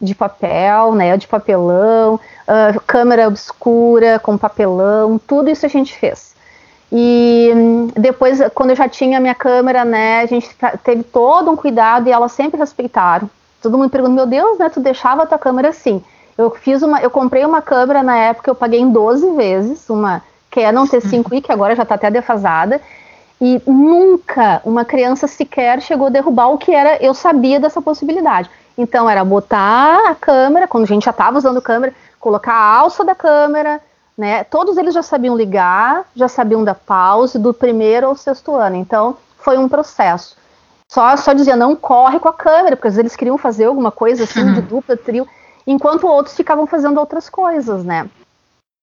de 0.00 0.14
papel, 0.14 0.94
né, 0.94 1.16
de 1.16 1.28
papelão, 1.28 2.14
uh, 2.16 2.80
câmera 2.84 3.28
obscura 3.28 4.18
com 4.18 4.36
papelão, 4.36 5.18
tudo 5.18 5.48
isso 5.48 5.64
a 5.64 5.68
gente 5.68 5.96
fez. 5.96 6.34
E 6.92 7.50
depois, 7.96 8.40
quando 8.54 8.70
eu 8.70 8.76
já 8.76 8.88
tinha 8.88 9.18
a 9.18 9.20
minha 9.20 9.34
câmera, 9.34 9.84
né, 9.84 10.20
a 10.20 10.26
gente 10.26 10.48
teve 10.82 11.02
todo 11.02 11.50
um 11.50 11.56
cuidado 11.56 12.08
e 12.08 12.12
elas 12.12 12.32
sempre 12.32 12.58
respeitaram. 12.58 13.28
Todo 13.62 13.78
mundo 13.78 13.90
pergunta, 13.90 14.14
meu 14.14 14.26
Deus, 14.26 14.58
né, 14.58 14.68
tu 14.68 14.80
deixava 14.80 15.22
a 15.22 15.26
tua 15.26 15.38
câmera 15.38 15.70
assim. 15.70 16.04
Eu 16.36 16.50
fiz 16.50 16.82
uma, 16.82 17.00
eu 17.00 17.10
comprei 17.10 17.44
uma 17.44 17.62
câmera 17.62 18.02
na 18.02 18.16
época, 18.16 18.50
eu 18.50 18.54
paguei 18.54 18.80
em 18.80 18.90
12 18.90 19.30
vezes, 19.32 19.88
uma 19.88 20.22
Canon 20.50 20.86
T5i, 20.86 21.42
que 21.42 21.52
agora 21.52 21.76
já 21.76 21.82
está 21.82 21.94
até 21.94 22.10
defasada, 22.10 22.80
e 23.40 23.60
nunca 23.66 24.60
uma 24.64 24.84
criança 24.84 25.26
sequer 25.26 25.80
chegou 25.80 26.06
a 26.06 26.10
derrubar 26.10 26.48
o 26.48 26.58
que 26.58 26.72
era, 26.72 26.96
eu 27.02 27.14
sabia 27.14 27.60
dessa 27.60 27.82
possibilidade. 27.82 28.50
Então 28.76 29.08
era 29.08 29.24
botar 29.24 30.10
a 30.10 30.14
câmera, 30.14 30.66
quando 30.66 30.84
a 30.84 30.88
gente 30.88 31.04
já 31.04 31.10
estava 31.10 31.38
usando 31.38 31.62
câmera, 31.62 31.94
colocar 32.18 32.52
a 32.52 32.78
alça 32.78 33.04
da 33.04 33.14
câmera, 33.14 33.80
né? 34.16 34.44
Todos 34.44 34.76
eles 34.76 34.94
já 34.94 35.02
sabiam 35.02 35.36
ligar, 35.36 36.04
já 36.14 36.28
sabiam 36.28 36.64
da 36.64 36.74
pause 36.74 37.38
do 37.38 37.52
primeiro 37.52 38.06
ao 38.06 38.16
sexto 38.16 38.54
ano. 38.54 38.76
Então, 38.76 39.16
foi 39.38 39.58
um 39.58 39.68
processo. 39.68 40.36
Só, 40.90 41.16
só 41.16 41.32
dizia, 41.32 41.56
não 41.56 41.74
corre 41.74 42.18
com 42.18 42.28
a 42.28 42.32
câmera, 42.32 42.76
porque 42.76 42.88
às 42.88 42.94
vezes 42.94 43.00
eles 43.00 43.16
queriam 43.16 43.36
fazer 43.36 43.64
alguma 43.64 43.90
coisa 43.90 44.24
assim, 44.24 44.42
uhum. 44.42 44.54
de 44.54 44.62
dupla, 44.62 44.96
trio, 44.96 45.26
enquanto 45.66 46.06
outros 46.06 46.36
ficavam 46.36 46.66
fazendo 46.66 46.98
outras 46.98 47.28
coisas, 47.28 47.84
né? 47.84 48.08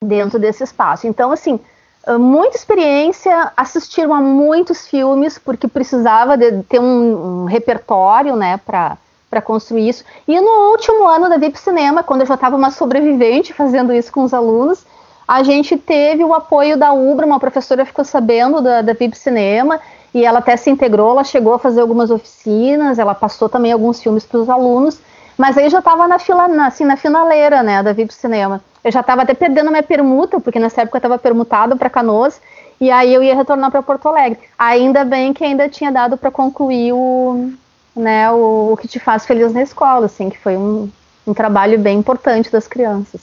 Dentro 0.03 0.39
desse 0.39 0.63
espaço. 0.63 1.07
Então, 1.07 1.31
assim, 1.31 1.59
ah, 2.05 2.17
muita 2.17 2.57
experiência, 2.57 3.51
assistiram 3.55 4.13
a 4.13 4.21
muitos 4.21 4.87
filmes, 4.87 5.37
porque 5.37 5.67
precisava 5.67 6.35
de 6.35 6.63
ter 6.63 6.79
um, 6.79 7.43
um 7.43 7.45
repertório, 7.45 8.35
né, 8.35 8.57
para 8.57 8.97
para 9.29 9.41
construir 9.41 9.87
isso. 9.87 10.03
E 10.27 10.37
no 10.41 10.71
último 10.71 11.07
ano 11.07 11.29
da 11.29 11.37
VIP 11.37 11.57
Cinema, 11.57 12.03
quando 12.03 12.19
eu 12.19 12.27
já 12.27 12.33
estava 12.33 12.57
uma 12.57 12.69
sobrevivente 12.69 13.53
fazendo 13.53 13.93
isso 13.93 14.11
com 14.11 14.25
os 14.25 14.33
alunos, 14.33 14.85
a 15.25 15.41
gente 15.41 15.77
teve 15.77 16.21
o 16.21 16.33
apoio 16.33 16.75
da 16.75 16.91
Ubra, 16.91 17.25
uma 17.25 17.39
professora 17.39 17.85
ficou 17.85 18.03
sabendo 18.03 18.61
da, 18.61 18.81
da 18.81 18.91
VIP 18.91 19.17
Cinema, 19.17 19.79
e 20.13 20.25
ela 20.25 20.39
até 20.39 20.57
se 20.57 20.69
integrou, 20.69 21.11
ela 21.11 21.23
chegou 21.23 21.53
a 21.53 21.59
fazer 21.59 21.79
algumas 21.79 22.11
oficinas, 22.11 22.99
ela 22.99 23.15
passou 23.15 23.47
também 23.47 23.71
alguns 23.71 24.03
filmes 24.03 24.25
para 24.25 24.41
os 24.41 24.49
alunos, 24.49 24.99
Mas 25.37 25.57
aí 25.57 25.65
eu 25.65 25.69
já 25.69 25.79
estava 25.79 26.07
na 26.07 26.19
fila, 26.19 26.45
assim, 26.65 26.85
na 26.85 26.97
finaleira, 26.97 27.63
né, 27.63 27.81
da 27.81 27.93
VIP 27.93 28.13
Cinema. 28.13 28.61
Eu 28.83 28.91
já 28.91 29.01
estava 29.01 29.21
até 29.21 29.33
perdendo 29.33 29.69
minha 29.69 29.83
permuta, 29.83 30.39
porque 30.39 30.59
nessa 30.59 30.81
época 30.81 30.97
eu 30.97 30.99
estava 30.99 31.17
permutado 31.17 31.77
para 31.77 31.89
Canoas, 31.89 32.41
e 32.79 32.89
aí 32.89 33.13
eu 33.13 33.21
ia 33.21 33.35
retornar 33.35 33.69
para 33.69 33.83
Porto 33.83 34.07
Alegre. 34.07 34.39
Ainda 34.57 35.05
bem 35.05 35.33
que 35.33 35.43
ainda 35.43 35.69
tinha 35.69 35.91
dado 35.91 36.17
para 36.17 36.31
concluir 36.31 36.93
o, 36.93 37.51
né, 37.95 38.31
o, 38.31 38.73
o, 38.73 38.77
que 38.77 38.87
te 38.87 38.99
faz 38.99 39.25
feliz 39.25 39.53
na 39.53 39.61
escola, 39.61 40.07
assim, 40.07 40.29
que 40.29 40.37
foi 40.37 40.57
um, 40.57 40.89
um 41.27 41.33
trabalho 41.33 41.77
bem 41.77 41.99
importante 41.99 42.51
das 42.51 42.67
crianças. 42.67 43.21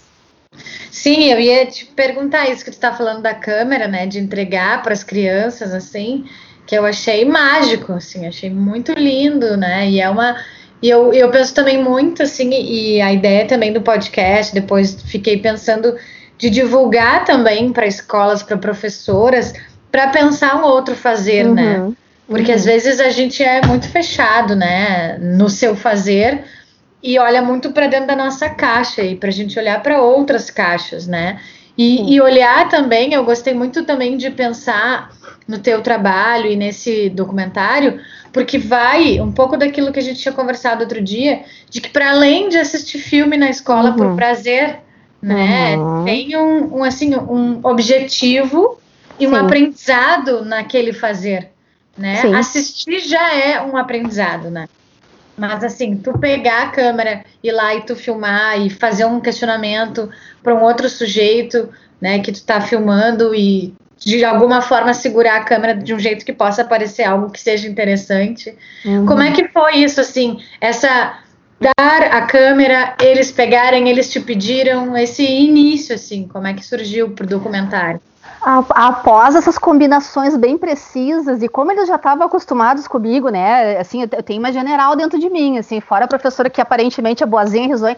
Sim, 0.90 1.24
eu 1.24 1.40
ia 1.40 1.66
te 1.66 1.86
perguntar 1.86 2.48
isso 2.48 2.64
que 2.64 2.70
tu 2.70 2.74
está 2.74 2.92
falando 2.92 3.22
da 3.22 3.34
câmera, 3.34 3.88
né, 3.88 4.06
de 4.06 4.18
entregar 4.18 4.82
para 4.82 4.92
as 4.92 5.02
crianças, 5.02 5.74
assim, 5.74 6.24
que 6.66 6.76
eu 6.76 6.84
achei 6.84 7.24
mágico, 7.24 7.92
assim, 7.92 8.26
achei 8.26 8.50
muito 8.50 8.92
lindo, 8.92 9.56
né, 9.56 9.88
e 9.88 10.00
é 10.00 10.08
uma 10.08 10.36
e 10.80 10.88
eu, 10.88 11.12
eu 11.12 11.30
penso 11.30 11.54
também 11.54 11.82
muito, 11.82 12.22
assim, 12.22 12.50
e 12.50 13.00
a 13.00 13.12
ideia 13.12 13.46
também 13.46 13.72
do 13.72 13.80
podcast, 13.80 14.54
depois 14.54 15.02
fiquei 15.02 15.38
pensando 15.38 15.96
de 16.36 16.48
divulgar 16.48 17.24
também 17.24 17.72
para 17.72 17.86
escolas, 17.86 18.42
para 18.42 18.56
professoras, 18.56 19.52
para 19.90 20.08
pensar 20.08 20.56
um 20.56 20.64
outro 20.64 20.94
fazer, 20.94 21.44
né? 21.44 21.78
uhum, 21.78 21.88
né? 21.88 21.96
Porque 22.28 22.50
uhum. 22.50 22.56
às 22.56 22.64
vezes 22.64 23.00
a 23.00 23.10
gente 23.10 23.42
é 23.42 23.66
muito 23.66 23.88
fechado, 23.88 24.54
né, 24.54 25.18
no 25.18 25.48
seu 25.48 25.74
fazer 25.74 26.44
e 27.02 27.18
olha 27.18 27.40
muito 27.42 27.72
para 27.72 27.86
dentro 27.86 28.08
da 28.08 28.16
nossa 28.16 28.48
caixa 28.48 29.02
e 29.02 29.16
para 29.16 29.28
a 29.28 29.32
gente 29.32 29.58
olhar 29.58 29.82
para 29.82 30.00
outras 30.02 30.50
caixas, 30.50 31.06
né? 31.06 31.40
E, 31.76 32.14
e, 32.14 32.20
olhar 32.20 32.68
também, 32.68 33.14
eu 33.14 33.24
gostei 33.24 33.54
muito 33.54 33.84
também 33.84 34.16
de 34.16 34.30
pensar 34.30 35.12
no 35.48 35.58
teu 35.58 35.80
trabalho 35.80 36.46
e 36.46 36.56
nesse 36.56 37.08
documentário, 37.08 37.98
porque 38.30 38.58
vai 38.58 39.18
um 39.18 39.32
pouco 39.32 39.56
daquilo 39.56 39.90
que 39.90 39.98
a 39.98 40.02
gente 40.02 40.20
tinha 40.20 40.34
conversado 40.34 40.82
outro 40.82 41.00
dia, 41.00 41.42
de 41.70 41.80
que 41.80 41.88
para 41.88 42.10
além 42.10 42.50
de 42.50 42.58
assistir 42.58 42.98
filme 42.98 43.38
na 43.38 43.48
escola 43.48 43.90
uhum. 43.90 43.96
por 43.96 44.14
prazer, 44.14 44.80
né? 45.22 45.74
Uhum. 45.78 46.04
Tem 46.04 46.36
um, 46.36 46.78
um, 46.78 46.84
assim, 46.84 47.16
um 47.16 47.60
objetivo 47.64 48.78
e 49.18 49.26
Sim. 49.26 49.32
um 49.32 49.36
aprendizado 49.36 50.44
naquele 50.44 50.92
fazer, 50.92 51.48
né? 51.96 52.16
Sim. 52.16 52.34
Assistir 52.34 53.00
já 53.00 53.34
é 53.34 53.62
um 53.62 53.74
aprendizado, 53.74 54.50
né? 54.50 54.68
Mas 55.34 55.64
assim, 55.64 55.96
tu 55.96 56.18
pegar 56.18 56.64
a 56.64 56.70
câmera, 56.70 57.24
ir 57.42 57.52
lá 57.52 57.74
e 57.74 57.82
tu 57.82 57.96
filmar 57.96 58.60
e 58.60 58.68
fazer 58.68 59.06
um 59.06 59.20
questionamento 59.20 60.10
para 60.42 60.54
um 60.54 60.62
outro 60.62 60.88
sujeito, 60.90 61.70
né, 62.00 62.18
que 62.18 62.32
tu 62.32 62.42
tá 62.44 62.60
filmando 62.60 63.32
e 63.34 63.72
de 63.98 64.24
alguma 64.24 64.60
forma 64.60 64.94
segurar 64.94 65.36
a 65.36 65.44
câmera 65.44 65.74
de 65.74 65.92
um 65.92 65.98
jeito 65.98 66.24
que 66.24 66.32
possa 66.32 66.64
parecer 66.64 67.04
algo 67.04 67.30
que 67.30 67.40
seja 67.40 67.68
interessante. 67.68 68.56
Uhum. 68.84 69.06
Como 69.06 69.22
é 69.22 69.32
que 69.32 69.48
foi 69.48 69.78
isso 69.78 70.00
assim? 70.00 70.38
Essa 70.60 71.18
dar 71.60 72.02
a 72.02 72.22
câmera, 72.22 72.94
eles 73.00 73.32
pegarem, 73.32 73.88
eles 73.88 74.10
te 74.10 74.20
pediram 74.20 74.96
esse 74.96 75.24
início, 75.24 75.94
assim, 75.94 76.28
como 76.28 76.46
é 76.46 76.54
que 76.54 76.64
surgiu 76.64 77.10
pro 77.10 77.26
documentário? 77.26 78.00
Após 78.40 79.34
essas 79.34 79.58
combinações 79.58 80.36
bem 80.36 80.56
precisas 80.56 81.42
e 81.42 81.48
como 81.48 81.72
eles 81.72 81.88
já 81.88 81.96
estavam 81.96 82.24
acostumados 82.24 82.86
comigo, 82.86 83.30
né? 83.30 83.78
Assim, 83.78 84.02
eu 84.02 84.22
tenho 84.22 84.38
uma 84.38 84.52
general 84.52 84.94
dentro 84.94 85.18
de 85.18 85.28
mim, 85.28 85.58
assim, 85.58 85.80
fora 85.80 86.04
a 86.04 86.08
professora 86.08 86.48
que 86.48 86.60
aparentemente 86.60 87.22
é 87.22 87.26
boazinha 87.26 87.66
e 87.66 87.68
risonha, 87.68 87.96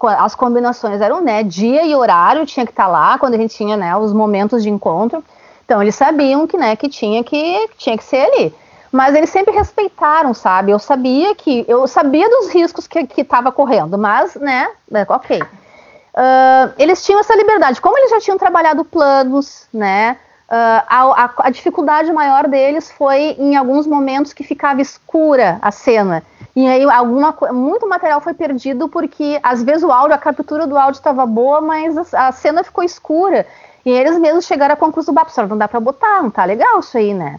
as 0.00 0.34
combinações 0.34 1.00
eram, 1.00 1.20
né, 1.20 1.42
dia 1.42 1.84
e 1.84 1.94
horário 1.94 2.44
tinha 2.46 2.66
que 2.66 2.72
estar 2.72 2.86
tá 2.86 2.90
lá 2.90 3.18
quando 3.18 3.34
a 3.34 3.36
gente 3.36 3.54
tinha, 3.54 3.76
né, 3.76 3.94
os 3.94 4.12
momentos 4.12 4.62
de 4.62 4.70
encontro. 4.70 5.22
Então 5.64 5.82
eles 5.82 5.94
sabiam 5.94 6.46
que, 6.46 6.56
né, 6.56 6.76
que 6.76 6.88
tinha 6.88 7.22
que 7.24 7.68
tinha 7.76 7.96
que 7.96 8.04
ser 8.04 8.20
ali 8.20 8.54
mas 8.92 9.14
eles 9.14 9.30
sempre 9.30 9.54
respeitaram, 9.54 10.34
sabe? 10.34 10.70
Eu 10.70 10.78
sabia 10.78 11.34
que 11.34 11.64
eu 11.66 11.88
sabia 11.88 12.28
dos 12.28 12.50
riscos 12.50 12.86
que 12.86 13.22
estava 13.22 13.50
correndo, 13.50 13.96
mas, 13.96 14.34
né, 14.34 14.68
ok. 15.08 15.40
Uh, 15.40 16.74
eles 16.78 17.02
tinham 17.02 17.18
essa 17.18 17.34
liberdade, 17.34 17.80
como 17.80 17.96
eles 17.96 18.10
já 18.10 18.20
tinham 18.20 18.36
trabalhado 18.36 18.84
planos, 18.84 19.66
né? 19.72 20.18
Uh, 20.46 20.84
a, 20.86 21.24
a, 21.24 21.30
a, 21.38 21.50
dificuldade 21.50 22.12
maior 22.12 22.46
deles 22.46 22.90
foi 22.90 23.34
em 23.38 23.56
alguns 23.56 23.86
momentos 23.86 24.34
que 24.34 24.44
ficava 24.44 24.82
escura 24.82 25.58
a 25.62 25.70
cena. 25.70 26.22
E 26.54 26.68
aí 26.68 26.82
alguma, 26.82 27.34
muito 27.50 27.88
material 27.88 28.20
foi 28.20 28.34
perdido 28.34 28.86
porque 28.86 29.40
às 29.42 29.62
vezes 29.62 29.82
o 29.82 29.90
áudio, 29.90 30.14
a 30.14 30.18
captura 30.18 30.66
do 30.66 30.76
áudio 30.76 30.98
estava 30.98 31.24
boa, 31.24 31.62
mas 31.62 32.12
a, 32.12 32.28
a, 32.28 32.32
cena 32.32 32.62
ficou 32.62 32.84
escura. 32.84 33.46
E 33.84 33.90
eles 33.90 34.18
mesmos 34.18 34.46
chegaram 34.46 34.74
à 34.74 34.76
conclusão, 34.76 35.14
não 35.48 35.58
dá 35.58 35.66
para 35.66 35.80
botar, 35.80 36.22
não 36.22 36.30
tá 36.30 36.44
legal 36.44 36.80
isso 36.80 36.96
aí, 36.96 37.12
né? 37.12 37.38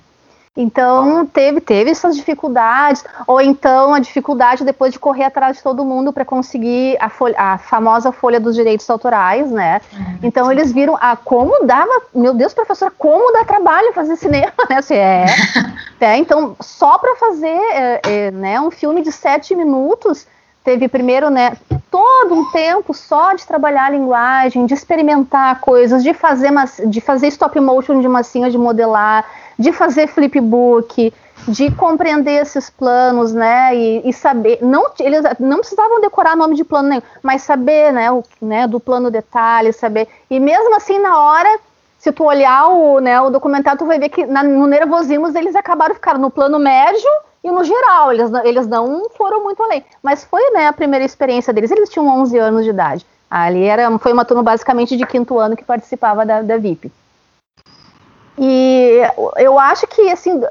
Então 0.56 1.26
teve, 1.26 1.60
teve 1.60 1.90
essas 1.90 2.16
dificuldades, 2.16 3.04
ou 3.26 3.42
então 3.42 3.92
a 3.92 4.00
dificuldade 4.00 4.64
depois 4.64 4.94
de 4.94 5.00
correr 5.00 5.24
atrás 5.24 5.58
de 5.58 5.64
todo 5.64 5.84
mundo 5.84 6.14
para 6.14 6.24
conseguir 6.24 6.96
a, 7.00 7.10
folha, 7.10 7.36
a, 7.36 7.58
famosa 7.58 8.12
folha 8.12 8.40
dos 8.40 8.54
direitos 8.54 8.88
autorais, 8.88 9.50
né? 9.50 9.82
Uhum. 9.92 10.20
Então 10.22 10.52
eles 10.52 10.72
viram 10.72 10.96
a 11.02 11.16
como 11.16 11.66
dava, 11.66 12.04
meu 12.14 12.36
Deus, 12.36 12.54
professora, 12.54 12.94
como 12.96 13.34
dá 13.34 13.44
trabalho 13.44 13.94
fazer 13.94 14.16
cinema, 14.16 14.54
né? 14.70 14.78
Assim, 14.78 14.94
é, 14.94 15.26
é, 16.00 16.18
então 16.18 16.56
só 16.62 17.00
para 17.00 17.16
fazer 17.16 17.48
é, 17.48 18.02
é, 18.04 18.32
né, 18.32 18.62
um 18.62 18.70
filme 18.70 19.02
de 19.02 19.12
sete 19.12 19.56
minutos 19.56 20.28
teve 20.64 20.88
primeiro, 20.88 21.32
né, 21.32 21.58
todo 21.94 22.34
um 22.34 22.50
tempo 22.50 22.92
só 22.92 23.34
de 23.34 23.46
trabalhar 23.46 23.86
a 23.86 23.90
linguagem, 23.92 24.66
de 24.66 24.74
experimentar 24.74 25.60
coisas, 25.60 26.02
de 26.02 26.12
fazer, 26.12 26.52
de 26.88 27.00
fazer 27.00 27.28
stop 27.28 27.60
motion 27.60 28.02
de 28.02 28.08
massinha, 28.08 28.50
de 28.50 28.58
modelar 28.58 29.24
de 29.58 29.72
fazer 29.72 30.08
flipbook, 30.08 31.14
de 31.48 31.72
compreender 31.72 32.42
esses 32.42 32.70
planos, 32.70 33.34
né, 33.34 33.76
e, 33.76 34.10
e, 34.10 34.14
saber, 34.14 34.60
não, 34.62 34.90
eles 35.00 35.22
não 35.40 35.60
precisavam 35.60 36.02
decorar 36.02 36.36
nome 36.36 36.56
de 36.56 36.64
plano 36.64 36.90
nenhum, 36.90 37.02
mas 37.22 37.44
saber, 37.44 37.92
né, 37.92 38.12
o, 38.12 38.24
né, 38.42 38.68
do 38.68 38.80
plano 38.80 39.12
detalhe, 39.12 39.74
saber, 39.74 40.08
e 40.30 40.40
mesmo 40.40 40.76
assim, 40.76 41.00
na 41.00 41.20
hora, 41.20 41.60
se 42.00 42.12
tu 42.12 42.24
olhar 42.24 42.68
o, 42.68 43.00
né, 43.00 43.20
o 43.22 43.30
documentário, 43.30 43.80
tu 43.80 43.86
vai 43.86 44.00
ver 44.00 44.10
que 44.10 44.26
na, 44.26 44.44
no 44.44 44.68
Nervosimos 44.68 45.36
eles 45.36 45.56
acabaram 45.56 45.96
ficando 45.96 46.20
no 46.20 46.32
plano 46.32 46.60
médio 46.60 47.10
e 47.44 47.52
no 47.52 47.64
geral, 47.64 48.14
eles, 48.14 48.32
eles 48.44 48.68
não 48.68 49.10
foram 49.10 49.44
muito 49.44 49.62
além, 49.62 49.84
mas 50.02 50.24
foi, 50.24 50.52
né, 50.52 50.68
a 50.68 50.74
primeira 50.74 51.04
experiência 51.04 51.52
deles, 51.52 51.72
eles 51.72 51.90
tinham 51.90 52.08
11 52.22 52.38
anos 52.38 52.64
de 52.64 52.70
idade, 52.70 53.06
ali 53.30 53.66
era, 53.66 53.98
foi 54.00 54.14
uma 54.14 54.24
turma 54.24 54.42
basicamente 54.42 54.96
de 54.96 55.06
quinto 55.06 55.38
ano 55.38 55.58
que 55.58 55.64
participava 55.64 56.26
da, 56.26 56.42
da 56.42 56.58
VIP. 56.58 56.92
E 58.38 59.02
eu 59.38 59.60
acho 59.60 59.86
que, 59.88 60.10
assim, 60.10 60.42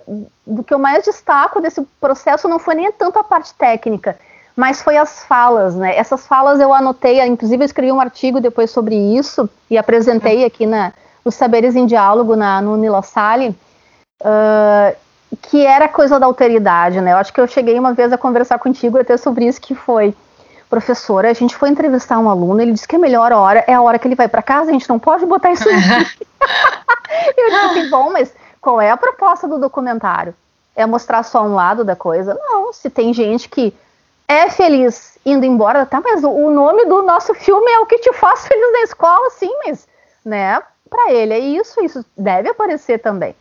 do 0.47 0.63
que 0.63 0.73
eu 0.73 0.79
mais 0.79 1.05
destaco 1.05 1.61
desse 1.61 1.83
processo 2.01 2.49
não 2.49 2.59
foi 2.59 2.75
nem 2.75 2.93
tanto 2.93 3.19
a 3.19 3.25
parte 3.25 3.55
técnica, 3.55 4.17
mas 4.55 4.83
foi 4.83 4.97
as 4.97 5.25
falas, 5.25 5.75
né? 5.75 5.97
Essas 5.97 6.27
falas 6.27 6.61
eu 6.61 6.73
anotei, 6.73 7.21
inclusive 7.23 7.63
eu 7.63 7.67
escrevi 7.67 7.91
um 7.91 8.01
artigo 8.01 8.41
depois 8.41 8.71
sobre 8.71 8.95
isso 8.95 9.49
e 9.69 9.77
apresentei 9.77 10.45
aqui 10.45 10.67
na, 10.67 10.93
nos 11.25 11.35
Saberes 11.35 11.75
em 11.75 11.87
Diálogo 11.87 12.37
na, 12.37 12.61
no 12.61 12.77
Nila 12.77 13.03
Sali, 13.03 13.49
uh, 14.21 14.97
que 15.41 15.65
era 15.65 15.89
coisa 15.89 16.21
da 16.21 16.27
alteridade, 16.27 17.01
né? 17.01 17.13
Eu 17.13 17.17
acho 17.17 17.33
que 17.33 17.41
eu 17.41 17.47
cheguei 17.47 17.79
uma 17.79 17.95
vez 17.95 18.13
a 18.13 18.19
conversar 18.19 18.59
contigo 18.59 18.99
até 18.99 19.17
sobre 19.17 19.47
isso, 19.47 19.61
que 19.61 19.75
foi, 19.75 20.15
professora, 20.69 21.31
a 21.31 21.33
gente 21.33 21.57
foi 21.57 21.71
entrevistar 21.71 22.19
um 22.19 22.29
aluno, 22.29 22.61
ele 22.61 22.73
disse 22.73 22.87
que 22.87 22.97
a 22.97 22.99
melhor 22.99 23.33
hora 23.33 23.65
é 23.67 23.75
a 23.75 23.83
hora 23.83 23.99
que 23.99 24.07
ele 24.07 24.15
vai 24.15 24.29
para 24.29 24.43
casa, 24.43 24.71
a 24.71 24.73
gente 24.73 24.89
não 24.89 24.99
pode 24.99 25.25
botar 25.25 25.53
isso 25.53 25.69
aqui. 25.69 26.27
eu 27.37 27.51
disse 27.51 27.65
assim, 27.65 27.91
bom, 27.91 28.11
mas 28.13 28.33
qual 28.61 28.81
é 28.81 28.91
a 28.91 28.97
proposta 28.97 29.49
do 29.49 29.59
documentário? 29.59 30.35
É 30.75 30.87
mostrar 30.87 31.23
só 31.23 31.43
um 31.43 31.55
lado 31.55 31.85
da 31.85 31.97
coisa? 31.97 32.35
Não, 32.35 32.73
se 32.73 32.89
tem 32.89 33.13
gente 33.13 33.49
que 33.49 33.75
é 34.29 34.49
feliz 34.49 35.19
indo 35.25 35.45
embora, 35.45 35.87
tá, 35.87 36.01
mas 36.01 36.25
o 36.25 36.51
nome 36.51 36.85
do 36.87 37.03
nosso 37.03 37.35
filme 37.35 37.71
é 37.71 37.79
o 37.79 37.87
que 37.87 37.99
te 37.99 38.13
faz 38.15 38.47
feliz 38.47 38.73
na 38.73 38.81
escola, 38.83 39.31
sim, 39.31 39.53
mas, 39.65 39.87
né, 40.25 40.61
para 40.89 41.13
ele 41.13 41.33
é 41.33 41.39
isso, 41.39 41.81
isso 41.83 42.05
deve 42.17 42.49
aparecer 42.49 42.99
também, 42.99 43.35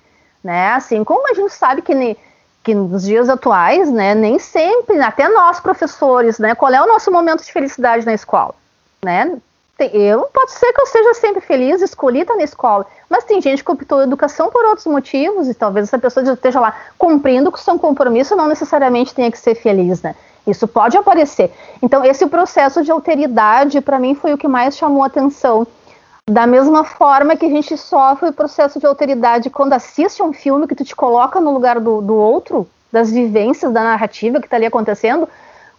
né, 0.44 0.74
assim 0.74 1.04
como 1.04 1.30
a 1.30 1.34
gente 1.34 1.54
sabe 1.54 1.82
que, 1.82 2.18
que 2.64 2.74
nos 2.74 3.04
dias 3.04 3.30
atuais, 3.30 3.92
né, 3.92 4.16
nem 4.16 4.40
sempre, 4.40 5.00
até 5.00 5.30
nós 5.30 5.60
professores, 5.60 6.40
né, 6.40 6.56
qual 6.56 6.74
é 6.74 6.82
o 6.82 6.88
nosso 6.88 7.12
momento 7.12 7.44
de 7.44 7.52
felicidade 7.52 8.06
na 8.06 8.14
escola, 8.14 8.56
né, 9.04 9.38
eu 9.94 10.28
pode 10.34 10.52
ser 10.52 10.72
que 10.74 10.82
eu 10.82 10.86
seja 10.86 11.14
sempre 11.16 11.42
feliz, 11.42 11.82
escolhida 11.82 12.36
na 12.36 12.44
escola, 12.44 12.86
mas 13.10 13.24
tem 13.24 13.42
gente 13.42 13.64
que 13.64 13.72
optou 13.72 14.02
educação 14.02 14.52
por 14.52 14.64
outros 14.66 14.86
motivos 14.86 15.48
e 15.48 15.54
talvez 15.54 15.88
essa 15.88 15.98
pessoa 15.98 16.34
esteja 16.34 16.60
lá 16.60 16.76
cumprindo 16.98 17.52
com 17.52 17.58
seu 17.58 17.80
compromisso, 17.80 18.36
não 18.36 18.48
necessariamente 18.48 19.16
tenha 19.16 19.32
que 19.32 19.40
ser 19.40 19.56
feliz, 19.56 20.02
né? 20.02 20.16
Isso 20.46 20.68
pode 20.68 20.98
aparecer. 20.98 21.52
Então, 21.82 22.04
esse 22.04 22.26
processo 22.26 22.84
de 22.84 22.92
alteridade, 22.92 23.80
para 23.80 24.00
mim, 24.00 24.16
foi 24.16 24.34
o 24.34 24.38
que 24.38 24.48
mais 24.48 24.76
chamou 24.76 25.04
atenção. 25.04 25.68
Da 26.32 26.48
mesma 26.48 26.86
forma 26.86 27.36
que 27.36 27.46
a 27.46 27.50
gente 27.50 27.76
sofre 27.76 28.30
o 28.30 28.34
processo 28.34 28.80
de 28.80 28.86
alteridade 28.86 29.50
quando 29.50 29.74
assiste 29.74 30.24
um 30.24 30.32
filme 30.32 30.66
que 30.66 30.74
tu 30.74 30.86
te 30.86 30.96
coloca 30.96 31.42
no 31.42 31.52
lugar 31.52 31.78
do, 31.78 32.02
do 32.02 32.16
outro, 32.16 32.66
das 32.90 33.12
vivências 33.12 33.70
da 33.74 33.84
narrativa 33.84 34.40
que 34.40 34.48
está 34.48 34.56
ali 34.56 34.66
acontecendo, 34.66 35.28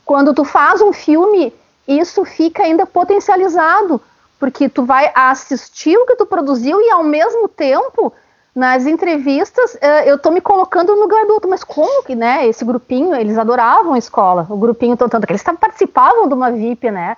quando 0.05 0.35
tu 0.35 0.45
faz 0.45 0.83
um 0.83 0.93
filme 0.93 1.55
isso 1.89 2.23
fica 2.27 2.65
ainda 2.65 2.85
potencializado, 2.85 3.99
porque 4.39 4.69
tu 4.69 4.85
vai 4.85 5.11
assistir 5.15 5.97
o 5.97 6.05
que 6.05 6.17
tu 6.17 6.27
produziu 6.27 6.79
e 6.83 6.91
ao 6.91 7.03
mesmo 7.03 7.49
tempo 7.49 8.13
nas 8.55 8.85
entrevistas, 8.85 9.73
uh, 9.77 10.05
eu 10.05 10.19
tô 10.19 10.31
me 10.31 10.43
colocando 10.43 10.95
no 10.95 11.01
lugar 11.01 11.25
do 11.25 11.33
outro, 11.33 11.49
mas 11.49 11.65
como 11.65 12.03
que, 12.03 12.15
né, 12.15 12.47
esse 12.47 12.63
grupinho, 12.63 13.15
eles 13.15 13.39
adoravam 13.39 13.95
a 13.95 13.99
escola, 13.99 14.47
o 14.51 14.59
grupinho, 14.59 14.99
tanto 14.99 15.19
que 15.27 15.33
eles 15.33 15.43
participavam 15.43 16.29
de 16.29 16.35
uma 16.35 16.53
VIP, 16.53 16.91
né, 16.91 17.17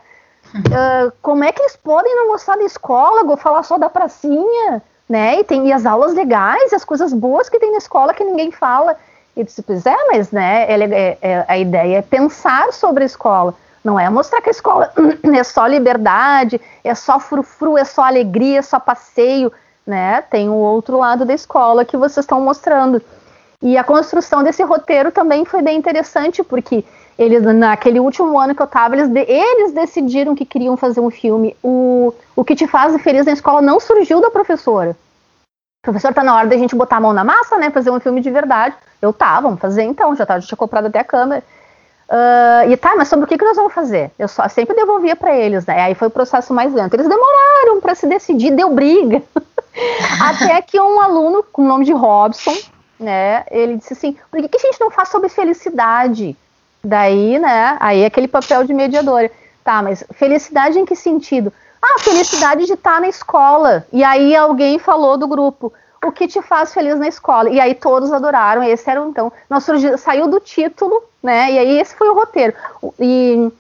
uh, 0.55 1.13
como 1.21 1.45
é 1.45 1.53
que 1.53 1.63
eles 1.63 1.77
podem 1.77 2.15
não 2.15 2.29
gostar 2.29 2.57
da 2.57 2.65
escola, 2.65 3.37
falar 3.37 3.63
só 3.63 3.77
da 3.79 3.91
pracinha, 3.91 4.83
né, 5.09 5.41
e 5.41 5.45
tem 5.45 5.69
e 5.69 5.73
as 5.73 5.85
aulas 5.85 6.15
legais, 6.15 6.73
as 6.73 6.85
coisas 6.85 7.13
boas 7.13 7.49
que 7.49 7.59
tem 7.59 7.73
na 7.73 7.79
escola 7.79 8.15
que 8.15 8.25
ninguém 8.25 8.51
fala, 8.51 8.97
e 9.37 9.45
disse, 9.45 9.63
pois 9.63 9.85
é, 9.85 9.97
mas, 10.11 10.31
né, 10.31 10.65
é, 10.69 10.85
é, 10.85 11.19
é, 11.21 11.45
a 11.47 11.59
ideia 11.59 11.99
é 11.99 12.03
pensar 12.03 12.73
sobre 12.73 13.03
a 13.03 13.07
escola, 13.07 13.55
não 13.85 14.01
é 14.01 14.09
mostrar 14.09 14.41
que 14.41 14.49
a 14.49 14.53
escola 14.53 14.91
é 15.23 15.45
só 15.45 15.67
liberdade, 15.67 16.61
é 16.83 16.95
só 16.95 17.21
frufru, 17.21 17.77
é 17.77 17.85
só 17.85 18.05
alegria, 18.05 18.61
é 18.61 18.63
só 18.63 18.81
passeio, 18.81 19.53
né? 19.87 20.23
Tem 20.23 20.49
o 20.49 20.55
outro 20.55 20.99
lado 20.99 21.27
da 21.27 21.35
escola 21.35 21.85
que 21.85 21.97
vocês 21.97 22.25
estão 22.25 22.41
mostrando. 22.41 23.03
E 23.61 23.77
a 23.77 23.85
construção 23.85 24.43
desse 24.43 24.63
roteiro 24.63 25.13
também 25.13 25.45
foi 25.45 25.61
bem 25.61 25.79
interessante, 25.79 26.43
porque 26.43 26.83
eles, 27.19 27.43
naquele 27.43 28.01
último 28.01 28.39
ano 28.39 28.55
que 28.55 28.63
eu 28.63 28.67
estava, 28.67 28.97
eles, 28.97 29.11
eles 29.29 29.73
decidiram 29.73 30.35
que 30.35 30.45
queriam 30.45 30.77
fazer 30.77 31.01
um 31.01 31.11
filme. 31.11 31.57
O, 31.63 32.13
o 32.35 32.45
que 32.45 32.57
te 32.57 32.67
faz 32.67 33.01
feliz 33.03 33.25
na 33.27 33.33
escola 33.33 33.63
não 33.63 33.79
surgiu 33.79 34.21
da 34.21 34.31
professora. 34.31 34.97
O 35.83 35.85
professor 35.85 36.13
tá 36.13 36.25
na 36.25 36.35
hora 36.35 36.49
da 36.49 36.57
gente 36.57 36.75
botar 36.75 36.97
a 36.97 37.01
mão 37.01 37.13
na 37.13 37.23
massa, 37.23 37.57
né? 37.57 37.71
Fazer 37.71 37.91
um 37.91 38.01
filme 38.01 38.21
de 38.21 38.31
verdade. 38.31 38.75
Eu 39.01 39.13
tá, 39.13 39.39
vamos 39.39 39.61
fazer 39.61 39.83
então, 39.83 40.17
já, 40.17 40.27
tá, 40.27 40.41
já 40.41 40.47
tinha 40.47 40.57
comprado 40.57 40.87
até 40.87 40.99
a 40.99 41.05
câmera. 41.05 41.43
Uh, 42.09 42.71
e 42.71 42.77
tá, 42.77 42.95
mas 42.97 43.09
sobre 43.09 43.25
o 43.25 43.29
que, 43.29 43.39
que 43.39 43.45
nós 43.45 43.57
vamos 43.57 43.73
fazer? 43.73 44.11
Eu 44.19 44.27
só 44.27 44.49
sempre 44.49 44.75
devolvia 44.75 45.15
para 45.15 45.37
eles, 45.37 45.65
né? 45.67 45.83
Aí 45.83 45.95
foi 45.95 46.09
o 46.09 46.11
processo 46.11 46.53
mais 46.53 46.73
lento. 46.73 46.95
Eles 46.95 47.09
demoraram 47.09 47.81
para 47.81 47.95
se 47.95 48.07
decidir, 48.07 48.51
deu 48.51 48.71
briga. 48.71 49.23
Até 50.21 50.61
que 50.63 50.81
um 50.81 51.01
aluno 51.01 51.45
com 51.45 51.63
o 51.63 51.67
nome 51.67 51.85
de 51.85 51.93
Robson, 51.93 52.55
né? 52.99 53.45
Ele 53.51 53.77
disse 53.77 53.93
assim: 53.93 54.17
por 54.31 54.41
que, 54.41 54.49
que 54.49 54.57
a 54.57 54.61
gente 54.61 54.81
não 54.81 54.91
faz 54.91 55.09
sobre 55.09 55.29
felicidade? 55.29 56.37
Daí, 56.85 57.39
né? 57.39 57.77
Aí 57.81 58.05
aquele 58.05 58.29
papel 58.29 58.65
de 58.65 58.75
mediadora. 58.75 59.31
Tá, 59.65 59.83
mas 59.83 60.05
felicidade 60.13 60.79
em 60.79 60.85
que 60.85 60.95
sentido? 60.95 61.51
Ah, 61.81 61.99
felicidade 61.99 62.67
de 62.67 62.75
estar 62.75 62.95
tá 62.95 63.01
na 63.01 63.09
escola. 63.09 63.87
E 63.93 64.05
aí 64.05 64.37
alguém 64.37 64.79
falou 64.79 65.17
do 65.17 65.27
grupo 65.27 65.73
o 66.05 66.13
que 66.13 66.29
te 66.29 66.43
faz 66.43 66.75
feliz 66.75 66.99
na 66.99 67.09
escola. 67.09 67.49
E 67.49 67.59
aí 67.59 67.75
todos 67.75 68.13
adoraram, 68.13 68.63
esse 68.63 68.89
era 68.89 69.01
então, 69.01 69.33
nós 69.49 69.65
surgiu, 69.65 69.97
saiu 69.97 70.29
do 70.29 70.39
título, 70.39 71.03
né? 71.23 71.51
E 71.53 71.59
aí 71.59 71.79
esse 71.81 71.97
foi 71.97 72.09
o 72.09 72.15
roteiro. 72.15 72.53
E 73.01 73.51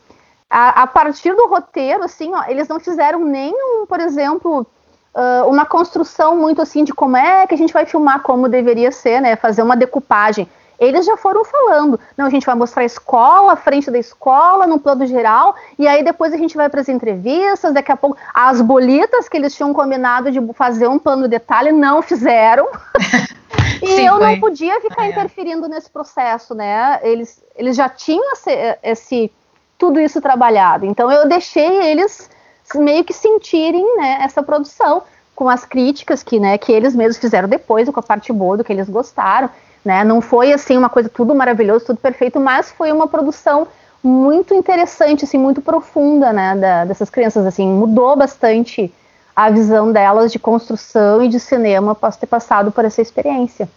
a, 0.50 0.82
a 0.82 0.86
partir 0.86 1.34
do 1.34 1.46
roteiro, 1.46 2.04
assim, 2.04 2.34
ó, 2.34 2.44
eles 2.46 2.68
não 2.68 2.78
fizeram 2.78 3.24
nenhum, 3.24 3.86
por 3.86 3.98
exemplo, 3.98 4.66
uh, 5.14 5.48
uma 5.48 5.64
construção 5.64 6.36
muito 6.36 6.60
assim 6.60 6.84
de 6.84 6.92
como 6.92 7.16
é 7.16 7.46
que 7.46 7.54
a 7.54 7.58
gente 7.58 7.72
vai 7.72 7.86
filmar 7.86 8.20
como 8.20 8.48
deveria 8.48 8.92
ser, 8.92 9.20
né? 9.20 9.36
Fazer 9.36 9.62
uma 9.62 9.76
decupagem 9.76 10.48
eles 10.78 11.06
já 11.06 11.16
foram 11.16 11.44
falando. 11.44 11.98
Não, 12.16 12.26
a 12.26 12.30
gente 12.30 12.46
vai 12.46 12.54
mostrar 12.54 12.82
a 12.82 12.86
escola, 12.86 13.52
a 13.52 13.56
frente 13.56 13.90
da 13.90 13.98
escola, 13.98 14.66
no 14.66 14.78
plano 14.78 15.06
geral, 15.06 15.54
e 15.78 15.86
aí 15.86 16.02
depois 16.02 16.32
a 16.32 16.36
gente 16.36 16.56
vai 16.56 16.68
para 16.68 16.80
as 16.80 16.88
entrevistas, 16.88 17.72
daqui 17.72 17.92
a 17.92 17.96
pouco 17.96 18.16
as 18.32 18.60
bolitas 18.60 19.28
que 19.28 19.36
eles 19.36 19.54
tinham 19.54 19.72
combinado 19.72 20.30
de 20.30 20.40
fazer 20.54 20.88
um 20.88 20.98
plano 20.98 21.22
de 21.22 21.28
detalhe 21.28 21.72
não 21.72 22.02
fizeram. 22.02 22.68
e 23.82 23.86
Sim, 23.86 24.06
eu 24.06 24.16
foi. 24.16 24.26
não 24.26 24.40
podia 24.40 24.80
ficar 24.80 25.06
é. 25.06 25.10
interferindo 25.10 25.68
nesse 25.68 25.90
processo, 25.90 26.54
né? 26.54 27.00
Eles, 27.02 27.42
eles 27.56 27.76
já 27.76 27.88
tinham 27.88 28.32
esse, 28.32 28.78
esse 28.82 29.32
tudo 29.78 30.00
isso 30.00 30.20
trabalhado. 30.20 30.86
Então 30.86 31.10
eu 31.10 31.28
deixei 31.28 31.82
eles 31.82 32.30
meio 32.74 33.04
que 33.04 33.12
sentirem 33.12 33.84
né, 33.96 34.18
essa 34.22 34.42
produção 34.42 35.02
com 35.34 35.48
as 35.48 35.64
críticas 35.64 36.22
que, 36.22 36.38
né, 36.38 36.56
que 36.56 36.72
eles 36.72 36.94
mesmos 36.94 37.18
fizeram 37.18 37.48
depois, 37.48 37.88
com 37.88 38.00
a 38.00 38.02
parte 38.02 38.32
boa 38.32 38.56
do 38.56 38.64
que 38.64 38.72
eles 38.72 38.88
gostaram. 38.88 39.50
Né? 39.84 40.02
Não 40.02 40.20
foi 40.20 40.52
assim 40.52 40.78
uma 40.78 40.88
coisa 40.88 41.08
tudo 41.08 41.34
maravilhoso, 41.34 41.84
tudo 41.86 41.98
perfeito, 41.98 42.40
mas 42.40 42.72
foi 42.72 42.90
uma 42.90 43.06
produção 43.06 43.68
muito 44.02 44.54
interessante, 44.54 45.24
assim, 45.24 45.38
muito 45.38 45.62
profunda, 45.62 46.32
né, 46.32 46.54
da, 46.54 46.84
dessas 46.84 47.08
crianças, 47.08 47.46
assim, 47.46 47.66
mudou 47.66 48.14
bastante 48.14 48.92
a 49.34 49.50
visão 49.50 49.90
delas 49.90 50.30
de 50.30 50.38
construção 50.38 51.22
e 51.22 51.28
de 51.28 51.40
cinema 51.40 51.92
após 51.92 52.16
ter 52.16 52.26
passado 52.26 52.70
por 52.70 52.84
essa 52.84 53.00
experiência. 53.00 53.68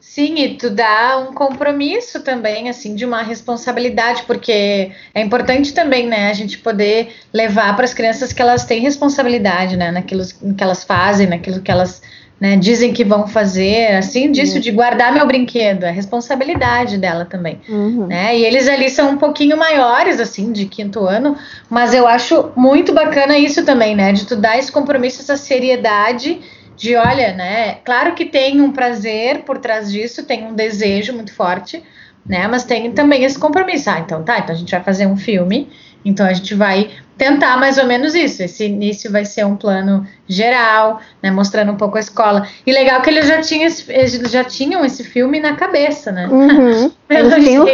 Sim, 0.00 0.36
e 0.38 0.54
tu 0.56 0.70
dá 0.70 1.18
um 1.18 1.34
compromisso 1.34 2.20
também, 2.20 2.70
assim, 2.70 2.94
de 2.94 3.04
uma 3.04 3.22
responsabilidade, 3.22 4.22
porque 4.22 4.92
é 5.14 5.20
importante 5.20 5.74
também, 5.74 6.06
né, 6.06 6.30
a 6.30 6.32
gente 6.32 6.58
poder 6.58 7.14
levar 7.32 7.76
para 7.76 7.84
as 7.84 7.92
crianças 7.92 8.32
que 8.32 8.40
elas 8.40 8.64
têm 8.64 8.80
responsabilidade, 8.80 9.76
né, 9.76 9.90
naquilo 9.90 10.24
que 10.56 10.64
elas 10.64 10.84
fazem, 10.84 11.26
naquilo 11.26 11.60
que 11.60 11.70
elas 11.70 12.00
né, 12.40 12.56
dizem 12.56 12.92
que 12.92 13.02
vão 13.02 13.26
fazer, 13.26 13.96
assim, 13.96 14.30
disso 14.30 14.56
uhum. 14.56 14.60
de 14.60 14.70
guardar 14.70 15.12
meu 15.12 15.26
brinquedo, 15.26 15.84
é 15.84 15.90
responsabilidade 15.90 16.98
dela 16.98 17.24
também, 17.24 17.60
uhum. 17.68 18.06
né, 18.06 18.36
e 18.36 18.44
eles 18.44 18.68
ali 18.68 18.90
são 18.90 19.10
um 19.10 19.16
pouquinho 19.16 19.56
maiores, 19.56 20.20
assim, 20.20 20.52
de 20.52 20.66
quinto 20.66 21.06
ano, 21.06 21.36
mas 21.70 21.94
eu 21.94 22.06
acho 22.06 22.50
muito 22.54 22.92
bacana 22.92 23.38
isso 23.38 23.64
também, 23.64 23.96
né, 23.96 24.12
de 24.12 24.26
tu 24.26 24.36
dar 24.36 24.58
esse 24.58 24.70
compromisso, 24.70 25.22
essa 25.22 25.36
seriedade, 25.36 26.40
de 26.76 26.94
olha, 26.94 27.32
né, 27.32 27.78
claro 27.82 28.14
que 28.14 28.26
tem 28.26 28.60
um 28.60 28.70
prazer 28.70 29.42
por 29.44 29.56
trás 29.56 29.90
disso, 29.90 30.24
tem 30.24 30.44
um 30.44 30.54
desejo 30.54 31.14
muito 31.14 31.32
forte, 31.32 31.82
né, 32.24 32.46
mas 32.46 32.64
tem 32.64 32.92
também 32.92 33.24
esse 33.24 33.38
compromisso, 33.38 33.88
ah, 33.88 34.00
então 34.00 34.22
tá, 34.22 34.40
então 34.40 34.54
a 34.54 34.58
gente 34.58 34.70
vai 34.70 34.82
fazer 34.82 35.06
um 35.06 35.16
filme, 35.16 35.70
então 36.08 36.24
a 36.24 36.32
gente 36.32 36.54
vai 36.54 36.90
tentar 37.18 37.56
mais 37.56 37.78
ou 37.78 37.86
menos 37.86 38.14
isso. 38.14 38.42
Esse 38.42 38.66
início 38.66 39.10
vai 39.10 39.24
ser 39.24 39.44
um 39.44 39.56
plano 39.56 40.06
geral, 40.28 41.00
né, 41.22 41.30
mostrando 41.30 41.72
um 41.72 41.76
pouco 41.76 41.96
a 41.96 42.00
escola. 42.00 42.46
E 42.64 42.72
legal 42.72 43.02
que 43.02 43.10
eles 43.10 43.26
já 43.26 43.40
tinham, 43.40 43.68
eles 43.88 44.30
já 44.30 44.44
tinham 44.44 44.84
esse 44.84 45.02
filme 45.02 45.40
na 45.40 45.56
cabeça, 45.56 46.12
né? 46.12 46.28
Uhum. 46.28 46.92
eles 47.10 47.34
tinham 47.44 47.66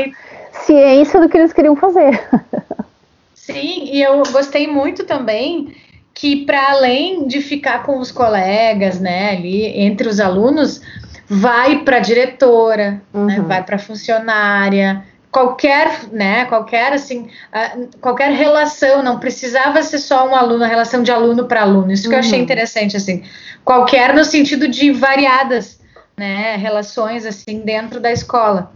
ciência 0.65 1.21
do 1.21 1.29
que 1.29 1.37
eles 1.37 1.53
queriam 1.53 1.77
fazer. 1.77 2.21
Sim, 3.35 3.91
e 3.93 4.03
eu 4.03 4.23
gostei 4.31 4.67
muito 4.67 5.05
também 5.05 5.75
que 6.15 6.45
para 6.45 6.71
além 6.71 7.27
de 7.27 7.41
ficar 7.41 7.83
com 7.83 7.99
os 7.99 8.13
colegas, 8.13 9.01
né, 9.01 9.31
ali 9.31 9.67
entre 9.67 10.09
os 10.09 10.21
alunos, 10.21 10.81
vai 11.29 11.81
para 11.81 11.97
a 11.97 12.01
diretora, 12.01 12.93
né, 12.93 13.01
uhum. 13.15 13.27
né, 13.27 13.41
vai 13.41 13.63
para 13.63 13.77
a 13.77 13.79
funcionária, 13.79 15.03
qualquer, 15.33 16.13
né, 16.13 16.45
qualquer 16.45 16.93
assim, 16.93 17.29
qualquer 18.03 18.31
relação, 18.33 19.03
não 19.03 19.19
precisava 19.19 19.83
ser 19.83 19.99
só 19.99 20.29
um 20.29 20.35
aluno, 20.35 20.63
a 20.63 20.67
relação 20.67 21.03
de 21.03 21.11
aluno 21.11 21.47
para 21.47 21.63
aluno. 21.63 21.91
Isso 21.91 22.07
que 22.09 22.15
eu 22.15 22.19
achei 22.19 22.39
uhum. 22.39 22.45
interessante 22.45 22.99
assim. 22.99 23.25
Qualquer 23.65 24.15
no 24.15 24.25
sentido 24.25 24.69
de 24.69 24.93
variadas, 24.93 25.81
né, 26.15 26.57
relações 26.57 27.25
assim 27.25 27.61
dentro 27.61 27.99
da 27.99 28.13
escola. 28.13 28.71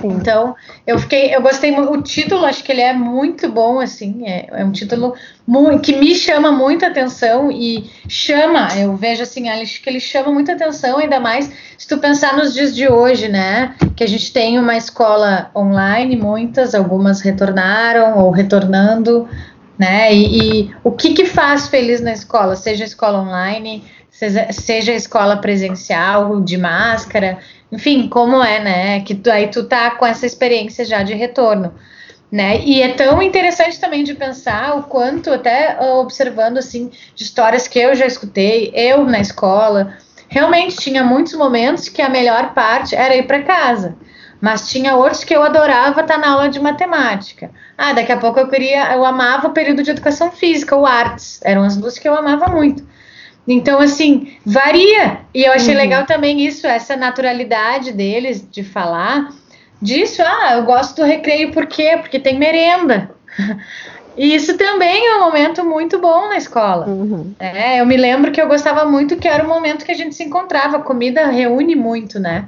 Sim. 0.00 0.08
Então, 0.08 0.56
eu 0.86 0.98
fiquei, 0.98 1.34
eu 1.34 1.42
gostei. 1.42 1.78
O 1.78 2.02
título, 2.02 2.46
acho 2.46 2.64
que 2.64 2.72
ele 2.72 2.80
é 2.80 2.92
muito 2.92 3.48
bom, 3.50 3.80
assim, 3.80 4.26
é, 4.26 4.46
é 4.50 4.64
um 4.64 4.72
título 4.72 5.14
que 5.82 5.96
me 5.96 6.14
chama 6.14 6.50
muita 6.52 6.86
atenção 6.86 7.50
e 7.50 7.90
chama, 8.08 8.68
eu 8.78 8.96
vejo 8.96 9.22
assim, 9.22 9.48
acho 9.48 9.82
que 9.82 9.90
ele 9.90 10.00
chama 10.00 10.32
muita 10.32 10.52
atenção, 10.52 10.98
ainda 10.98 11.18
mais 11.18 11.50
se 11.76 11.88
tu 11.88 11.98
pensar 11.98 12.36
nos 12.36 12.54
dias 12.54 12.74
de 12.74 12.88
hoje, 12.88 13.28
né? 13.28 13.74
Que 13.96 14.04
a 14.04 14.08
gente 14.08 14.32
tem 14.32 14.58
uma 14.58 14.76
escola 14.76 15.50
online, 15.54 16.16
muitas, 16.16 16.74
algumas 16.74 17.20
retornaram 17.20 18.18
ou 18.18 18.30
retornando, 18.30 19.28
né? 19.78 20.14
E, 20.14 20.62
e 20.62 20.74
o 20.84 20.92
que 20.92 21.14
que 21.14 21.26
faz 21.26 21.68
feliz 21.68 22.00
na 22.00 22.12
escola, 22.12 22.54
seja 22.54 22.84
escola 22.84 23.20
online, 23.20 23.84
seja, 24.10 24.52
seja 24.52 24.92
escola 24.92 25.36
presencial, 25.38 26.40
de 26.40 26.56
máscara 26.56 27.38
enfim, 27.72 28.08
como 28.08 28.42
é, 28.42 28.62
né? 28.62 29.00
Que 29.00 29.14
tu, 29.14 29.30
aí 29.30 29.48
tu 29.48 29.64
tá 29.64 29.92
com 29.92 30.06
essa 30.06 30.26
experiência 30.26 30.84
já 30.84 31.02
de 31.02 31.14
retorno, 31.14 31.74
né? 32.30 32.60
E 32.60 32.82
é 32.82 32.92
tão 32.94 33.22
interessante 33.22 33.78
também 33.78 34.04
de 34.04 34.14
pensar 34.14 34.76
o 34.76 34.84
quanto, 34.84 35.32
até 35.32 35.78
observando 35.80 36.58
assim, 36.58 36.90
de 37.14 37.24
histórias 37.24 37.68
que 37.68 37.78
eu 37.78 37.94
já 37.94 38.06
escutei, 38.06 38.72
eu 38.74 39.04
na 39.04 39.20
escola, 39.20 39.96
realmente 40.28 40.76
tinha 40.76 41.04
muitos 41.04 41.34
momentos 41.34 41.88
que 41.88 42.02
a 42.02 42.08
melhor 42.08 42.54
parte 42.54 42.94
era 42.94 43.16
ir 43.16 43.26
para 43.26 43.42
casa. 43.42 43.96
Mas 44.40 44.70
tinha 44.70 44.96
outros 44.96 45.22
que 45.22 45.36
eu 45.36 45.42
adorava 45.42 46.00
estar 46.00 46.16
na 46.16 46.30
aula 46.30 46.48
de 46.48 46.58
matemática. 46.58 47.50
Ah, 47.76 47.92
daqui 47.92 48.10
a 48.10 48.16
pouco 48.16 48.40
eu 48.40 48.48
queria, 48.48 48.90
eu 48.94 49.04
amava 49.04 49.48
o 49.48 49.52
período 49.52 49.82
de 49.82 49.90
educação 49.90 50.30
física, 50.30 50.74
ou 50.74 50.86
artes. 50.86 51.40
Eram 51.44 51.62
as 51.62 51.76
duas 51.76 51.98
que 51.98 52.08
eu 52.08 52.14
amava 52.14 52.46
muito. 52.46 52.82
Então, 53.52 53.80
assim, 53.80 54.32
varia. 54.46 55.22
E 55.34 55.42
eu 55.42 55.52
achei 55.52 55.74
uhum. 55.74 55.80
legal 55.80 56.06
também 56.06 56.46
isso, 56.46 56.68
essa 56.68 56.96
naturalidade 56.96 57.90
deles 57.92 58.46
de 58.48 58.62
falar 58.62 59.28
disso. 59.82 60.22
Ah, 60.24 60.54
eu 60.54 60.64
gosto 60.64 60.94
do 60.96 61.04
recreio 61.04 61.50
por 61.50 61.66
quê? 61.66 61.98
Porque 62.00 62.20
tem 62.20 62.38
merenda. 62.38 63.10
E 64.16 64.34
isso 64.34 64.58
também 64.58 65.06
é 65.06 65.16
um 65.16 65.20
momento 65.20 65.64
muito 65.64 65.98
bom 65.98 66.28
na 66.28 66.36
escola. 66.36 66.86
Uhum. 66.86 67.32
É, 67.38 67.80
eu 67.80 67.86
me 67.86 67.96
lembro 67.96 68.32
que 68.32 68.42
eu 68.42 68.48
gostava 68.48 68.84
muito 68.84 69.16
que 69.16 69.26
era 69.26 69.42
o 69.42 69.48
momento 69.48 69.84
que 69.84 69.92
a 69.92 69.96
gente 69.96 70.14
se 70.14 70.24
encontrava. 70.24 70.76
A 70.76 70.82
comida 70.82 71.28
reúne 71.28 71.74
muito, 71.74 72.18
né? 72.18 72.46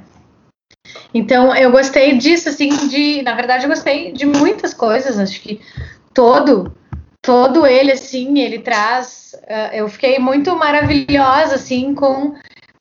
Então, 1.13 1.55
eu 1.55 1.71
gostei 1.71 2.17
disso, 2.17 2.49
assim, 2.49 2.69
de. 2.89 3.23
Na 3.23 3.33
verdade, 3.33 3.63
eu 3.63 3.69
gostei 3.69 4.11
de 4.11 4.25
muitas 4.25 4.73
coisas. 4.73 5.17
Acho 5.17 5.41
que 5.41 5.61
todo 6.13 6.75
todo 7.23 7.65
ele, 7.65 7.91
assim, 7.91 8.39
ele 8.39 8.59
traz. 8.59 9.33
Uh, 9.45 9.73
eu 9.73 9.89
fiquei 9.89 10.19
muito 10.19 10.55
maravilhosa, 10.55 11.55
assim, 11.55 11.95
com 11.95 12.35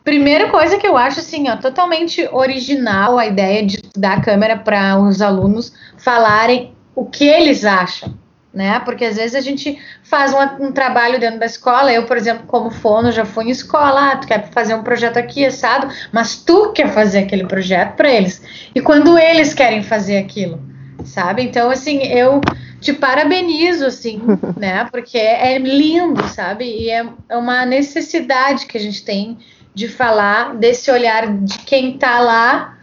Primeira 0.04 0.48
coisa 0.48 0.78
que 0.78 0.86
eu 0.86 0.96
acho 0.96 1.20
assim, 1.20 1.48
ó, 1.48 1.56
totalmente 1.56 2.28
original 2.32 3.18
a 3.18 3.26
ideia 3.26 3.64
de 3.64 3.80
dar 3.96 4.18
a 4.18 4.20
câmera 4.20 4.58
para 4.58 4.98
os 4.98 5.22
alunos 5.22 5.72
falarem 5.96 6.74
o 6.92 7.04
que 7.04 7.24
eles 7.24 7.64
acham, 7.64 8.12
né? 8.52 8.80
Porque 8.80 9.04
às 9.04 9.14
vezes 9.14 9.36
a 9.36 9.40
gente 9.40 9.78
faz 10.02 10.34
um, 10.34 10.66
um, 10.66 10.72
trabalho 10.72 11.20
dentro 11.20 11.38
da 11.38 11.46
escola. 11.46 11.92
Eu, 11.92 12.04
por 12.04 12.16
exemplo, 12.16 12.46
como 12.48 12.68
fono, 12.68 13.12
já 13.12 13.24
fui 13.24 13.44
em 13.44 13.50
escola, 13.50 14.10
ah, 14.10 14.16
tu 14.16 14.26
quer 14.26 14.50
fazer 14.50 14.74
um 14.74 14.82
projeto 14.82 15.18
aqui, 15.18 15.46
assado, 15.46 15.86
mas 16.10 16.34
tu 16.34 16.72
quer 16.72 16.92
fazer 16.92 17.20
aquele 17.20 17.46
projeto 17.46 17.94
para 17.94 18.10
eles. 18.10 18.42
E 18.74 18.80
quando 18.80 19.16
eles 19.16 19.54
querem 19.54 19.84
fazer 19.84 20.16
aquilo, 20.16 20.60
sabe? 21.04 21.42
Então, 21.42 21.70
assim, 21.70 22.02
eu 22.02 22.40
te 22.82 22.92
parabenizo, 22.92 23.86
assim, 23.86 24.20
né? 24.58 24.86
Porque 24.90 25.16
é 25.16 25.56
lindo, 25.56 26.26
sabe? 26.28 26.64
E 26.64 26.90
é, 26.90 27.06
é 27.28 27.36
uma 27.36 27.64
necessidade 27.64 28.66
que 28.66 28.76
a 28.76 28.80
gente 28.80 29.02
tem 29.04 29.38
de 29.74 29.88
falar 29.88 30.56
desse 30.56 30.90
olhar 30.90 31.32
de 31.38 31.58
quem 31.60 31.94
está 31.94 32.18
lá 32.20 32.76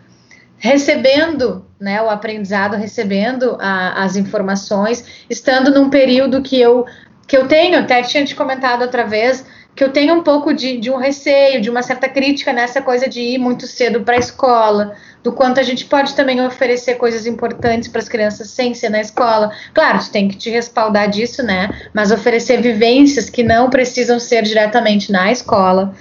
recebendo 0.57 1.65
né, 1.79 2.01
o 2.01 2.09
aprendizado, 2.09 2.75
recebendo 2.75 3.57
a, 3.59 4.03
as 4.03 4.15
informações, 4.15 5.05
estando 5.29 5.71
num 5.71 5.89
período 5.89 6.41
que 6.41 6.59
eu, 6.59 6.85
que 7.27 7.37
eu 7.37 7.47
tenho, 7.47 7.79
até 7.79 8.01
tinha 8.01 8.25
te 8.25 8.35
comentado 8.35 8.81
outra 8.81 9.05
vez, 9.05 9.45
que 9.79 9.83
eu 9.85 9.93
tenho 9.93 10.13
um 10.13 10.21
pouco 10.21 10.53
de, 10.53 10.77
de 10.77 10.91
um 10.91 10.97
receio, 10.97 11.61
de 11.61 11.69
uma 11.69 11.81
certa 11.81 12.09
crítica 12.09 12.51
nessa 12.51 12.81
coisa 12.81 13.07
de 13.07 13.21
ir 13.21 13.37
muito 13.37 13.65
cedo 13.65 14.01
para 14.01 14.15
a 14.15 14.19
escola, 14.19 14.93
do 15.23 15.31
quanto 15.31 15.57
a 15.57 15.63
gente 15.63 15.85
pode 15.85 16.15
também 16.15 16.45
oferecer 16.45 16.95
coisas 16.95 17.25
importantes 17.25 17.87
para 17.87 17.99
as 18.01 18.09
crianças 18.09 18.49
sem 18.49 18.73
ser 18.73 18.89
na 18.89 18.99
escola. 18.99 19.53
Claro, 19.73 19.99
tu 19.99 20.11
tem 20.11 20.27
que 20.27 20.35
te 20.35 20.49
respaldar 20.49 21.09
disso, 21.09 21.41
né? 21.41 21.69
Mas 21.93 22.11
oferecer 22.11 22.61
vivências 22.61 23.29
que 23.29 23.41
não 23.41 23.69
precisam 23.69 24.19
ser 24.19 24.43
diretamente 24.43 25.13
na 25.13 25.31
escola 25.31 25.95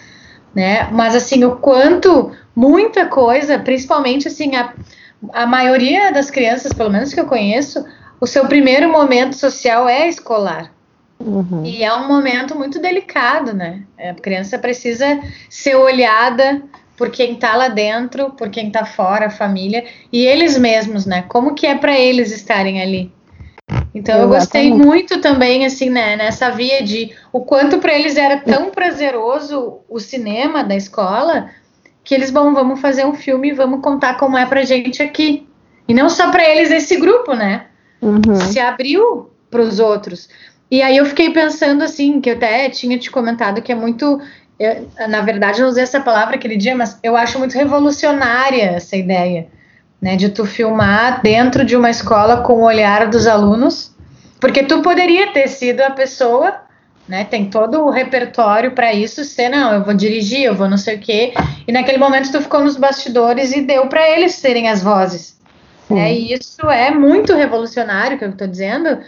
né? 0.53 0.89
Mas 0.91 1.15
assim, 1.15 1.45
o 1.45 1.55
quanto 1.55 2.33
muita 2.57 3.07
coisa, 3.07 3.61
principalmente 3.61 4.27
assim, 4.27 4.57
a, 4.57 4.73
a 5.33 5.47
maioria 5.47 6.11
das 6.11 6.31
crianças, 6.31 6.73
pelo 6.73 6.91
menos 6.91 7.15
que 7.15 7.21
eu 7.21 7.27
conheço, 7.27 7.85
o 8.21 8.27
seu 8.27 8.45
primeiro 8.49 8.91
momento 8.91 9.37
social 9.37 9.89
é 9.89 10.09
escolar. 10.09 10.73
Uhum. 11.21 11.65
E 11.65 11.83
é 11.83 11.93
um 11.95 12.07
momento 12.07 12.57
muito 12.57 12.81
delicado, 12.81 13.53
né? 13.53 13.83
A 13.99 14.15
criança 14.15 14.59
precisa 14.59 15.21
ser 15.51 15.75
olhada 15.75 16.63
por 16.97 17.11
quem 17.11 17.35
está 17.35 17.57
lá 17.57 17.69
dentro, 17.69 18.31
por 18.31 18.51
quem 18.51 18.69
está 18.69 18.85
fora, 18.85 19.27
a 19.27 19.31
família, 19.31 19.85
e 20.13 20.25
eles 20.25 20.59
mesmos, 20.59 21.07
né? 21.07 21.23
Como 21.29 21.55
que 21.55 21.67
é 21.67 21.77
para 21.77 21.99
eles 21.99 22.33
estarem 22.33 22.81
ali? 22.83 23.13
Então 23.95 24.17
Exatamente. 24.17 24.23
eu 24.23 24.29
gostei 24.29 24.75
muito 24.75 25.21
também, 25.21 25.65
assim, 25.65 25.91
né, 25.91 26.17
nessa 26.17 26.51
via 26.51 26.83
de 26.83 27.13
o 27.33 27.41
quanto 27.41 27.79
para 27.79 27.95
eles 27.95 28.17
era 28.17 28.39
tão 28.39 28.71
prazeroso 28.71 29.81
o 29.89 29.99
cinema 29.99 30.65
da 30.65 30.75
escola, 30.75 31.51
que 32.03 32.15
eles 32.15 32.31
vão, 32.31 32.55
vamos 32.55 32.81
fazer 32.81 33.05
um 33.07 33.15
filme 33.15 33.51
e 33.51 33.55
vamos 33.55 33.81
contar 33.81 34.17
como 34.17 34.37
é 34.37 34.47
pra 34.47 34.65
gente 34.65 35.03
aqui. 35.03 35.47
E 35.87 35.95
não 35.95 36.09
só 36.09 36.31
para 36.31 36.49
eles 36.49 36.71
esse 36.71 36.97
grupo, 36.97 37.35
né? 37.35 37.67
Uhum. 38.01 38.37
Se 38.37 38.59
abriu 38.59 39.31
para 39.51 39.63
os 39.63 39.79
outros. 39.79 40.29
E 40.71 40.83
aí 40.83 40.97
eu 40.97 41.07
fiquei 41.07 41.31
pensando 41.31 41.83
assim, 41.83 42.21
que 42.21 42.31
eu 42.31 42.35
até 42.35 42.69
tinha 42.69 42.99
te 42.99 43.11
comentado 43.11 43.63
que 43.63 43.73
é 43.73 43.75
muito, 43.75 44.21
eu, 44.59 44.89
na 45.09 45.23
verdade 45.23 45.63
eu 45.63 45.67
usei 45.67 45.83
essa 45.83 46.01
palavra 46.01 46.37
aquele 46.37 46.57
dia, 46.57 46.77
mas 46.77 46.99
eu 47.03 47.17
acho 47.17 47.39
muito 47.39 47.55
revolucionária 47.55 48.65
essa 48.65 48.97
ideia 48.97 49.47
né, 50.01 50.17
de 50.17 50.29
tu 50.29 50.45
filmar 50.45 51.23
dentro 51.23 51.65
de 51.65 51.77
uma 51.77 51.91
escola 51.91 52.43
com 52.43 52.55
o 52.55 52.65
olhar 52.65 53.09
dos 53.09 53.27
alunos, 53.27 53.95
porque 54.41 54.63
tu 54.63 54.81
poderia 54.83 55.33
ter 55.33 55.49
sido 55.49 55.81
a 55.81 55.91
pessoa, 55.91 56.55
né, 57.09 57.25
tem 57.25 57.47
todo 57.47 57.83
o 57.85 57.91
repertório 57.91 58.73
para 58.73 58.93
isso, 58.93 59.25
ser 59.25 59.49
não, 59.49 59.75
eu 59.75 59.85
vou 59.85 59.95
dirigir, 59.95 60.43
eu 60.43 60.55
vou 60.55 60.69
não 60.69 60.77
sei 60.77 60.97
o 60.97 61.01
quê, 61.01 61.33
e 61.67 61.73
naquele 61.73 61.99
momento 61.99 62.31
tu 62.31 62.41
ficou 62.41 62.61
nos 62.61 62.77
bastidores 62.77 63.53
e 63.53 63.61
deu 63.61 63.89
para 63.89 64.09
eles 64.09 64.35
serem 64.35 64.69
as 64.69 64.83
vozes. 64.83 65.37
Né, 65.91 66.13
e 66.13 66.35
isso 66.35 66.69
é 66.71 66.91
muito 66.91 67.35
revolucionário, 67.35 68.19
que 68.19 68.25
eu 68.25 68.31
estou 68.31 68.47
dizendo, 68.47 68.99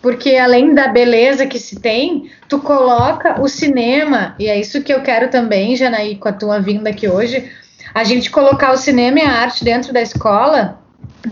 porque 0.00 0.36
além 0.36 0.74
da 0.74 0.88
beleza 0.88 1.46
que 1.46 1.58
se 1.58 1.80
tem, 1.80 2.30
tu 2.48 2.58
coloca 2.60 3.40
o 3.40 3.48
cinema, 3.48 4.34
e 4.38 4.46
é 4.48 4.58
isso 4.58 4.82
que 4.82 4.92
eu 4.92 5.02
quero 5.02 5.28
também, 5.28 5.76
Janaí, 5.76 6.16
com 6.16 6.28
a 6.28 6.32
tua 6.32 6.60
vinda 6.60 6.90
aqui 6.90 7.08
hoje, 7.08 7.50
a 7.94 8.04
gente 8.04 8.30
colocar 8.30 8.72
o 8.72 8.76
cinema 8.76 9.18
e 9.18 9.22
a 9.22 9.32
arte 9.32 9.64
dentro 9.64 9.92
da 9.92 10.00
escola 10.00 10.78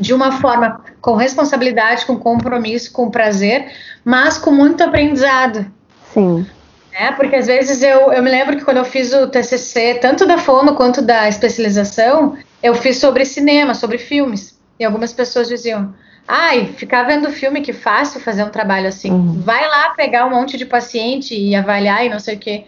de 0.01 0.13
uma 0.13 0.33
forma 0.41 0.83
com 1.01 1.15
responsabilidade, 1.15 2.07
com 2.07 2.19
compromisso, 2.19 2.93
com 2.93 3.11
prazer, 3.11 3.71
mas 4.05 4.39
com 4.39 4.51
muito 4.51 4.83
aprendizado. 4.83 5.71
Sim. 6.13 6.47
É, 6.93 7.11
porque 7.13 7.37
às 7.37 7.47
vezes 7.47 7.83
eu, 7.83 8.13
eu 8.13 8.23
me 8.23 8.31
lembro 8.31 8.57
que 8.57 8.65
quando 8.65 8.79
eu 8.79 8.85
fiz 8.85 9.13
o 9.13 9.27
TCC, 9.27 9.99
tanto 10.01 10.27
da 10.27 10.39
fono 10.39 10.75
quanto 10.75 11.03
da 11.03 11.29
especialização, 11.29 12.37
eu 12.63 12.75
fiz 12.75 12.99
sobre 12.99 13.25
cinema, 13.25 13.75
sobre 13.75 13.99
filmes. 13.99 14.57
E 14.79 14.85
algumas 14.85 15.13
pessoas 15.13 15.49
diziam: 15.49 15.93
ai, 16.27 16.67
ficar 16.77 17.05
vendo 17.05 17.31
filme, 17.31 17.61
que 17.61 17.73
fácil 17.73 18.21
fazer 18.21 18.45
um 18.45 18.51
trabalho 18.51 18.89
assim. 18.89 19.11
Uhum. 19.11 19.41
Vai 19.41 19.67
lá 19.69 19.91
pegar 19.91 20.27
um 20.27 20.31
monte 20.31 20.57
de 20.57 20.65
paciente 20.67 21.35
e 21.35 21.55
avaliar 21.55 22.05
e 22.05 22.09
não 22.09 22.19
sei 22.19 22.37
o 22.37 22.39
quê. 22.39 22.65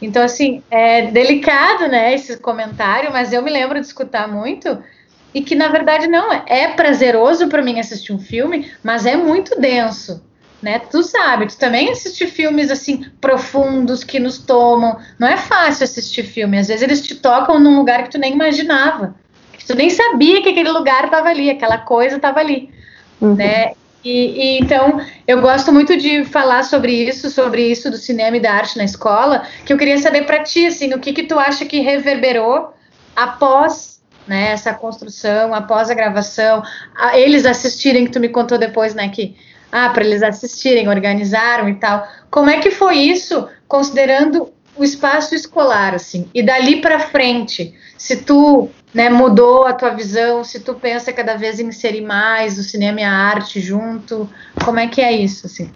Então, 0.00 0.22
assim, 0.22 0.62
é 0.70 1.10
delicado, 1.10 1.88
né, 1.88 2.14
esse 2.14 2.36
comentário, 2.38 3.10
mas 3.12 3.32
eu 3.32 3.42
me 3.42 3.50
lembro 3.50 3.80
de 3.80 3.86
escutar 3.86 4.28
muito 4.28 4.78
e 5.34 5.42
que, 5.42 5.54
na 5.54 5.68
verdade, 5.68 6.06
não, 6.06 6.32
é 6.46 6.68
prazeroso 6.68 7.48
para 7.48 7.62
mim 7.62 7.78
assistir 7.78 8.12
um 8.12 8.18
filme, 8.18 8.70
mas 8.82 9.04
é 9.06 9.16
muito 9.16 9.60
denso, 9.60 10.24
né? 10.62 10.78
Tu 10.78 11.02
sabe, 11.02 11.46
tu 11.46 11.58
também 11.58 11.90
assiste 11.90 12.26
filmes, 12.26 12.70
assim, 12.70 13.04
profundos, 13.20 14.02
que 14.02 14.18
nos 14.18 14.38
tomam. 14.38 14.98
Não 15.18 15.28
é 15.28 15.36
fácil 15.36 15.84
assistir 15.84 16.22
filme, 16.22 16.58
às 16.58 16.68
vezes 16.68 16.82
eles 16.82 17.02
te 17.02 17.16
tocam 17.16 17.58
num 17.58 17.76
lugar 17.76 18.04
que 18.04 18.10
tu 18.10 18.18
nem 18.18 18.32
imaginava, 18.32 19.14
que 19.52 19.66
tu 19.66 19.74
nem 19.74 19.90
sabia 19.90 20.42
que 20.42 20.48
aquele 20.48 20.70
lugar 20.70 21.04
estava 21.04 21.28
ali, 21.28 21.50
aquela 21.50 21.78
coisa 21.78 22.16
estava 22.16 22.40
ali, 22.40 22.70
uhum. 23.20 23.34
né? 23.34 23.72
E, 24.04 24.10
e, 24.10 24.58
então 24.60 25.00
eu 25.26 25.40
gosto 25.40 25.72
muito 25.72 25.96
de 25.96 26.24
falar 26.24 26.62
sobre 26.62 26.92
isso, 26.92 27.30
sobre 27.30 27.70
isso 27.70 27.90
do 27.90 27.96
cinema 27.96 28.36
e 28.36 28.40
da 28.40 28.52
arte 28.52 28.78
na 28.78 28.84
escola, 28.84 29.44
que 29.64 29.72
eu 29.72 29.76
queria 29.76 29.98
saber 29.98 30.24
para 30.24 30.42
ti, 30.42 30.66
assim, 30.66 30.94
o 30.94 30.98
que 30.98 31.12
que 31.12 31.24
tu 31.24 31.38
acha 31.38 31.64
que 31.64 31.80
reverberou 31.80 32.72
após 33.16 34.00
né, 34.26 34.52
essa 34.52 34.72
construção, 34.74 35.52
após 35.54 35.90
a 35.90 35.94
gravação, 35.94 36.62
a, 36.96 37.18
eles 37.18 37.44
assistirem, 37.44 38.04
que 38.04 38.12
tu 38.12 38.20
me 38.20 38.28
contou 38.28 38.58
depois, 38.58 38.94
né, 38.94 39.08
que 39.08 39.36
ah, 39.72 39.90
para 39.90 40.04
eles 40.04 40.22
assistirem, 40.22 40.88
organizaram 40.88 41.68
e 41.68 41.74
tal. 41.74 42.06
Como 42.30 42.48
é 42.48 42.58
que 42.58 42.70
foi 42.70 42.96
isso, 42.96 43.48
considerando 43.66 44.52
o 44.76 44.84
espaço 44.84 45.34
escolar, 45.34 45.94
assim, 45.94 46.30
e 46.32 46.42
dali 46.42 46.80
para 46.80 47.00
frente, 47.00 47.74
se 47.96 48.18
tu 48.22 48.70
né, 48.94 49.10
mudou 49.10 49.66
a 49.66 49.72
tua 49.72 49.90
visão, 49.90 50.42
se 50.42 50.60
tu 50.60 50.74
pensa 50.74 51.12
cada 51.12 51.36
vez 51.36 51.60
em 51.60 51.66
inserir 51.66 52.00
mais 52.00 52.58
o 52.58 52.62
cinema 52.62 53.00
e 53.00 53.04
a 53.04 53.12
arte 53.12 53.60
junto, 53.60 54.28
como 54.64 54.78
é 54.78 54.86
que 54.86 55.00
é 55.00 55.12
isso, 55.12 55.46
assim? 55.46 55.70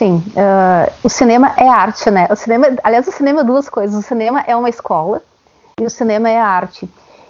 Sim, 0.00 0.22
uh, 0.28 0.90
o 1.02 1.10
cinema 1.10 1.52
é 1.58 1.68
arte, 1.68 2.10
né? 2.10 2.26
O 2.30 2.36
cinema, 2.36 2.68
aliás, 2.82 3.06
o 3.06 3.12
cinema 3.12 3.42
é 3.42 3.44
duas 3.44 3.68
coisas. 3.68 3.94
O 4.02 4.06
cinema 4.06 4.42
é 4.46 4.56
uma 4.56 4.70
escola 4.70 5.22
e 5.78 5.84
o 5.84 5.90
cinema 5.90 6.26
é 6.28 6.40
arte. 6.40 6.88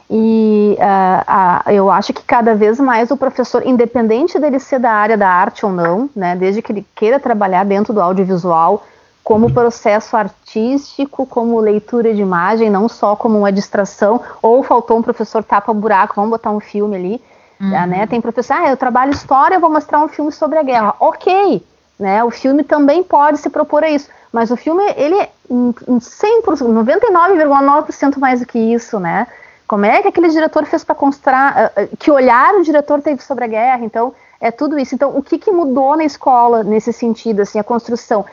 E 0.08 0.76
uh, 0.78 1.68
uh, 1.68 1.72
eu 1.72 1.90
acho 1.90 2.12
que 2.12 2.22
cada 2.22 2.54
vez 2.54 2.78
mais 2.78 3.10
o 3.10 3.16
professor, 3.16 3.66
independente 3.66 4.38
dele 4.38 4.60
ser 4.60 4.78
da 4.78 4.92
área 4.92 5.16
da 5.16 5.28
arte 5.28 5.66
ou 5.66 5.72
não, 5.72 6.08
né, 6.14 6.36
desde 6.36 6.62
que 6.62 6.70
ele 6.70 6.86
queira 6.94 7.18
trabalhar 7.18 7.64
dentro 7.64 7.92
do 7.92 8.00
audiovisual, 8.00 8.84
como 9.30 9.52
processo 9.52 10.16
artístico, 10.16 11.24
como 11.24 11.60
leitura 11.60 12.12
de 12.12 12.20
imagem, 12.20 12.68
não 12.68 12.88
só 12.88 13.14
como 13.14 13.38
uma 13.38 13.52
distração, 13.52 14.20
ou 14.42 14.60
faltou 14.64 14.98
um 14.98 15.02
professor 15.02 15.44
tapa-buraco, 15.44 16.16
vamos 16.16 16.30
botar 16.30 16.50
um 16.50 16.58
filme 16.58 16.96
ali, 16.96 17.22
uhum. 17.60 17.86
né? 17.86 18.08
Tem 18.08 18.20
professor, 18.20 18.54
ah, 18.54 18.70
eu 18.70 18.76
trabalho 18.76 19.12
história, 19.12 19.60
vou 19.60 19.70
mostrar 19.70 20.02
um 20.02 20.08
filme 20.08 20.32
sobre 20.32 20.58
a 20.58 20.64
guerra. 20.64 20.96
Ok, 20.98 21.64
né? 21.96 22.24
O 22.24 22.30
filme 22.32 22.64
também 22.64 23.04
pode 23.04 23.38
se 23.38 23.48
propor 23.48 23.84
a 23.84 23.88
isso, 23.88 24.08
mas 24.32 24.50
o 24.50 24.56
filme, 24.56 24.82
ele 24.96 25.14
é 25.14 25.28
100%, 25.48 26.42
99,9% 26.42 28.18
mais 28.18 28.40
do 28.40 28.46
que 28.46 28.58
isso, 28.58 28.98
né? 28.98 29.28
Como 29.64 29.86
é 29.86 30.02
que 30.02 30.08
aquele 30.08 30.30
diretor 30.30 30.66
fez 30.66 30.82
para 30.82 30.96
construir, 30.96 31.36
eh, 31.36 31.72
eh, 31.76 31.88
que 32.00 32.10
olhar 32.10 32.52
o 32.56 32.64
diretor 32.64 33.00
teve 33.00 33.22
sobre 33.22 33.44
a 33.44 33.46
guerra, 33.46 33.84
então, 33.84 34.12
é 34.40 34.50
tudo 34.50 34.76
isso. 34.76 34.92
Então, 34.92 35.16
o 35.16 35.22
que, 35.22 35.38
que 35.38 35.52
mudou 35.52 35.96
na 35.96 36.02
escola 36.02 36.64
nesse 36.64 36.92
sentido, 36.92 37.42
assim, 37.42 37.60
a 37.60 37.62
construção? 37.62 38.24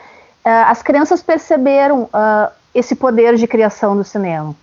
Uh, 0.48 0.70
as 0.70 0.82
crianças 0.82 1.22
perceberam 1.22 2.04
uh, 2.04 2.50
esse 2.74 2.96
poder 2.96 3.36
de 3.36 3.46
criação 3.46 3.96
do 3.96 4.04
cinema. 4.04 4.54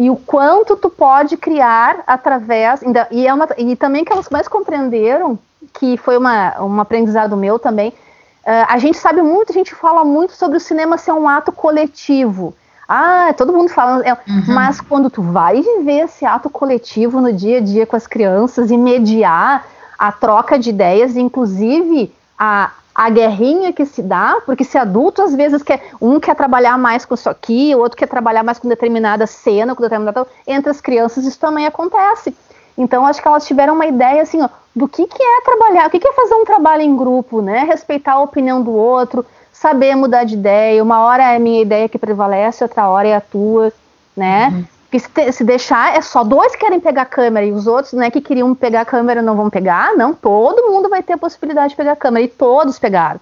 E 0.00 0.10
o 0.10 0.16
quanto 0.16 0.76
tu 0.76 0.90
pode 0.90 1.36
criar 1.36 2.02
através. 2.06 2.80
E, 3.10 3.26
é 3.26 3.32
uma, 3.32 3.48
e 3.56 3.76
também 3.76 4.04
que 4.04 4.12
elas 4.12 4.28
mais 4.28 4.48
compreenderam, 4.48 5.38
que 5.74 5.96
foi 5.98 6.16
uma, 6.16 6.60
um 6.62 6.80
aprendizado 6.80 7.36
meu 7.36 7.58
também. 7.58 7.90
Uh, 7.90 8.66
a 8.66 8.78
gente 8.78 8.98
sabe 8.98 9.22
muito, 9.22 9.50
a 9.50 9.54
gente 9.54 9.74
fala 9.74 10.04
muito 10.04 10.32
sobre 10.32 10.56
o 10.56 10.60
cinema 10.60 10.96
ser 10.96 11.12
um 11.12 11.28
ato 11.28 11.52
coletivo. 11.52 12.54
Ah, 12.88 13.32
todo 13.36 13.52
mundo 13.52 13.68
fala. 13.68 14.02
É, 14.04 14.12
uhum. 14.12 14.44
Mas 14.48 14.80
quando 14.80 15.08
tu 15.08 15.22
vai 15.22 15.62
viver 15.62 16.06
esse 16.06 16.24
ato 16.24 16.50
coletivo 16.50 17.20
no 17.20 17.32
dia 17.32 17.58
a 17.58 17.60
dia 17.60 17.86
com 17.86 17.94
as 17.94 18.06
crianças 18.06 18.70
e 18.70 18.76
mediar 18.76 19.64
a 19.96 20.10
troca 20.10 20.58
de 20.58 20.70
ideias, 20.70 21.14
inclusive 21.14 22.12
a, 22.36 22.72
a 23.00 23.08
guerrinha 23.08 23.72
que 23.72 23.86
se 23.86 24.02
dá, 24.02 24.42
porque 24.44 24.62
se 24.62 24.76
adulto 24.76 25.22
às 25.22 25.34
vezes 25.34 25.62
quer, 25.62 25.82
um 26.02 26.20
quer 26.20 26.36
trabalhar 26.36 26.76
mais 26.76 27.06
com 27.06 27.14
isso 27.14 27.30
aqui, 27.30 27.74
o 27.74 27.78
outro 27.78 27.96
quer 27.96 28.06
trabalhar 28.06 28.42
mais 28.42 28.58
com 28.58 28.68
determinada 28.68 29.26
cena, 29.26 29.74
com 29.74 29.82
determinada 29.82 30.26
entre 30.46 30.70
as 30.70 30.82
crianças 30.82 31.24
isso 31.24 31.38
também 31.38 31.66
acontece. 31.66 32.36
Então 32.76 33.06
acho 33.06 33.22
que 33.22 33.26
elas 33.26 33.46
tiveram 33.46 33.72
uma 33.72 33.86
ideia 33.86 34.20
assim, 34.20 34.42
ó, 34.42 34.50
do 34.76 34.86
que 34.86 35.06
que 35.06 35.22
é 35.22 35.40
trabalhar, 35.40 35.86
o 35.86 35.90
que 35.90 35.98
que 35.98 36.08
é 36.08 36.12
fazer 36.12 36.34
um 36.34 36.44
trabalho 36.44 36.82
em 36.82 36.94
grupo, 36.94 37.40
né? 37.40 37.60
Respeitar 37.60 38.12
a 38.12 38.20
opinião 38.20 38.62
do 38.62 38.72
outro, 38.74 39.24
saber 39.50 39.94
mudar 39.94 40.24
de 40.24 40.34
ideia. 40.34 40.82
Uma 40.82 41.00
hora 41.00 41.22
é 41.22 41.36
a 41.36 41.40
minha 41.40 41.62
ideia 41.62 41.88
que 41.88 41.98
prevalece, 41.98 42.62
outra 42.62 42.86
hora 42.90 43.08
é 43.08 43.16
a 43.16 43.20
tua, 43.22 43.72
né? 44.14 44.48
Uhum. 44.52 44.64
Porque 44.90 45.32
se, 45.32 45.44
deixar, 45.44 45.96
é 45.96 46.00
só 46.00 46.24
dois 46.24 46.52
que 46.52 46.58
querem 46.58 46.80
pegar 46.80 47.02
a 47.02 47.06
câmera 47.06 47.46
e 47.46 47.52
os 47.52 47.68
outros, 47.68 47.92
né, 47.92 48.10
que 48.10 48.20
queriam 48.20 48.52
pegar 48.56 48.80
a 48.80 48.84
câmera 48.84 49.22
não 49.22 49.36
vão 49.36 49.48
pegar. 49.48 49.96
Não, 49.96 50.12
todo 50.12 50.68
mundo 50.68 50.88
vai 50.88 51.00
ter 51.00 51.12
a 51.12 51.18
possibilidade 51.18 51.70
de 51.70 51.76
pegar 51.76 51.92
a 51.92 51.96
câmera 51.96 52.24
e 52.24 52.28
todos 52.28 52.76
pegaram. 52.76 53.20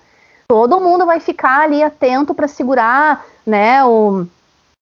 Todo 0.48 0.80
mundo 0.80 1.04
vai 1.04 1.20
ficar 1.20 1.64
ali 1.64 1.82
atento 1.82 2.32
para 2.32 2.48
segurar, 2.48 3.22
né, 3.46 3.84
o, 3.84 4.26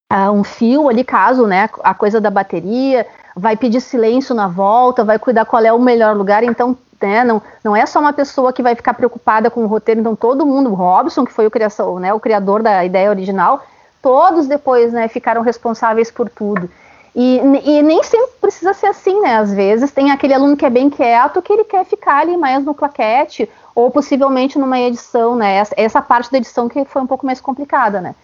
a, 0.08 0.30
um 0.30 0.44
fio 0.44 0.88
ali, 0.88 1.02
caso, 1.02 1.44
né, 1.44 1.68
a 1.82 1.92
coisa 1.92 2.20
da 2.20 2.30
bateria, 2.30 3.04
vai 3.34 3.56
pedir 3.56 3.80
silêncio 3.80 4.32
na 4.32 4.46
volta, 4.46 5.02
vai 5.02 5.18
cuidar 5.18 5.44
qual 5.44 5.64
é 5.64 5.72
o 5.72 5.80
melhor 5.80 6.16
lugar. 6.16 6.44
Então, 6.44 6.76
né, 7.02 7.24
não, 7.24 7.42
não 7.64 7.74
é 7.74 7.84
só 7.84 7.98
uma 7.98 8.12
pessoa 8.12 8.52
que 8.52 8.62
vai 8.62 8.76
ficar 8.76 8.94
preocupada 8.94 9.50
com 9.50 9.64
o 9.64 9.66
roteiro. 9.66 10.00
Então, 10.00 10.14
todo 10.14 10.46
mundo, 10.46 10.72
Robson, 10.72 11.24
que 11.24 11.32
foi 11.32 11.48
o, 11.48 11.50
criação, 11.50 11.98
né, 11.98 12.14
o 12.14 12.20
criador 12.20 12.62
da 12.62 12.84
ideia 12.84 13.10
original, 13.10 13.66
todos 14.06 14.46
depois 14.46 14.92
né, 14.92 15.08
ficaram 15.08 15.42
responsáveis 15.42 16.12
por 16.12 16.30
tudo. 16.30 16.70
E, 17.12 17.40
e, 17.64 17.82
nem 17.82 18.04
sempre 18.04 18.30
precisa 18.40 18.72
ser 18.72 18.86
assim, 18.86 19.20
né? 19.20 19.38
Às 19.38 19.52
vezes 19.52 19.90
tem 19.90 20.12
aquele 20.12 20.32
aluno 20.32 20.56
que 20.56 20.64
é 20.64 20.70
bem 20.70 20.88
quieto 20.88 21.42
que 21.42 21.52
ele 21.52 21.64
quer 21.64 21.84
ficar 21.84 22.18
ali 22.18 22.36
mais 22.36 22.64
no 22.64 22.72
claquete, 22.72 23.50
ou 23.74 23.90
possivelmente 23.90 24.60
numa 24.60 24.78
edição, 24.78 25.34
né? 25.34 25.56
Essa, 25.56 25.74
essa, 25.76 26.00
parte 26.00 26.30
da 26.30 26.38
edição 26.38 26.68
que 26.68 26.84
foi 26.84 27.02
um 27.02 27.06
pouco 27.06 27.26
mais 27.26 27.40
complicada, 27.40 28.00
né? 28.00 28.14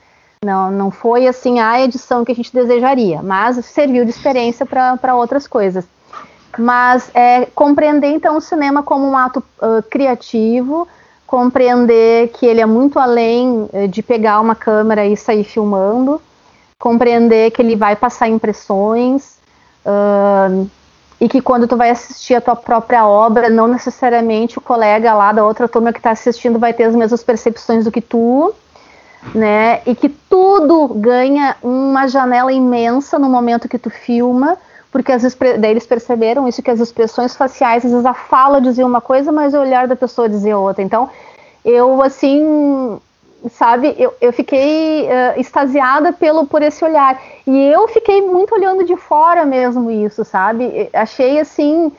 Não, 0.44 0.70
não 0.70 0.92
foi 0.92 1.26
assim 1.26 1.58
a 1.58 1.82
edição 1.82 2.24
que 2.24 2.30
a 2.30 2.34
gente 2.34 2.54
desejaria, 2.54 3.20
mas 3.20 3.64
serviu 3.66 4.04
de 4.04 4.10
experiência 4.10 4.64
para 4.64 5.16
outras 5.16 5.48
coisas. 5.48 5.84
Mas 6.56 7.10
é, 7.12 7.46
compreender 7.56 8.12
então 8.12 8.36
o 8.36 8.40
cinema 8.40 8.84
como 8.84 9.04
um 9.04 9.16
ato 9.16 9.42
uh, 9.58 9.82
criativo, 9.90 10.86
compreender 11.32 12.28
que 12.28 12.44
ele 12.44 12.60
é 12.60 12.66
muito 12.66 12.98
além 12.98 13.66
eh, 13.72 13.86
de 13.86 14.02
pegar 14.02 14.38
uma 14.38 14.54
câmera 14.54 15.06
e 15.06 15.16
sair 15.16 15.44
filmando, 15.44 16.20
compreender 16.78 17.50
que 17.52 17.62
ele 17.62 17.74
vai 17.74 17.96
passar 17.96 18.28
impressões 18.28 19.38
uh, 19.86 20.68
e 21.18 21.30
que 21.30 21.40
quando 21.40 21.66
tu 21.66 21.74
vai 21.74 21.88
assistir 21.88 22.34
a 22.34 22.40
tua 22.42 22.54
própria 22.54 23.06
obra, 23.06 23.48
não 23.48 23.66
necessariamente 23.66 24.58
o 24.58 24.60
colega 24.60 25.14
lá 25.14 25.32
da 25.32 25.42
outra 25.42 25.66
turma 25.66 25.90
que 25.90 26.00
está 26.00 26.10
assistindo 26.10 26.58
vai 26.58 26.74
ter 26.74 26.84
as 26.84 26.94
mesmas 26.94 27.24
percepções 27.24 27.86
do 27.86 27.90
que 27.90 28.02
tu, 28.02 28.52
né? 29.34 29.80
E 29.86 29.94
que 29.94 30.10
tudo 30.10 30.88
ganha 30.88 31.56
uma 31.62 32.08
janela 32.08 32.52
imensa 32.52 33.18
no 33.18 33.30
momento 33.30 33.70
que 33.70 33.78
tu 33.78 33.88
filma, 33.88 34.58
porque 34.92 35.10
as 35.10 35.22
daí 35.58 35.70
eles 35.70 35.86
perceberam 35.86 36.46
isso 36.46 36.62
que 36.62 36.70
as 36.70 36.78
expressões 36.78 37.34
faciais, 37.34 37.84
às 37.84 37.90
vezes 37.90 38.06
a 38.06 38.12
fala 38.12 38.60
dizia 38.60 38.86
uma 38.86 39.00
coisa, 39.00 39.32
mas 39.32 39.54
o 39.54 39.58
olhar 39.58 39.88
da 39.88 39.96
pessoa 39.96 40.28
dizia 40.28 40.58
outra. 40.58 40.82
Então, 40.82 41.08
eu 41.64 42.02
assim, 42.02 43.00
sabe, 43.50 43.94
eu, 43.98 44.14
eu 44.20 44.32
fiquei 44.34 45.04
uh, 45.04 45.40
extasiada 45.40 46.12
pelo 46.12 46.46
por 46.46 46.62
esse 46.62 46.84
olhar. 46.84 47.18
E 47.46 47.58
eu 47.68 47.88
fiquei 47.88 48.20
muito 48.20 48.54
olhando 48.54 48.84
de 48.84 48.94
fora 48.94 49.46
mesmo 49.46 49.90
isso, 49.90 50.26
sabe? 50.26 50.90
Achei 50.92 51.40
assim 51.40 51.90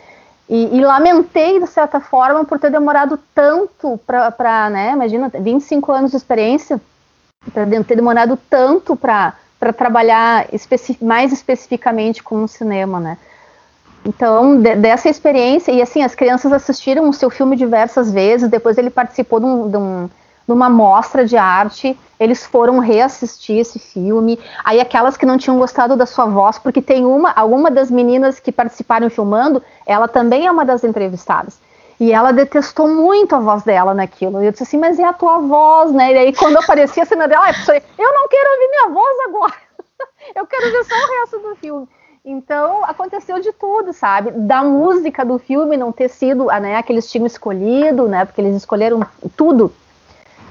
e, 0.47 0.77
e 0.77 0.81
lamentei 0.81 1.59
de 1.59 1.67
certa 1.67 1.99
forma 1.99 2.45
por 2.45 2.59
ter 2.59 2.69
demorado 2.69 3.19
tanto 3.33 3.99
para, 4.05 4.69
né, 4.69 4.91
imagina, 4.91 5.31
25 5.33 5.91
anos 5.91 6.11
de 6.11 6.17
experiência, 6.17 6.79
para 7.51 7.65
ter 7.65 7.95
demorado 7.95 8.37
tanto 8.49 8.95
para 8.95 9.33
para 9.63 9.71
trabalhar 9.71 10.47
especi 10.51 10.97
mais 11.01 11.31
especificamente 11.31 12.21
com 12.21 12.43
o 12.43 12.47
cinema, 12.49 12.99
né? 12.99 13.17
Então, 14.05 14.59
de, 14.61 14.75
dessa 14.75 15.07
experiência, 15.07 15.71
e 15.71 15.81
assim, 15.81 16.03
as 16.03 16.13
crianças 16.13 16.51
assistiram 16.51 17.07
o 17.07 17.13
seu 17.13 17.29
filme 17.29 17.55
diversas 17.55 18.11
vezes, 18.11 18.49
depois 18.49 18.77
ele 18.77 18.89
participou 18.89 19.39
de, 19.39 19.45
um, 19.45 19.69
de, 19.69 19.77
um, 19.77 20.09
de 20.45 20.51
uma 20.51 20.69
mostra 20.69 21.25
de 21.25 21.37
arte, 21.37 21.97
eles 22.19 22.45
foram 22.45 22.79
reassistir 22.79 23.59
esse 23.59 23.79
filme, 23.79 24.37
aí 24.65 24.81
aquelas 24.81 25.15
que 25.15 25.25
não 25.25 25.37
tinham 25.37 25.57
gostado 25.57 25.95
da 25.95 26.05
sua 26.05 26.25
voz, 26.25 26.59
porque 26.59 26.81
tem 26.81 27.05
uma, 27.05 27.31
alguma 27.31 27.71
das 27.71 27.89
meninas 27.89 28.41
que 28.41 28.51
participaram 28.51 29.09
filmando, 29.09 29.63
ela 29.85 30.09
também 30.09 30.45
é 30.45 30.51
uma 30.51 30.65
das 30.65 30.83
entrevistadas, 30.83 31.57
e 31.99 32.11
ela 32.11 32.31
detestou 32.31 32.87
muito 32.87 33.35
a 33.35 33.39
voz 33.39 33.63
dela 33.63 33.93
naquilo. 33.93 34.41
E 34.41 34.45
eu 34.45 34.51
disse 34.51 34.63
assim, 34.63 34.77
mas 34.77 34.99
é 34.99 35.03
a 35.03 35.13
tua 35.13 35.39
voz, 35.39 35.91
né? 35.91 36.13
E 36.13 36.17
aí 36.17 36.33
quando 36.33 36.57
aparecia 36.57 37.03
a 37.03 37.05
cena 37.05 37.27
dela, 37.27 37.47
eu 37.47 38.13
não 38.13 38.27
quero 38.27 38.51
ouvir 38.51 38.69
minha 38.69 38.89
voz 38.89 39.17
agora. 39.27 39.53
eu 40.35 40.45
quero 40.47 40.71
ver 40.71 40.83
só 40.85 40.95
o 40.95 41.21
resto 41.21 41.39
do 41.39 41.55
filme. 41.55 41.87
Então 42.25 42.85
aconteceu 42.85 43.39
de 43.39 43.51
tudo, 43.51 43.91
sabe? 43.91 44.31
Da 44.31 44.63
música 44.63 45.25
do 45.25 45.37
filme 45.37 45.75
não 45.75 45.91
ter 45.91 46.09
sido 46.09 46.45
né, 46.45 46.77
aquele 46.77 46.99
estilo 46.99 47.27
escolhido, 47.27 48.07
né? 48.07 48.25
Porque 48.25 48.39
eles 48.41 48.55
escolheram 48.55 49.05
tudo. 49.35 49.73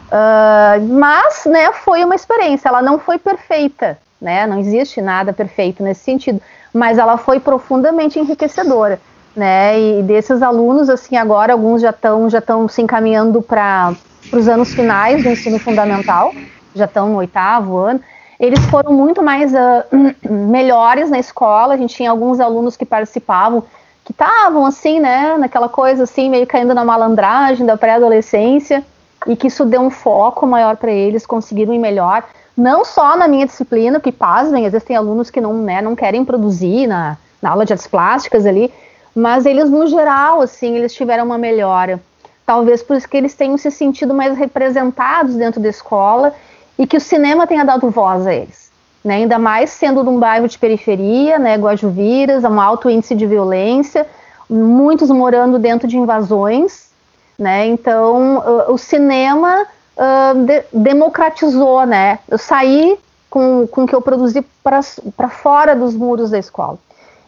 Uh, 0.08 0.86
mas, 0.90 1.46
né, 1.46 1.72
foi 1.72 2.04
uma 2.04 2.14
experiência. 2.14 2.68
Ela 2.68 2.82
não 2.82 2.98
foi 2.98 3.18
perfeita, 3.18 3.98
né? 4.20 4.46
Não 4.46 4.58
existe 4.58 5.00
nada 5.00 5.32
perfeito 5.32 5.82
nesse 5.82 6.04
sentido. 6.04 6.42
Mas 6.74 6.98
ela 6.98 7.16
foi 7.16 7.40
profundamente 7.40 8.18
enriquecedora 8.18 9.00
né? 9.34 9.80
E 9.80 10.02
desses 10.02 10.42
alunos, 10.42 10.88
assim, 10.88 11.16
agora 11.16 11.52
alguns 11.52 11.82
já 11.82 11.90
estão 11.90 12.28
já 12.28 12.38
estão 12.38 12.68
se 12.68 12.82
encaminhando 12.82 13.42
para 13.42 13.94
os 14.32 14.48
anos 14.48 14.72
finais 14.74 15.22
do 15.22 15.28
ensino 15.28 15.58
fundamental, 15.58 16.32
já 16.74 16.84
estão 16.84 17.08
no 17.08 17.16
oitavo 17.16 17.76
ano. 17.76 18.00
Eles 18.38 18.58
foram 18.66 18.92
muito 18.92 19.22
mais 19.22 19.52
uh, 19.52 19.84
melhores 20.28 21.10
na 21.10 21.18
escola. 21.18 21.74
A 21.74 21.76
gente 21.76 21.94
tinha 21.94 22.10
alguns 22.10 22.40
alunos 22.40 22.76
que 22.76 22.84
participavam, 22.84 23.62
que 24.04 24.10
estavam 24.10 24.66
assim, 24.66 24.98
né, 24.98 25.36
naquela 25.38 25.68
coisa 25.68 26.02
assim, 26.02 26.28
meio 26.28 26.46
caindo 26.46 26.74
na 26.74 26.84
malandragem 26.84 27.64
da 27.64 27.76
pré-adolescência, 27.76 28.82
e 29.28 29.36
que 29.36 29.46
isso 29.46 29.64
deu 29.64 29.80
um 29.80 29.90
foco 29.90 30.44
maior 30.44 30.76
para 30.76 30.90
eles, 30.90 31.24
conseguiram 31.24 31.72
ir 31.72 31.78
melhor. 31.78 32.24
Não 32.56 32.84
só 32.84 33.16
na 33.16 33.28
minha 33.28 33.46
disciplina, 33.46 34.00
que 34.00 34.10
pasmem, 34.10 34.66
às 34.66 34.72
vezes 34.72 34.86
tem 34.86 34.96
alunos 34.96 35.30
que 35.30 35.40
não, 35.40 35.54
né, 35.54 35.80
não 35.80 35.94
querem 35.94 36.24
produzir 36.24 36.88
na, 36.88 37.16
na 37.40 37.50
aula 37.50 37.64
de 37.64 37.72
artes 37.72 37.86
plásticas 37.86 38.44
ali, 38.44 38.72
mas 39.14 39.46
eles, 39.46 39.70
no 39.70 39.86
geral, 39.86 40.40
assim, 40.40 40.76
eles 40.76 40.94
tiveram 40.94 41.24
uma 41.24 41.38
melhora. 41.38 42.00
Talvez 42.46 42.82
por 42.82 42.96
isso 42.96 43.08
que 43.08 43.16
eles 43.16 43.34
tenham 43.34 43.56
se 43.56 43.70
sentido 43.70 44.14
mais 44.14 44.36
representados 44.36 45.34
dentro 45.34 45.60
da 45.60 45.68
escola 45.68 46.34
e 46.78 46.86
que 46.86 46.96
o 46.96 47.00
cinema 47.00 47.46
tenha 47.46 47.64
dado 47.64 47.90
voz 47.90 48.26
a 48.26 48.34
eles. 48.34 48.70
Né? 49.04 49.16
Ainda 49.16 49.38
mais 49.38 49.70
sendo 49.70 50.02
de 50.02 50.08
um 50.08 50.18
bairro 50.18 50.48
de 50.48 50.58
periferia, 50.58 51.38
né? 51.38 51.56
Guajuviras, 51.56 52.44
um 52.44 52.60
alto 52.60 52.88
índice 52.88 53.14
de 53.14 53.26
violência, 53.26 54.06
muitos 54.48 55.10
morando 55.10 55.58
dentro 55.58 55.86
de 55.86 55.96
invasões. 55.96 56.90
Né? 57.38 57.66
Então, 57.66 58.42
o 58.68 58.78
cinema 58.78 59.66
uh, 59.96 60.34
de 60.44 60.64
democratizou, 60.72 61.84
né? 61.86 62.18
Eu 62.28 62.38
saí 62.38 62.98
com, 63.28 63.66
com 63.66 63.84
o 63.84 63.86
que 63.86 63.94
eu 63.94 64.02
produzi 64.02 64.44
para 64.62 65.28
fora 65.28 65.74
dos 65.74 65.94
muros 65.94 66.30
da 66.30 66.38
escola. 66.38 66.78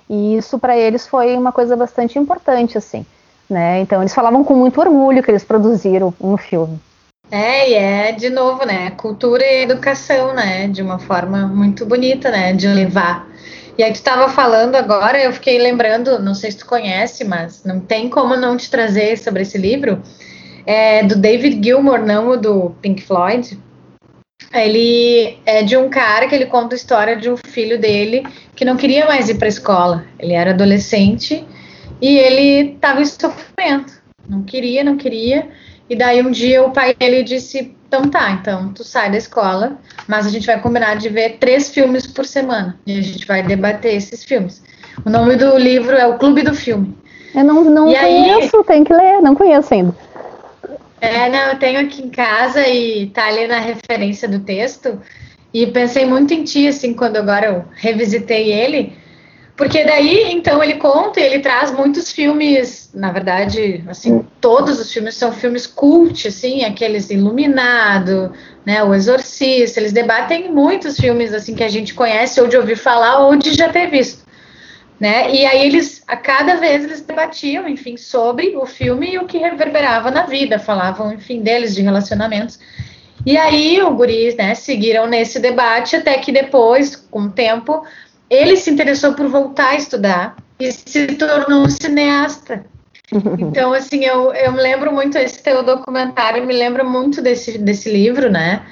E 0.08 0.36
isso 0.36 0.58
para 0.58 0.76
eles 0.76 1.06
foi 1.06 1.36
uma 1.36 1.52
coisa 1.52 1.76
bastante 1.76 2.18
importante, 2.18 2.76
assim. 2.76 3.04
Né? 3.48 3.80
Então 3.80 4.00
eles 4.00 4.14
falavam 4.14 4.42
com 4.42 4.54
muito 4.54 4.80
orgulho 4.80 5.22
que 5.22 5.30
eles 5.30 5.44
produziram 5.44 6.14
um 6.20 6.36
filme. 6.36 6.80
É, 7.30 7.70
e 7.70 7.74
é 7.74 8.12
de 8.12 8.30
novo, 8.30 8.64
né? 8.64 8.90
Cultura 8.90 9.44
e 9.44 9.62
educação, 9.62 10.34
né? 10.34 10.68
De 10.68 10.82
uma 10.82 10.98
forma 10.98 11.46
muito 11.46 11.84
bonita, 11.84 12.30
né? 12.30 12.52
De 12.52 12.66
levar. 12.68 13.26
E 13.76 13.82
aí 13.82 13.90
tu 13.90 13.96
estava 13.96 14.28
falando 14.28 14.76
agora, 14.76 15.20
eu 15.20 15.32
fiquei 15.32 15.58
lembrando, 15.58 16.20
não 16.20 16.34
sei 16.34 16.52
se 16.52 16.58
tu 16.58 16.66
conhece, 16.66 17.24
mas 17.24 17.64
não 17.64 17.80
tem 17.80 18.08
como 18.08 18.36
não 18.36 18.56
te 18.56 18.70
trazer 18.70 19.18
sobre 19.18 19.42
esse 19.42 19.58
livro, 19.58 20.00
é 20.64 21.02
do 21.02 21.16
David 21.16 21.60
Gilmour, 21.62 21.98
não 21.98 22.28
o 22.28 22.36
do 22.36 22.70
Pink 22.80 23.02
Floyd, 23.02 23.58
ele 24.52 25.38
é 25.44 25.62
de 25.62 25.76
um 25.76 25.88
cara 25.88 26.28
que 26.28 26.34
ele 26.34 26.46
conta 26.46 26.74
a 26.74 26.76
história 26.76 27.16
de 27.16 27.30
um 27.30 27.36
filho 27.36 27.78
dele 27.78 28.24
que 28.54 28.64
não 28.64 28.76
queria 28.76 29.06
mais 29.06 29.28
ir 29.28 29.34
para 29.34 29.46
a 29.46 29.48
escola. 29.48 30.04
Ele 30.18 30.32
era 30.32 30.50
adolescente 30.50 31.44
e 32.00 32.16
ele 32.16 32.74
estava 32.74 33.02
em 33.02 33.04
sofrimento. 33.04 34.02
Não 34.28 34.42
queria, 34.42 34.84
não 34.84 34.96
queria. 34.96 35.48
E 35.88 35.96
daí 35.96 36.22
um 36.22 36.30
dia 36.30 36.64
o 36.64 36.70
pai 36.70 36.94
dele 36.94 37.22
disse: 37.22 37.74
Então 37.86 38.08
tá, 38.08 38.30
então 38.30 38.72
tu 38.72 38.84
sai 38.84 39.10
da 39.10 39.18
escola, 39.18 39.78
mas 40.06 40.26
a 40.26 40.30
gente 40.30 40.46
vai 40.46 40.60
combinar 40.60 40.96
de 40.96 41.08
ver 41.08 41.38
três 41.38 41.70
filmes 41.70 42.06
por 42.06 42.24
semana. 42.24 42.78
E 42.86 42.98
a 42.98 43.02
gente 43.02 43.26
vai 43.26 43.42
debater 43.42 43.94
esses 43.94 44.24
filmes. 44.24 44.62
O 45.04 45.10
nome 45.10 45.36
do 45.36 45.58
livro 45.58 45.96
é 45.96 46.06
O 46.06 46.16
Clube 46.16 46.42
do 46.42 46.54
Filme. 46.54 46.96
Eu 47.34 47.42
não, 47.42 47.64
não 47.64 47.90
e 47.90 47.96
conheço, 47.96 48.56
aí, 48.58 48.64
tem 48.64 48.84
que 48.84 48.92
ler, 48.92 49.20
não 49.20 49.34
conheço 49.34 49.74
ainda. 49.74 49.94
É, 51.04 51.28
não, 51.28 51.52
eu 51.52 51.58
tenho 51.58 51.80
aqui 51.80 52.02
em 52.02 52.08
casa 52.08 52.66
e 52.66 53.08
tá 53.08 53.26
ali 53.26 53.46
na 53.46 53.58
referência 53.58 54.26
do 54.26 54.40
texto. 54.40 55.00
E 55.52 55.66
pensei 55.66 56.06
muito 56.06 56.32
em 56.32 56.44
ti, 56.44 56.66
assim, 56.66 56.94
quando 56.94 57.16
agora 57.18 57.46
eu 57.46 57.64
revisitei 57.74 58.52
ele, 58.52 58.96
Porque 59.56 59.84
daí, 59.84 60.32
então, 60.32 60.62
ele 60.64 60.74
conta, 60.76 61.20
ele 61.20 61.38
traz 61.40 61.70
muitos 61.70 62.10
filmes, 62.10 62.90
na 62.94 63.12
verdade, 63.12 63.84
assim, 63.86 64.26
todos 64.40 64.80
os 64.80 64.92
filmes 64.92 65.14
são 65.14 65.32
filmes 65.32 65.66
cult, 65.66 66.26
assim, 66.26 66.64
aqueles 66.64 67.10
Iluminado, 67.10 68.32
né, 68.66 68.82
O 68.82 68.94
Exorcista, 68.94 69.78
eles 69.80 69.92
debatem 69.92 70.50
muitos 70.52 70.96
filmes, 70.98 71.32
assim, 71.32 71.54
que 71.54 71.62
a 71.62 71.68
gente 71.68 71.94
conhece 71.94 72.40
ou 72.40 72.48
de 72.48 72.56
ouvir 72.56 72.76
falar 72.76 73.20
ou 73.26 73.36
de 73.36 73.54
já 73.54 73.68
ter 73.68 73.88
visto, 73.88 74.23
né, 74.98 75.30
e 75.30 75.44
aí 75.44 75.66
eles, 75.66 76.02
a 76.06 76.16
cada 76.16 76.56
vez 76.56 76.84
eles 76.84 77.00
debatiam, 77.00 77.68
enfim, 77.68 77.96
sobre 77.96 78.56
o 78.56 78.64
filme 78.64 79.12
e 79.12 79.18
o 79.18 79.26
que 79.26 79.38
reverberava 79.38 80.10
na 80.10 80.24
vida, 80.24 80.58
falavam, 80.58 81.12
enfim, 81.12 81.42
deles, 81.42 81.74
de 81.74 81.82
relacionamentos, 81.82 82.58
e 83.26 83.36
aí 83.36 83.82
o 83.82 83.94
guris, 83.94 84.36
né, 84.36 84.54
seguiram 84.54 85.06
nesse 85.06 85.40
debate 85.40 85.96
até 85.96 86.18
que 86.18 86.30
depois, 86.30 86.94
com 86.94 87.22
o 87.22 87.30
tempo, 87.30 87.84
ele 88.28 88.56
se 88.56 88.70
interessou 88.70 89.14
por 89.14 89.28
voltar 89.28 89.70
a 89.70 89.76
estudar 89.76 90.36
e 90.58 90.70
se 90.70 91.06
tornou 91.06 91.62
um 91.62 91.70
cineasta. 91.70 92.64
Então, 93.38 93.72
assim, 93.72 94.04
eu, 94.04 94.32
eu 94.32 94.50
me 94.50 94.60
lembro 94.60 94.92
muito, 94.92 95.16
esse 95.18 95.40
teu 95.40 95.62
documentário 95.62 96.44
me 96.46 96.54
lembra 96.54 96.82
muito 96.82 97.20
desse, 97.22 97.58
desse 97.58 97.88
livro, 97.92 98.30
né? 98.30 98.64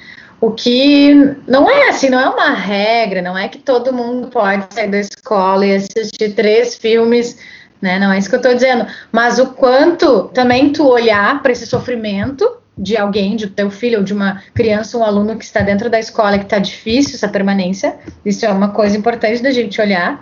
O 0.43 0.51
que 0.51 1.37
não 1.47 1.69
é 1.69 1.87
assim, 1.87 2.09
não 2.09 2.19
é 2.19 2.27
uma 2.27 2.49
regra, 2.49 3.21
não 3.21 3.37
é 3.37 3.47
que 3.47 3.57
todo 3.57 3.93
mundo 3.93 4.27
pode 4.27 4.65
sair 4.73 4.89
da 4.89 4.99
escola 4.99 5.65
e 5.65 5.73
assistir 5.73 6.33
três 6.35 6.75
filmes, 6.75 7.39
né? 7.81 7.97
Não 7.97 8.11
é 8.11 8.17
isso 8.17 8.27
que 8.27 8.35
eu 8.35 8.41
estou 8.41 8.53
dizendo. 8.53 8.85
Mas 9.09 9.39
o 9.39 9.53
quanto 9.53 10.27
também 10.33 10.73
tu 10.73 10.85
olhar 10.85 11.41
para 11.41 11.53
esse 11.53 11.65
sofrimento 11.65 12.57
de 12.77 12.97
alguém, 12.97 13.37
de 13.37 13.47
teu 13.47 13.71
filho 13.71 13.99
ou 13.99 14.03
de 14.03 14.11
uma 14.11 14.43
criança, 14.53 14.97
um 14.97 15.03
aluno 15.05 15.37
que 15.37 15.45
está 15.45 15.61
dentro 15.61 15.89
da 15.89 15.97
escola 15.97 16.37
que 16.37 16.43
está 16.43 16.59
difícil 16.59 17.15
essa 17.15 17.29
permanência, 17.29 17.95
isso 18.25 18.45
é 18.45 18.49
uma 18.49 18.71
coisa 18.71 18.97
importante 18.97 19.41
da 19.41 19.51
gente 19.51 19.79
olhar, 19.79 20.19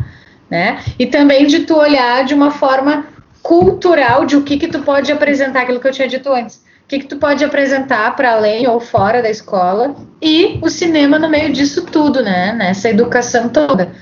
né? 0.51 0.83
E 0.99 1.07
também 1.07 1.47
de 1.47 1.61
tu 1.61 1.75
olhar 1.75 2.23
de 2.25 2.35
uma 2.35 2.51
forma 2.51 3.07
cultural 3.41 4.27
de 4.27 4.35
o 4.35 4.43
que 4.43 4.57
que 4.57 4.67
tu 4.67 4.83
pode 4.83 5.11
apresentar, 5.11 5.61
aquilo 5.61 5.79
que 5.79 5.87
eu 5.87 5.91
tinha 5.91 6.07
dito 6.07 6.31
antes, 6.31 6.61
que 6.91 6.99
que 6.99 7.07
tu 7.07 7.15
pode 7.15 7.41
apresentar 7.41 8.13
para 8.17 8.33
além 8.33 8.67
ou 8.67 8.77
fora 8.81 9.21
da 9.21 9.29
escola 9.29 9.95
e 10.21 10.59
o 10.61 10.69
cinema 10.69 11.17
no 11.17 11.29
meio 11.29 11.53
disso 11.53 11.85
tudo, 11.85 12.21
né? 12.21 12.51
Nessa 12.51 12.89
educação 12.89 13.47
toda. 13.47 13.93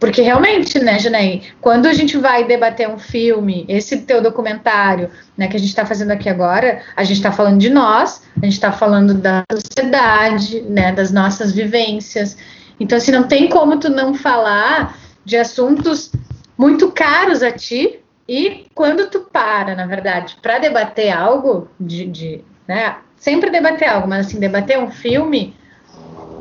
Porque 0.00 0.22
realmente, 0.22 0.78
né, 0.78 0.98
Janei, 0.98 1.42
quando 1.60 1.86
a 1.86 1.92
gente 1.92 2.16
vai 2.16 2.44
debater 2.44 2.88
um 2.88 2.98
filme, 2.98 3.66
esse 3.68 3.98
teu 3.98 4.22
documentário, 4.22 5.10
né, 5.36 5.46
que 5.48 5.56
a 5.56 5.58
gente 5.58 5.68
está 5.68 5.84
fazendo 5.84 6.12
aqui 6.12 6.28
agora, 6.28 6.80
a 6.96 7.04
gente 7.04 7.16
está 7.16 7.32
falando 7.32 7.58
de 7.58 7.68
nós, 7.68 8.22
a 8.40 8.44
gente 8.46 8.54
está 8.54 8.72
falando 8.72 9.12
da 9.12 9.42
sociedade, 9.52 10.62
né, 10.62 10.92
das 10.92 11.10
nossas 11.10 11.52
vivências. 11.52 12.36
Então, 12.80 12.96
assim, 12.96 13.10
não 13.10 13.24
tem 13.24 13.48
como 13.50 13.78
tu 13.78 13.90
não 13.90 14.14
falar 14.14 14.96
de 15.22 15.36
assuntos 15.36 16.12
muito 16.56 16.90
caros 16.92 17.42
a 17.42 17.50
ti, 17.50 17.98
e 18.28 18.66
quando 18.74 19.08
tu 19.08 19.20
para, 19.20 19.74
na 19.74 19.86
verdade, 19.86 20.36
para 20.42 20.58
debater 20.58 21.10
algo, 21.10 21.68
de, 21.80 22.04
de, 22.04 22.44
né, 22.66 22.96
sempre 23.16 23.50
debater 23.50 23.88
algo, 23.88 24.06
mas 24.06 24.26
assim, 24.26 24.38
debater 24.38 24.78
um 24.78 24.90
filme, 24.90 25.56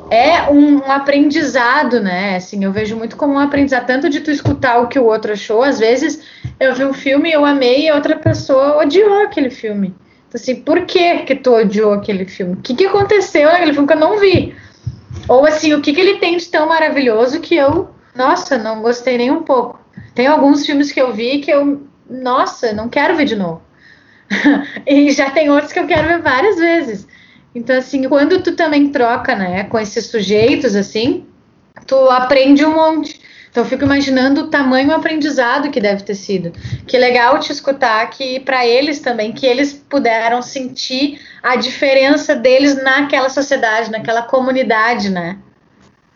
é 0.10 0.50
um, 0.52 0.78
um, 0.78 0.92
aprendizado, 0.92 2.00
né? 2.00 2.36
Assim, 2.36 2.64
eu 2.64 2.72
vejo 2.72 2.96
muito 2.96 3.16
como 3.16 3.34
um 3.34 3.40
aprendizado, 3.40 3.86
tanto 3.86 4.10
de 4.10 4.22
tu 4.22 4.32
escutar 4.32 4.80
o 4.80 4.88
que 4.88 5.00
o 5.00 5.06
outro 5.06 5.34
achou. 5.34 5.64
Às 5.64 5.80
vezes 5.80 6.24
eu 6.60 6.74
vi 6.76 6.86
um 6.86 6.94
filme, 6.94 7.32
eu 7.32 7.46
amei 7.46 7.88
e 7.88 7.92
outra 7.92 8.18
pessoa 8.18 8.78
odiou 8.78 9.22
aquele 9.22 9.50
filme. 9.50 9.96
Então, 10.28 10.40
assim, 10.42 10.56
por 10.56 10.86
que 10.86 11.20
que 11.20 11.36
tu 11.36 11.54
odiou 11.54 11.94
aquele 11.94 12.26
filme? 12.26 12.54
O 12.54 12.62
que 12.62 12.76
que 12.76 12.86
aconteceu 12.86 13.50
naquele 13.52 13.74
filme 13.74 13.88
que 13.88 13.94
eu 13.94 14.00
não 14.00 14.20
vi? 14.20 14.56
Ou 15.28 15.46
assim, 15.46 15.74
o 15.74 15.82
que 15.82 15.94
que 15.94 16.00
ele 16.00 16.20
tem 16.20 16.38
de 16.38 16.48
tão 16.48 16.68
maravilhoso 16.68 17.40
que 17.42 17.56
eu, 17.56 17.90
nossa, 18.16 18.58
não 18.58 18.82
gostei 18.82 19.18
nem 19.18 19.32
um 19.32 19.44
pouco. 19.44 19.80
Tem 20.18 20.26
alguns 20.26 20.66
filmes 20.66 20.92
que 20.92 21.00
eu 21.00 21.14
vi 21.14 21.38
que 21.38 21.52
eu, 21.52 21.86
nossa, 22.10 22.74
não 22.74 22.90
quero 22.90 23.16
ver 23.16 23.26
de 23.26 23.36
novo. 23.36 23.62
e 24.84 25.12
já 25.12 25.30
tem 25.30 25.52
outros 25.52 25.72
que 25.72 25.78
eu 25.78 25.86
quero 25.86 26.08
ver 26.08 26.24
várias 26.24 26.58
vezes. 26.58 27.08
Então, 27.54 27.78
assim, 27.78 28.10
quando 28.10 28.42
tu 28.42 28.56
também 28.56 28.90
troca, 28.90 29.36
né, 29.36 29.66
com 29.66 29.78
esses 29.78 30.08
sujeitos, 30.08 30.76
assim, 30.76 31.28
tu 31.86 31.96
aprende 32.10 32.66
um 32.66 32.74
monte. 32.74 33.22
Então, 33.52 33.62
eu 33.64 33.70
fico 33.70 33.84
imaginando 33.84 34.42
o 34.42 34.48
tamanho 34.48 34.92
aprendizado 34.92 35.70
que 35.70 35.80
deve 35.80 36.02
ter 36.02 36.16
sido. 36.16 36.52
Que 36.88 36.98
legal 36.98 37.40
te 37.40 37.52
escutar 37.52 38.10
que, 38.10 38.40
para 38.40 38.66
eles 38.66 39.00
também, 39.00 39.32
que 39.32 39.46
eles 39.46 39.72
puderam 39.72 40.42
sentir 40.42 41.22
a 41.44 41.56
diferença 41.56 42.36
deles 42.36 42.76
naquela 42.82 43.30
sociedade, 43.30 43.92
naquela 43.92 44.24
comunidade, 44.24 45.12
né? 45.12 45.38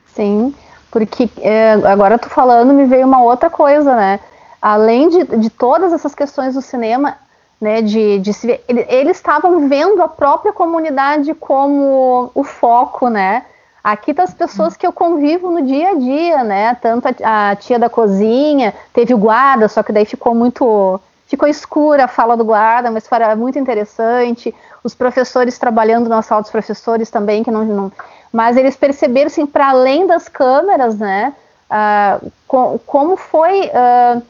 Sim, 0.07 0.55
porque 0.91 1.29
é, 1.39 1.73
agora 1.85 2.19
tu 2.19 2.29
falando, 2.29 2.73
me 2.73 2.85
veio 2.85 3.07
uma 3.07 3.23
outra 3.23 3.49
coisa, 3.49 3.95
né? 3.95 4.19
Além 4.61 5.09
de, 5.09 5.23
de 5.37 5.49
todas 5.49 5.93
essas 5.93 6.13
questões 6.13 6.53
do 6.53 6.61
cinema, 6.61 7.17
né, 7.59 7.81
de, 7.81 8.19
de 8.19 8.33
se 8.33 8.47
ver. 8.47 8.63
Eles 8.67 9.17
estavam 9.17 9.69
vendo 9.69 10.01
a 10.01 10.07
própria 10.07 10.51
comunidade 10.51 11.33
como 11.35 12.31
o 12.35 12.43
foco, 12.43 13.07
né? 13.07 13.45
Aqui 13.83 14.13
tá 14.13 14.23
as 14.23 14.33
pessoas 14.33 14.75
que 14.75 14.85
eu 14.85 14.93
convivo 14.93 15.49
no 15.49 15.63
dia 15.63 15.91
a 15.91 15.93
dia, 15.95 16.43
né? 16.43 16.75
Tanto 16.75 17.07
a, 17.23 17.51
a, 17.51 17.55
tia 17.55 17.79
da 17.79 17.89
cozinha, 17.89 18.73
teve 18.93 19.13
o 19.13 19.17
guarda, 19.17 19.67
só 19.67 19.81
que 19.81 19.91
daí 19.91 20.05
ficou 20.05 20.35
muito. 20.35 20.99
Ficou 21.25 21.47
escura 21.47 22.05
a 22.05 22.07
fala 22.09 22.35
do 22.35 22.43
guarda, 22.43 22.91
mas 22.91 23.07
foi 23.07 23.35
muito 23.35 23.57
interessante. 23.57 24.53
Os 24.83 24.93
professores 24.93 25.57
trabalhando 25.57 26.09
na 26.09 26.21
sala 26.21 26.41
dos 26.41 26.51
professores 26.51 27.09
também, 27.09 27.41
que 27.43 27.49
não. 27.49 27.63
não 27.63 27.91
mas 28.31 28.57
eles 28.57 28.75
perceberam, 28.75 29.27
assim, 29.27 29.45
para 29.45 29.69
além 29.69 30.07
das 30.07 30.27
câmeras, 30.27 30.97
né? 30.97 31.33
Uh, 31.69 32.31
com, 32.47 32.79
como 32.85 33.17
foi. 33.17 33.67
Uh, 33.67 34.21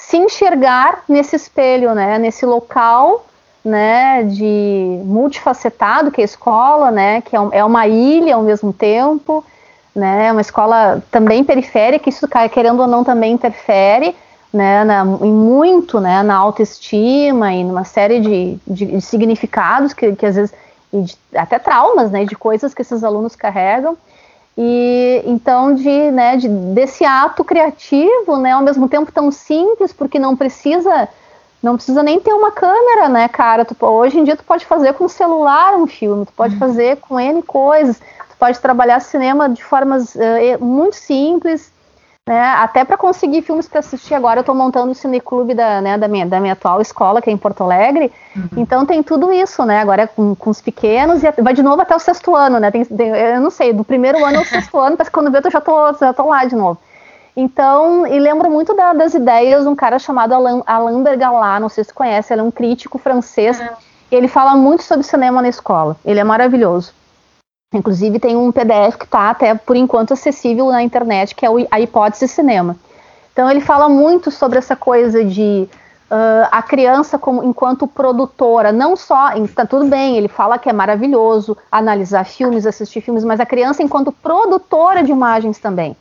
se 0.00 0.16
enxergar 0.16 1.04
nesse 1.06 1.36
espelho, 1.36 1.94
né, 1.94 2.18
nesse 2.18 2.46
local, 2.46 3.26
né, 3.62 4.22
de 4.24 5.00
multifacetado 5.04 6.10
que 6.10 6.22
é 6.22 6.24
a 6.24 6.24
escola, 6.24 6.90
né, 6.90 7.20
que 7.20 7.36
é, 7.36 7.40
é 7.52 7.64
uma 7.64 7.86
ilha 7.86 8.34
ao 8.34 8.42
mesmo 8.42 8.72
tempo, 8.72 9.44
né, 9.94 10.28
é 10.28 10.32
uma 10.32 10.40
escola 10.40 11.02
também 11.10 11.44
periférica, 11.44 12.08
isso 12.08 12.26
querendo 12.50 12.80
ou 12.80 12.86
não 12.86 13.04
também 13.04 13.34
interfere, 13.34 14.16
né, 14.52 14.82
na, 14.84 15.02
em 15.02 15.32
muito, 15.32 16.00
né, 16.00 16.22
na 16.22 16.34
autoestima 16.34 17.52
e 17.52 17.62
numa 17.62 17.84
série 17.84 18.20
de, 18.20 18.58
de, 18.66 18.86
de 18.86 19.00
significados 19.02 19.92
que, 19.92 20.16
que 20.16 20.24
às 20.24 20.36
vezes, 20.36 20.54
de, 20.92 21.16
até 21.34 21.58
traumas, 21.58 22.10
né, 22.10 22.24
de 22.24 22.34
coisas 22.34 22.74
que 22.74 22.82
esses 22.82 23.04
alunos 23.04 23.36
carregam, 23.36 23.96
e 24.56 25.22
então 25.24 25.74
de, 25.74 26.10
né, 26.10 26.36
de, 26.36 26.48
desse 26.48 27.04
ato 27.04 27.44
criativo, 27.44 28.36
né, 28.36 28.52
ao 28.52 28.62
mesmo 28.62 28.88
tempo 28.88 29.12
tão 29.12 29.30
simples, 29.30 29.92
porque 29.92 30.18
não 30.18 30.36
precisa 30.36 31.08
não 31.62 31.76
precisa 31.76 32.02
nem 32.02 32.18
ter 32.18 32.32
uma 32.32 32.50
câmera, 32.50 33.06
né, 33.08 33.28
cara? 33.28 33.66
Tu, 33.66 33.76
hoje 33.84 34.18
em 34.18 34.24
dia 34.24 34.34
tu 34.34 34.42
pode 34.44 34.64
fazer 34.64 34.94
com 34.94 35.04
o 35.04 35.10
celular 35.10 35.74
um 35.74 35.86
filme, 35.86 36.24
tu 36.24 36.32
pode 36.32 36.54
uhum. 36.54 36.58
fazer 36.58 36.96
com 36.96 37.20
N 37.20 37.42
coisas, 37.42 37.98
tu 37.98 38.36
pode 38.38 38.58
trabalhar 38.60 38.98
cinema 39.00 39.46
de 39.46 39.62
formas 39.62 40.14
uh, 40.14 40.64
muito 40.64 40.96
simples, 40.96 41.70
né? 42.30 42.40
Até 42.40 42.84
para 42.84 42.96
conseguir 42.96 43.42
filmes 43.42 43.66
para 43.66 43.80
assistir 43.80 44.14
agora, 44.14 44.38
eu 44.38 44.42
estou 44.42 44.54
montando 44.54 44.92
o 44.92 44.94
cineclube 44.94 45.52
da, 45.52 45.80
né, 45.80 45.98
da, 45.98 46.06
minha, 46.06 46.24
da 46.24 46.38
minha 46.38 46.52
atual 46.52 46.80
escola, 46.80 47.20
que 47.20 47.28
é 47.28 47.32
em 47.32 47.36
Porto 47.36 47.64
Alegre. 47.64 48.12
Uhum. 48.36 48.48
Então 48.58 48.86
tem 48.86 49.02
tudo 49.02 49.32
isso, 49.32 49.64
né? 49.64 49.80
Agora 49.80 50.02
é 50.02 50.06
com, 50.06 50.36
com 50.36 50.48
os 50.48 50.60
pequenos 50.60 51.24
e 51.24 51.42
vai 51.42 51.52
de 51.52 51.60
novo 51.60 51.82
até 51.82 51.96
o 51.96 51.98
sexto 51.98 52.36
ano, 52.36 52.60
né? 52.60 52.70
Tem, 52.70 52.84
tem, 52.84 53.08
eu 53.08 53.40
não 53.40 53.50
sei, 53.50 53.72
do 53.72 53.82
primeiro 53.82 54.24
ano 54.24 54.38
ao 54.38 54.44
sexto 54.44 54.78
ano, 54.78 54.94
mas 54.96 55.08
quando 55.08 55.28
vê, 55.28 55.40
eu 55.44 55.50
já 55.50 55.60
tô, 55.60 55.92
já 55.94 56.12
tô 56.12 56.28
lá 56.28 56.44
de 56.44 56.54
novo. 56.54 56.78
Então, 57.36 58.06
e 58.06 58.16
lembro 58.20 58.48
muito 58.48 58.74
da, 58.76 58.92
das 58.92 59.12
ideias 59.12 59.64
de 59.64 59.68
um 59.68 59.74
cara 59.74 59.98
chamado 59.98 60.32
Alain, 60.32 60.62
Alain 60.64 61.02
Bergalat, 61.02 61.60
não 61.60 61.68
sei 61.68 61.82
se 61.82 61.90
você 61.90 61.94
conhece, 61.94 62.32
ele 62.32 62.42
é 62.42 62.44
um 62.44 62.50
crítico 62.52 62.96
francês. 62.96 63.58
Uhum. 63.58 63.66
Ele 64.12 64.28
fala 64.28 64.54
muito 64.54 64.84
sobre 64.84 65.02
cinema 65.02 65.42
na 65.42 65.48
escola. 65.48 65.96
Ele 66.04 66.20
é 66.20 66.24
maravilhoso. 66.24 66.92
Inclusive 67.72 68.18
tem 68.18 68.34
um 68.36 68.50
PDF 68.50 68.96
que 68.96 69.04
está 69.04 69.30
até 69.30 69.54
por 69.54 69.76
enquanto 69.76 70.12
acessível 70.12 70.66
na 70.70 70.82
internet, 70.82 71.36
que 71.36 71.46
é 71.46 71.48
a 71.70 71.80
hipótese 71.80 72.26
cinema. 72.26 72.74
Então 73.32 73.48
ele 73.48 73.60
fala 73.60 73.88
muito 73.88 74.28
sobre 74.28 74.58
essa 74.58 74.74
coisa 74.74 75.24
de 75.24 75.68
uh, 76.10 76.48
a 76.50 76.62
criança 76.62 77.16
como 77.16 77.44
enquanto 77.44 77.86
produtora, 77.86 78.72
não 78.72 78.96
só, 78.96 79.34
está 79.36 79.64
tudo 79.64 79.84
bem, 79.84 80.16
ele 80.16 80.26
fala 80.26 80.58
que 80.58 80.68
é 80.68 80.72
maravilhoso 80.72 81.56
analisar 81.70 82.24
filmes, 82.24 82.66
assistir 82.66 83.02
filmes, 83.02 83.22
mas 83.22 83.38
a 83.38 83.46
criança 83.46 83.84
enquanto 83.84 84.10
produtora 84.10 85.04
de 85.04 85.12
imagens 85.12 85.60
também. 85.60 85.96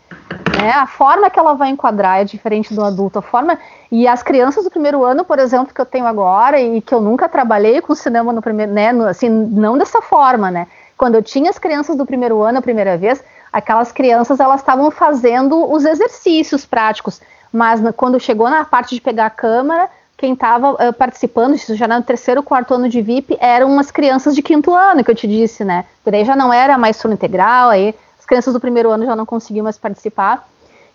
Né? 0.59 0.72
A 0.72 0.88
forma 0.88 1.30
que 1.30 1.38
ela 1.38 1.53
vai 1.53 1.70
enquadrar 1.70 2.20
é 2.20 2.24
diferente 2.24 2.74
do 2.74 2.84
adulto, 2.84 3.20
a 3.20 3.22
forma 3.22 3.59
e 3.91 4.07
as 4.07 4.24
crianças 4.24 4.63
do 4.63 4.72
primeiro 4.72 5.03
ano, 5.03 5.24
por 5.24 5.38
exemplo, 5.38 5.72
que 5.72 5.80
eu 5.80 5.86
tenho 5.86 6.07
agora 6.07 6.59
e 6.59 6.82
que 6.82 6.95
eu 6.95 6.99
nunca 6.99 7.30
trabalhei 7.30 7.80
com 7.80 7.93
cinema 7.93 8.34
no 8.34 8.41
primeiro, 8.41 8.72
né, 8.72 8.91
no, 8.91 9.05
assim, 9.05 9.30
não 9.30 9.78
dessa 9.78 10.01
forma, 10.01 10.49
né? 10.49 10.65
Quando 10.99 11.15
eu 11.15 11.23
tinha 11.23 11.49
as 11.49 11.57
crianças 11.57 11.95
do 11.95 12.05
primeiro 12.05 12.41
ano 12.43 12.59
a 12.59 12.61
primeira 12.61 12.97
vez, 12.97 13.23
aquelas 13.53 13.89
crianças 13.89 14.37
elas 14.37 14.59
estavam 14.59 14.91
fazendo 14.91 15.71
os 15.71 15.85
exercícios 15.85 16.65
práticos, 16.65 17.21
mas 17.53 17.79
quando 17.95 18.19
chegou 18.19 18.49
na 18.49 18.65
parte 18.65 18.95
de 18.95 18.99
pegar 18.99 19.27
a 19.27 19.29
câmera, 19.29 19.89
quem 20.17 20.33
estava 20.33 20.71
uh, 20.73 20.91
participando, 20.91 21.55
isso 21.55 21.73
já 21.73 21.87
no 21.87 22.03
terceiro, 22.03 22.43
quarto 22.43 22.73
ano 22.73 22.89
de 22.89 23.01
VIP, 23.01 23.37
eram 23.39 23.79
as 23.79 23.89
crianças 23.89 24.35
de 24.35 24.41
quinto 24.41 24.73
ano, 24.73 25.01
que 25.01 25.09
eu 25.09 25.15
te 25.15 25.25
disse, 25.25 25.63
né? 25.63 25.85
Por 26.03 26.13
aí 26.13 26.25
já 26.25 26.35
não 26.35 26.51
era 26.51 26.77
mais 26.77 26.97
sono 26.97 27.13
integral, 27.13 27.69
aí 27.69 27.95
as 28.19 28.25
crianças 28.25 28.53
do 28.53 28.59
primeiro 28.59 28.91
ano 28.91 29.05
já 29.05 29.15
não 29.15 29.25
conseguiam 29.25 29.63
mais 29.63 29.77
participar. 29.77 30.45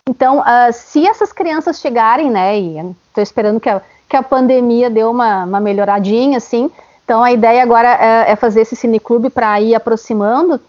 Então, 0.07 0.41
uh, 0.41 0.71
se 0.71 1.07
essas 1.09 1.33
crianças 1.33 1.81
chegarem, 1.81 2.31
né, 2.31 2.61
e 2.61 2.95
estou 3.09 3.23
esperando 3.23 3.59
que 3.59 3.71
a, 3.71 3.81
que 4.07 4.19
a 4.19 4.23
pandemia 4.23 4.91
deu 4.91 5.11
uma, 5.11 5.45
uma 5.45 5.61
melhoradinha, 5.61 6.37
assim, 6.37 6.71
então 7.05 7.23
a 7.23 7.31
ideia 7.31 7.63
agora 7.63 7.89
é, 7.89 8.33
é 8.33 8.37
fazer 8.37 8.63
esse 8.63 8.75
cineclube 8.75 9.29
para 9.29 9.61
ir 9.61 9.75
aproximando, 9.75 10.61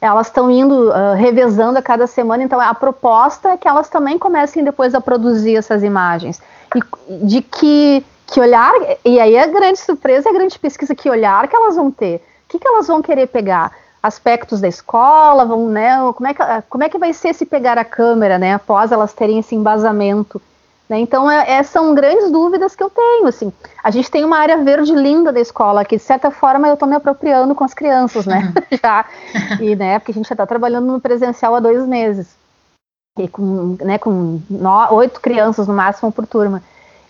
elas 0.00 0.26
estão 0.26 0.50
indo 0.50 0.90
uh, 0.90 1.14
revezando 1.16 1.78
a 1.78 1.82
cada 1.82 2.06
semana, 2.06 2.42
então 2.42 2.60
a 2.60 2.74
proposta 2.74 3.50
é 3.50 3.56
que 3.56 3.66
elas 3.66 3.88
também 3.88 4.18
comecem 4.18 4.62
depois 4.62 4.94
a 4.94 5.00
produzir 5.00 5.56
essas 5.56 5.82
imagens. 5.82 6.42
E 6.74 7.24
de 7.24 7.40
que, 7.40 8.04
que 8.26 8.40
olhar, 8.40 8.72
e 9.04 9.18
aí 9.18 9.38
a 9.38 9.46
grande 9.46 9.78
surpresa, 9.78 10.28
a 10.28 10.32
grande 10.32 10.58
pesquisa, 10.58 10.94
que 10.94 11.08
olhar 11.08 11.48
que 11.48 11.56
elas 11.56 11.76
vão 11.76 11.90
ter, 11.90 12.16
o 12.16 12.20
que, 12.48 12.58
que 12.58 12.68
elas 12.68 12.86
vão 12.86 13.00
querer 13.00 13.28
pegar? 13.28 13.72
Aspectos 14.02 14.60
da 14.60 14.68
escola, 14.68 15.46
vão, 15.46 15.68
né, 15.68 15.96
como 16.14 16.28
é, 16.28 16.34
que, 16.34 16.42
como 16.68 16.84
é 16.84 16.88
que 16.90 16.98
vai 16.98 17.14
ser 17.14 17.32
se 17.32 17.46
pegar 17.46 17.78
a 17.78 17.84
câmera, 17.84 18.38
né, 18.38 18.52
após 18.52 18.92
elas 18.92 19.14
terem 19.14 19.38
esse 19.38 19.54
embasamento 19.54 20.42
né? 20.88 20.98
Então, 20.98 21.30
é, 21.30 21.58
é, 21.58 21.62
são 21.62 21.94
grandes 21.94 22.30
dúvidas 22.30 22.76
que 22.76 22.82
eu 22.82 22.90
tenho. 22.90 23.26
Assim. 23.26 23.52
A 23.82 23.90
gente 23.90 24.10
tem 24.10 24.24
uma 24.24 24.38
área 24.38 24.58
verde 24.58 24.92
linda 24.94 25.32
da 25.32 25.40
escola, 25.40 25.84
que 25.84 25.96
de 25.96 26.02
certa 26.02 26.30
forma 26.30 26.68
eu 26.68 26.74
estou 26.74 26.88
me 26.88 26.96
apropriando 26.96 27.54
com 27.54 27.64
as 27.64 27.74
crianças, 27.74 28.26
né? 28.26 28.52
Uhum. 28.54 28.78
já. 28.82 29.04
E, 29.60 29.74
né, 29.74 29.98
porque 29.98 30.12
a 30.12 30.14
gente 30.14 30.28
já 30.28 30.34
está 30.34 30.46
trabalhando 30.46 30.86
no 30.86 31.00
presencial 31.00 31.54
há 31.54 31.60
dois 31.60 31.86
meses. 31.86 32.28
E 33.18 33.28
com, 33.28 33.76
né, 33.80 33.96
com 33.96 34.40
no, 34.50 34.94
oito 34.94 35.20
crianças 35.20 35.66
no 35.66 35.74
máximo 35.74 36.12
por 36.12 36.26
turma. 36.26 36.62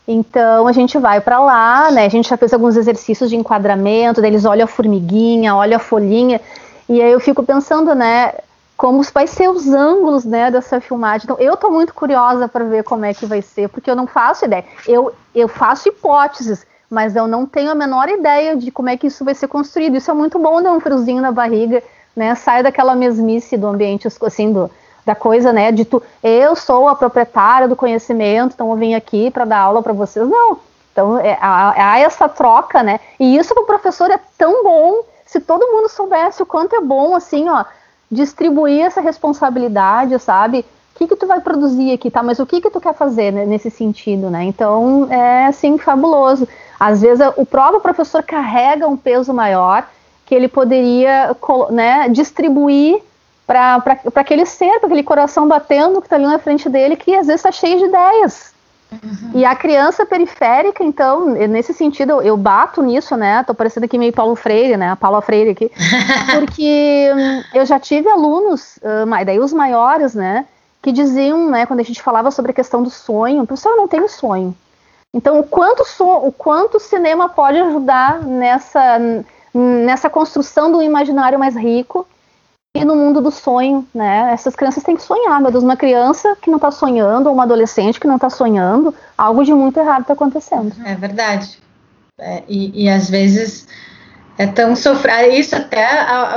Então 0.07 0.68
a 0.68 0.72
gente 0.72 0.99
vai 0.99 1.20
para 1.20 1.41
lá, 1.41 1.91
né? 1.91 2.05
A 2.05 2.11
gente 2.11 2.29
já 2.29 2.37
fez 2.37 2.53
alguns 2.53 2.77
exercícios 2.77 3.31
de 3.31 3.37
enquadramento, 3.37 4.20
deles 4.20 4.45
olha 4.45 4.64
a 4.64 4.68
formiguinha, 4.68 5.57
olha 5.57 5.77
a 5.77 5.81
folhinha, 5.81 6.41
e 6.89 7.01
aí 7.01 7.11
eu 7.11 7.20
fico 7.20 7.43
pensando, 7.43 7.95
né? 7.95 8.35
Como 8.77 9.03
vai 9.12 9.27
ser 9.27 9.49
os 9.49 9.68
ângulos 9.68 10.25
né, 10.25 10.51
dessa 10.51 10.81
filmagem. 10.81 11.25
Então, 11.25 11.39
eu 11.39 11.55
estou 11.55 11.70
muito 11.70 11.95
curiosa 11.95 12.49
para 12.49 12.64
ver 12.64 12.83
como 12.83 13.05
é 13.05 13.14
que 13.14 13.27
vai 13.27 13.41
ser, 13.41 13.68
porque 13.68 13.91
eu 13.91 13.97
não 13.97 14.07
faço 14.07 14.45
ideia. 14.45 14.64
Eu, 14.87 15.14
eu 15.35 15.49
faço 15.49 15.89
hipóteses, 15.89 16.66
mas 16.91 17.14
eu 17.14 17.27
não 17.27 17.47
tenho 17.47 17.70
a 17.70 17.75
menor 17.75 18.09
ideia 18.09 18.57
de 18.57 18.70
como 18.70 18.89
é 18.89 18.97
que 18.97 19.07
isso 19.07 19.25
vai 19.25 19.35
ser 19.35 19.49
construído. 19.49 19.97
Isso 19.97 20.11
é 20.11 20.14
muito 20.14 20.39
bom, 20.39 20.62
dar 20.62 20.72
um 20.72 20.81
friozinho 20.81 21.22
na 21.22 21.31
barriga, 21.31 21.83
né? 22.16 22.35
Sai 22.35 22.62
daquela 22.62 22.95
mesmice 22.95 23.57
do 23.57 23.68
ambiente, 23.68 24.09
assim, 24.22 24.53
do, 24.53 24.70
da 25.07 25.14
coisa, 25.14 25.53
né? 25.53 25.70
De 25.70 25.85
tu, 25.85 26.03
eu 26.22 26.57
sou 26.57 26.89
a 26.89 26.97
proprietária 26.97 27.68
do 27.68 27.77
conhecimento, 27.77 28.55
então 28.55 28.70
eu 28.70 28.77
vim 28.77 28.95
aqui 28.95 29.31
para 29.31 29.45
dar 29.45 29.59
aula 29.59 29.83
para 29.83 29.93
vocês. 29.93 30.29
Não. 30.29 30.59
Então, 30.93 31.18
é, 31.18 31.37
há, 31.41 31.93
há 31.93 31.99
essa 31.99 32.29
troca, 32.29 32.83
né? 32.83 33.01
E 33.18 33.37
isso 33.37 33.55
para 33.55 33.62
o 33.62 33.66
professor 33.66 34.11
é 34.11 34.20
tão 34.39 34.62
bom. 34.62 35.05
Se 35.27 35.41
todo 35.41 35.66
mundo 35.66 35.89
soubesse 35.89 36.43
o 36.43 36.47
quanto 36.47 36.77
é 36.77 36.81
bom, 36.81 37.16
assim, 37.16 37.49
ó, 37.49 37.64
distribuir 38.15 38.85
essa 38.85 39.01
responsabilidade, 39.01 40.19
sabe? 40.19 40.61
O 40.95 40.99
que 40.99 41.09
que 41.09 41.17
tu 41.17 41.27
vai 41.27 41.41
produzir 41.41 41.93
aqui, 41.93 42.11
tá? 42.11 42.23
Mas 42.23 42.39
o 42.39 42.47
que 42.47 42.61
que 42.61 42.71
tu 42.71 42.81
quer 42.81 42.95
fazer 42.95 43.33
né, 43.33 43.45
nesse 43.45 43.71
sentido, 43.71 44.31
né? 44.31 44.45
Então, 44.45 45.09
é, 45.11 45.47
assim, 45.47 45.77
fabuloso. 45.77 46.49
Às 46.79 47.03
vezes, 47.03 47.27
o 47.37 47.45
próprio 47.45 47.81
professor 47.81 48.23
carrega 48.23 48.87
um 48.87 48.97
peso 48.97 49.35
maior 49.35 49.87
que 50.25 50.35
ele 50.35 50.49
poderia, 50.49 51.37
né, 51.71 52.09
distribuir 52.09 53.03
para 53.47 53.83
aquele 54.15 54.47
ser, 54.47 54.79
para 54.79 54.87
aquele 54.87 55.03
coração 55.03 55.47
batendo 55.47 56.01
que 56.01 56.07
está 56.07 56.17
ali 56.17 56.25
na 56.25 56.39
frente 56.39 56.69
dele, 56.69 56.97
que 56.97 57.15
às 57.15 57.27
vezes 57.27 57.41
está 57.41 57.53
cheio 57.53 57.79
de 57.79 57.85
ideias, 57.85 58.54
Uhum. 59.03 59.31
E 59.35 59.45
a 59.45 59.55
criança 59.55 60.07
periférica, 60.07 60.85
então, 60.85 61.27
nesse 61.27 61.73
sentido, 61.73 62.23
eu 62.23 62.37
bato 62.37 62.83
nisso, 62.83 63.17
né? 63.17 63.43
Tô 63.45 63.55
parecendo 63.55 63.87
aqui 63.87 63.99
meio 63.99 64.13
Paulo 64.13 64.35
Freire, 64.37 64.77
né? 64.77 64.91
A 64.91 64.97
Paula 64.97 65.21
Freire 65.21 65.51
aqui. 65.51 65.71
Porque 66.39 67.11
hum, 67.15 67.43
eu 67.55 67.67
já 67.67 67.79
tive 67.79 68.09
alunos, 68.09 68.77
uh, 68.79 69.25
daí 69.25 69.39
os 69.39 69.53
maiores, 69.53 70.15
né? 70.15 70.47
Que 70.83 70.93
diziam, 70.93 71.51
né? 71.51 71.67
Quando 71.67 71.81
a 71.81 71.85
gente 71.85 72.03
falava 72.03 72.31
sobre 72.31 72.53
a 72.53 72.55
questão 72.55 72.83
do 72.83 72.91
sonho, 72.91 73.47
professor, 73.47 73.71
eu 73.71 73.77
não 73.77 73.89
tenho 73.89 74.09
sonho. 74.09 74.55
Então, 75.13 75.39
o 75.39 75.45
quanto, 75.45 75.85
so, 75.85 76.05
o 76.05 76.33
quanto 76.33 76.77
o 76.77 76.81
cinema 76.81 77.29
pode 77.29 77.59
ajudar 77.59 78.21
nessa, 78.21 78.99
nessa 79.55 80.11
construção 80.11 80.73
do 80.73 80.83
imaginário 80.83 81.39
mais 81.39 81.55
rico 81.55 82.07
e 82.75 82.85
no 82.85 82.97
mundo 82.97 83.20
do 83.20 83.31
sonho, 83.31 83.87
né? 83.95 84.31
Essas 84.33 84.57
crianças 84.57 84.83
têm 84.83 84.97
que 84.97 85.03
sonhar, 85.03 85.41
meu 85.41 85.53
Deus, 85.53 85.62
uma 85.62 85.77
criança 85.77 86.37
que 86.43 86.51
não 86.51 86.57
está 86.57 86.72
sonhando, 86.72 87.29
ou 87.29 87.35
uma 87.35 87.45
adolescente 87.45 88.01
que 88.01 88.07
não 88.07 88.16
está 88.16 88.29
sonhando, 88.29 88.93
algo 89.16 89.45
de 89.45 89.55
muito 89.55 89.79
errado 89.79 90.03
está 90.03 90.14
acontecendo. 90.14 90.75
É 90.85 90.97
verdade. 90.97 91.59
É, 92.18 92.43
e, 92.49 92.85
e, 92.85 92.89
às 92.89 93.09
vezes 93.09 93.68
é 94.37 94.47
tão 94.47 94.75
sofrer 94.75 95.33
isso 95.39 95.55
até 95.55 95.87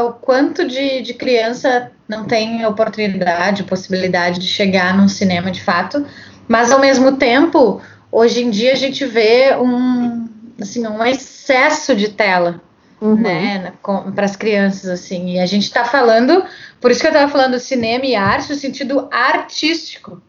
o 0.01 0.11
quanto 0.11 0.67
de, 0.67 1.01
de 1.01 1.13
criança 1.13 1.91
não 2.07 2.25
tem 2.25 2.65
oportunidade, 2.65 3.63
possibilidade 3.63 4.39
de 4.39 4.47
chegar 4.47 4.95
num 4.95 5.07
cinema 5.07 5.51
de 5.51 5.61
fato, 5.61 6.05
mas 6.47 6.71
ao 6.71 6.79
mesmo 6.79 7.17
tempo, 7.17 7.81
hoje 8.11 8.43
em 8.43 8.49
dia 8.49 8.73
a 8.73 8.75
gente 8.75 9.05
vê 9.05 9.55
um 9.55 10.27
assim 10.59 10.88
um 10.88 11.03
excesso 11.03 11.95
de 11.95 12.09
tela 12.09 12.61
uhum. 13.01 13.15
né, 13.15 13.73
para 14.15 14.25
as 14.25 14.35
crianças, 14.35 14.89
assim. 14.89 15.35
E 15.35 15.39
a 15.39 15.45
gente 15.45 15.63
está 15.63 15.85
falando, 15.85 16.43
por 16.81 16.91
isso 16.91 16.99
que 16.99 17.07
eu 17.07 17.11
estava 17.11 17.31
falando 17.31 17.59
cinema 17.59 18.05
e 18.05 18.15
arte, 18.15 18.49
no 18.49 18.55
sentido 18.55 19.07
artístico, 19.11 20.21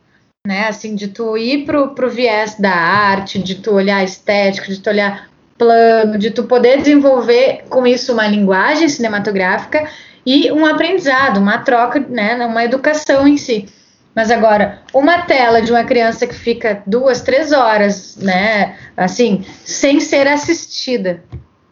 né, 0.47 0.69
assim, 0.69 0.95
de 0.95 1.09
tu 1.09 1.37
ir 1.37 1.65
pro, 1.65 1.95
pro 1.95 2.11
viés 2.11 2.57
da 2.59 2.73
arte, 2.73 3.39
de 3.39 3.57
tu 3.57 3.73
olhar 3.75 4.03
estético, 4.05 4.69
de 4.69 4.81
tu 4.81 4.89
olhar 4.89 5.29
plano, 5.57 6.17
de 6.17 6.31
tu 6.31 6.45
poder 6.45 6.79
desenvolver 6.79 7.65
com 7.69 7.87
isso 7.87 8.13
uma 8.13 8.27
linguagem 8.27 8.89
cinematográfica 8.89 9.89
e 10.25 10.53
um 10.53 10.65
aprendizado, 10.65 11.39
uma 11.39 11.59
troca, 11.59 12.01
né, 12.01 12.35
uma 12.47 12.65
educação 12.65 13.27
em 13.27 13.37
si. 13.37 13.69
Mas 14.15 14.31
agora, 14.31 14.83
uma 14.93 15.23
tela 15.23 15.61
de 15.61 15.71
uma 15.71 15.85
criança 15.85 16.27
que 16.27 16.35
fica 16.35 16.83
duas, 16.87 17.21
três 17.21 17.53
horas, 17.53 18.17
né, 18.17 18.77
assim, 18.97 19.45
sem 19.65 20.01
ser 20.01 20.27
assistida, 20.27 21.23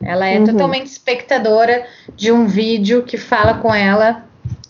ela 0.06 0.26
é 0.26 0.38
uhum. 0.38 0.46
totalmente 0.46 0.86
espectadora 0.86 1.86
de 2.14 2.30
um 2.30 2.46
vídeo 2.46 3.02
que 3.02 3.16
fala 3.16 3.54
com 3.54 3.74
ela 3.74 4.24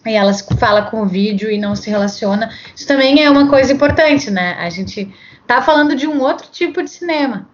e 0.04 0.14
ela 0.14 0.32
fala 0.58 0.82
com 0.82 1.02
o 1.02 1.06
vídeo 1.06 1.50
e 1.50 1.58
não 1.58 1.74
se 1.74 1.90
relaciona. 1.90 2.50
Isso 2.74 2.86
também 2.86 3.22
é 3.22 3.28
uma 3.28 3.48
coisa 3.48 3.72
importante, 3.72 4.30
né? 4.30 4.56
A 4.58 4.70
gente 4.70 5.12
tá 5.46 5.60
falando 5.60 5.94
de 5.94 6.06
um 6.06 6.20
outro 6.20 6.48
tipo 6.50 6.82
de 6.82 6.90
cinema, 6.90 7.48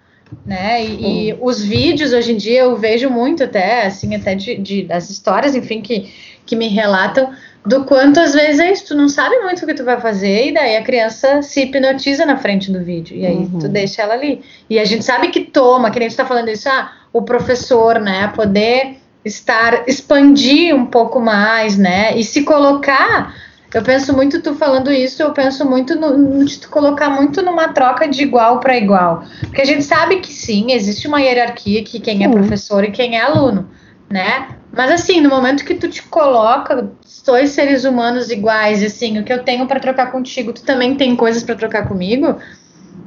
né? 0.45 0.85
E, 0.85 1.31
e 1.31 1.39
os 1.41 1.63
vídeos 1.63 2.13
hoje 2.13 2.33
em 2.33 2.37
dia 2.37 2.61
eu 2.61 2.77
vejo 2.77 3.09
muito 3.11 3.45
até, 3.45 3.87
assim, 3.87 4.15
até 4.15 4.35
de, 4.35 4.57
de, 4.57 4.83
das 4.85 5.11
histórias, 5.11 5.55
enfim, 5.55 5.81
que, 5.81 6.13
que 6.45 6.55
me 6.55 6.69
relatam 6.69 7.33
do 7.65 7.85
quanto 7.85 8.19
às 8.19 8.35
vezes 8.35 8.59
é 8.59 8.73
isso, 8.73 8.89
tu 8.89 8.95
não 8.95 9.09
sabe 9.09 9.39
muito 9.39 9.63
o 9.63 9.67
que 9.67 9.75
tu 9.75 9.85
vai 9.85 10.01
fazer 10.01 10.49
e 10.49 10.53
daí 10.53 10.77
a 10.77 10.83
criança 10.83 11.43
se 11.43 11.63
hipnotiza 11.63 12.27
na 12.27 12.37
frente 12.37 12.73
do 12.73 12.83
vídeo 12.83 13.17
e 13.17 13.25
aí 13.25 13.37
uhum. 13.37 13.59
tu 13.61 13.69
deixa 13.69 14.03
ela 14.03 14.15
ali. 14.15 14.43
E 14.69 14.81
a 14.81 14.85
gente 14.85 15.05
sabe 15.05 15.29
que 15.29 15.41
toma, 15.41 15.91
que 15.91 16.01
nem 16.01 16.09
tu 16.09 16.17
tá 16.17 16.27
falando 16.27 16.49
isso, 16.49 16.69
ah, 16.69 16.91
o 17.13 17.23
professor, 17.23 18.01
né, 18.01 18.33
poder 18.35 18.97
estar, 19.25 19.89
expandir 19.89 20.75
um 20.75 20.87
pouco 20.87 21.21
mais, 21.21 21.79
né, 21.79 22.17
e 22.17 22.25
se 22.25 22.43
colocar, 22.43 23.33
eu 23.73 23.83
penso 23.83 24.13
muito, 24.13 24.43
tu 24.43 24.57
falando 24.57 24.91
isso, 24.91 25.23
eu 25.23 25.31
penso 25.33 25.65
muito 25.65 25.95
no, 25.95 26.19
no 26.19 26.45
te 26.45 26.67
colocar 26.67 27.11
muito 27.11 27.43
numa 27.43 27.69
troca 27.69 28.09
de 28.09 28.25
igual 28.25 28.59
para 28.59 28.77
igual, 28.77 29.23
porque 29.41 29.63
a 29.63 29.65
gente 29.65 29.85
sabe 29.85 30.17
que 30.17 30.33
sim, 30.33 30.73
existe 30.73 31.07
uma 31.07 31.21
hierarquia 31.21 31.85
que 31.85 32.01
quem 32.01 32.25
é 32.25 32.29
professor 32.29 32.83
e 32.83 32.91
quem 32.91 33.17
é 33.17 33.21
aluno, 33.21 33.71
né, 34.11 34.49
mas 34.73 34.91
assim, 34.91 35.21
no 35.21 35.29
momento 35.29 35.65
que 35.65 35.75
tu 35.75 35.89
te 35.89 36.03
coloca 36.03 36.91
dois 37.25 37.51
seres 37.51 37.85
humanos 37.85 38.31
iguais, 38.31 38.83
assim, 38.83 39.19
o 39.19 39.25
que 39.25 39.33
eu 39.33 39.45
tenho 39.45 39.67
para 39.67 39.79
trocar 39.79 40.11
contigo, 40.11 40.53
tu 40.53 40.63
também 40.63 40.95
tem 40.95 41.15
coisas 41.15 41.43
para 41.43 41.55
trocar 41.55 41.87
comigo, 41.87 42.39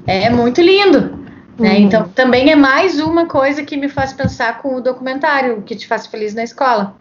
é 0.05 0.29
muito 0.29 0.61
lindo. 0.61 1.25
Né? 1.57 1.71
Uhum. 1.71 1.75
Então, 1.77 2.09
também 2.09 2.51
é 2.51 2.55
mais 2.55 2.99
uma 2.99 3.25
coisa 3.25 3.63
que 3.63 3.77
me 3.77 3.89
faz 3.89 4.13
pensar 4.13 4.59
com 4.61 4.75
o 4.75 4.81
documentário 4.81 5.61
que 5.63 5.75
te 5.75 5.87
faz 5.87 6.05
feliz 6.05 6.33
na 6.33 6.43
escola. 6.43 6.95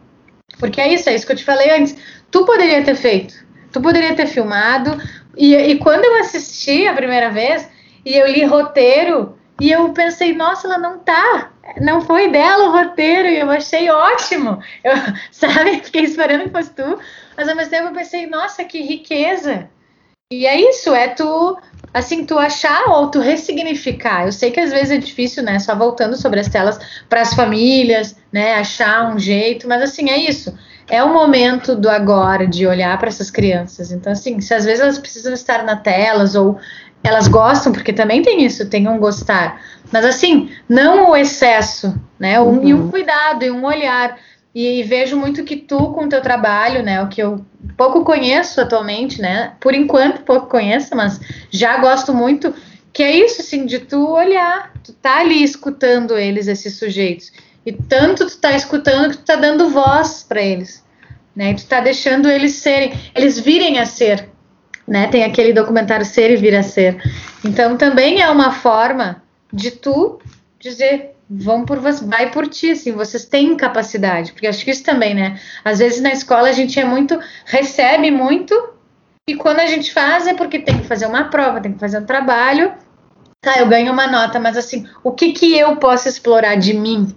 Porque 0.59 0.81
é 0.81 0.93
isso, 0.93 1.11
é 1.11 1.15
isso 1.15 1.27
que 1.27 1.33
eu 1.33 1.37
te 1.37 1.45
falei 1.45 1.71
antes. 1.71 1.97
Tu 2.31 2.45
poderia 2.45 2.83
ter 2.83 2.95
feito, 2.95 3.35
tu 3.73 3.81
poderia 3.81 4.15
ter 4.15 4.27
filmado. 4.27 4.97
E, 5.37 5.55
e 5.55 5.79
quando 5.79 6.05
eu 6.05 6.21
assisti 6.21 6.87
a 6.87 6.95
primeira 6.95 7.31
vez, 7.31 7.69
e 8.05 8.15
eu 8.15 8.27
li 8.27 8.45
roteiro, 8.45 9.37
e 9.61 9.71
eu 9.71 9.93
pensei, 9.93 10.35
nossa, 10.35 10.67
ela 10.67 10.79
não 10.79 10.99
tá. 10.99 11.53
Não 11.81 12.01
foi 12.01 12.31
dela 12.31 12.69
o 12.69 12.73
roteiro, 12.73 13.29
e 13.29 13.39
eu 13.39 13.51
achei 13.51 13.89
ótimo. 13.91 14.59
Eu, 14.83 14.93
sabe, 15.31 15.81
fiquei 15.83 16.03
esperando 16.03 16.45
que 16.45 16.51
fosse 16.51 16.71
tu, 16.71 16.99
mas 17.37 17.49
ao 17.49 17.57
mesmo 17.57 17.71
tempo 17.71 17.89
eu 17.89 17.95
pensei, 17.95 18.27
nossa, 18.27 18.65
que 18.65 18.83
riqueza. 18.83 19.69
E 20.33 20.47
é 20.47 20.59
isso, 20.71 20.95
é 20.95 21.09
tu 21.09 21.57
assim, 21.95 22.27
tu 22.27 22.37
achar 22.37 22.89
ou 22.89 23.09
tu 23.09 23.21
ressignificar. 23.21 24.27
Eu 24.27 24.33
sei 24.33 24.51
que 24.51 24.59
às 24.59 24.73
vezes 24.73 24.91
é 24.91 24.99
difícil, 24.99 25.45
né? 25.45 25.61
Só 25.61 25.77
voltando 25.77 26.17
sobre 26.17 26.41
as 26.41 26.49
telas 26.49 26.77
para 27.09 27.21
as 27.21 27.35
famílias, 27.35 28.17
né? 28.33 28.55
Achar 28.55 29.15
um 29.15 29.19
jeito, 29.19 29.69
mas 29.69 29.81
assim, 29.81 30.11
é 30.11 30.19
isso. 30.19 30.53
É 30.91 31.03
o 31.05 31.15
momento 31.15 31.77
do 31.77 31.89
agora 31.89 32.49
de 32.49 32.67
olhar 32.67 32.99
para 32.99 33.09
essas 33.09 33.31
crianças. 33.31 33.93
Então, 33.93 34.13
assim, 34.13 34.41
se 34.41 34.53
às 34.53 34.65
vezes 34.65 34.81
elas 34.81 34.99
precisam 34.99 35.33
estar 35.33 35.63
na 35.63 35.77
telas 35.77 36.35
ou 36.35 36.59
elas 37.05 37.29
gostam, 37.29 37.71
porque 37.71 37.93
também 37.93 38.23
tem 38.23 38.43
isso, 38.43 38.69
tem 38.69 38.89
um 38.89 38.99
gostar. 38.99 39.61
Mas 39.93 40.07
assim, 40.07 40.51
não 40.67 41.11
o 41.11 41.17
excesso, 41.17 41.95
né? 42.19 42.41
Um, 42.41 42.45
uhum. 42.45 42.65
E 42.65 42.75
um 42.75 42.91
cuidado 42.91 43.45
e 43.45 43.51
um 43.51 43.65
olhar. 43.65 44.19
E, 44.55 44.81
e, 44.81 44.83
vejo 44.83 45.17
muito 45.17 45.45
que 45.45 45.57
tu, 45.57 45.93
com 45.93 46.05
o 46.05 46.09
teu 46.09 46.23
trabalho, 46.23 46.83
né? 46.83 47.03
O 47.03 47.09
que 47.09 47.23
eu 47.23 47.45
pouco 47.77 48.05
conheço 48.05 48.61
atualmente, 48.61 49.21
né? 49.21 49.53
Por 49.61 49.75
enquanto 49.75 50.23
pouco 50.23 50.47
conheço, 50.47 50.97
mas 50.97 51.21
já 51.51 51.77
gosto 51.77 52.15
muito, 52.15 52.55
que 52.91 53.03
é 53.03 53.15
isso, 53.15 53.43
assim, 53.43 53.67
de 53.67 53.81
tu 53.81 54.09
olhar, 54.11 54.73
tu 54.83 54.93
tá 54.95 55.19
ali 55.19 55.43
escutando 55.43 56.17
eles, 56.17 56.47
esses 56.47 56.79
sujeitos, 56.79 57.33
e 57.67 57.73
tanto 57.73 58.27
tu 58.27 58.39
tá 58.39 58.53
escutando 58.53 59.11
que 59.11 59.17
tu 59.19 59.25
tá 59.25 59.37
dando 59.37 59.69
voz 59.69 60.25
para 60.27 60.41
eles, 60.41 60.85
né? 61.37 61.51
E 61.51 61.55
tu 61.57 61.67
tá 61.67 61.81
deixando 61.81 62.31
eles 62.31 62.55
serem, 62.55 62.95
eles 63.15 63.39
virem 63.39 63.79
a 63.79 63.85
ser, 63.85 64.29
né? 64.87 65.07
Tem 65.09 65.25
aquele 65.25 65.53
documentário 65.53 66.05
Ser 66.05 66.31
e 66.31 66.37
Vir 66.37 66.55
a 66.55 66.63
Ser. 66.63 67.01
Então 67.45 67.77
também 67.77 68.21
é 68.21 68.31
uma 68.31 68.53
forma 68.53 69.23
de 69.53 69.71
tu 69.71 70.19
dizer 70.59 71.15
vão 71.29 71.65
por 71.65 71.79
você, 71.79 72.05
vai 72.05 72.31
por 72.31 72.47
ti, 72.47 72.71
assim, 72.71 72.93
vocês 72.93 73.25
têm 73.25 73.57
capacidade, 73.57 74.33
porque 74.33 74.47
acho 74.47 74.65
que 74.65 74.71
isso 74.71 74.85
também, 74.85 75.15
né? 75.15 75.41
Às 75.65 75.79
vezes 75.79 76.01
na 76.01 76.13
escola 76.13 76.49
a 76.49 76.53
gente 76.53 76.79
é 76.79 76.85
muito, 76.85 77.19
recebe 77.47 78.11
muito, 78.11 78.55
e 79.27 79.35
quando 79.35 79.61
a 79.61 79.67
gente 79.67 79.93
faz 79.93 80.27
é 80.27 80.35
porque 80.35 80.59
tem 80.59 80.79
que 80.79 80.87
fazer 80.87 81.07
uma 81.07 81.25
prova, 81.25 81.61
tem 81.61 81.73
que 81.73 81.79
fazer 81.79 81.99
um 81.99 82.05
trabalho, 82.05 82.73
tá, 83.41 83.59
eu 83.59 83.67
ganho 83.67 83.93
uma 83.93 84.07
nota, 84.07 84.39
mas 84.39 84.57
assim, 84.57 84.87
o 85.03 85.13
que 85.13 85.33
que 85.33 85.59
eu 85.59 85.77
posso 85.77 86.09
explorar 86.09 86.57
de 86.57 86.75
mim, 86.75 87.15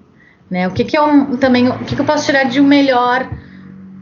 né? 0.49 0.67
O 0.67 0.71
que 0.71 0.85
que 0.85 0.97
eu 0.97 1.37
também, 1.37 1.67
o 1.67 1.79
que 1.79 1.95
que 1.95 2.01
eu 2.01 2.05
posso 2.05 2.25
tirar 2.25 2.45
de 2.45 2.61
um 2.61 2.65
melhor, 2.65 3.29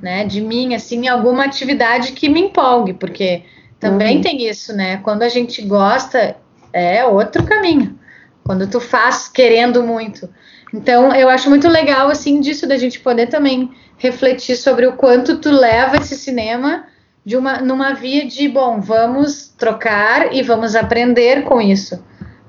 né, 0.01 0.25
de 0.25 0.41
mim, 0.41 0.75
assim, 0.75 1.07
alguma 1.07 1.45
atividade 1.45 2.11
que 2.11 2.29
me 2.29 2.41
empolgue, 2.41 2.93
porque 2.93 3.43
também 3.79 4.17
uhum. 4.17 4.21
tem 4.21 4.47
isso, 4.47 4.75
né? 4.75 4.97
Quando 4.97 5.23
a 5.23 5.29
gente 5.29 5.61
gosta, 5.61 6.35
é 6.73 7.05
outro 7.05 7.43
caminho 7.43 7.97
quando 8.45 8.67
tu 8.67 8.79
faz 8.79 9.27
querendo 9.27 9.81
muito. 9.83 10.29
Então, 10.71 11.13
eu 11.15 11.27
acho 11.27 11.49
muito 11.49 11.67
legal, 11.67 12.09
assim, 12.09 12.39
disso 12.39 12.67
da 12.67 12.77
gente 12.77 12.99
poder 12.99 13.27
também 13.27 13.71
refletir 13.97 14.55
sobre 14.55 14.85
o 14.85 14.93
quanto 14.93 15.37
tu 15.37 15.49
leva 15.49 15.97
esse 15.97 16.15
cinema 16.15 16.85
de 17.25 17.35
uma, 17.35 17.59
numa 17.59 17.93
via 17.93 18.25
de, 18.25 18.47
bom, 18.47 18.79
vamos 18.79 19.47
trocar 19.57 20.33
e 20.33 20.43
vamos 20.43 20.75
aprender 20.75 21.43
com 21.43 21.59
isso, 21.59 22.03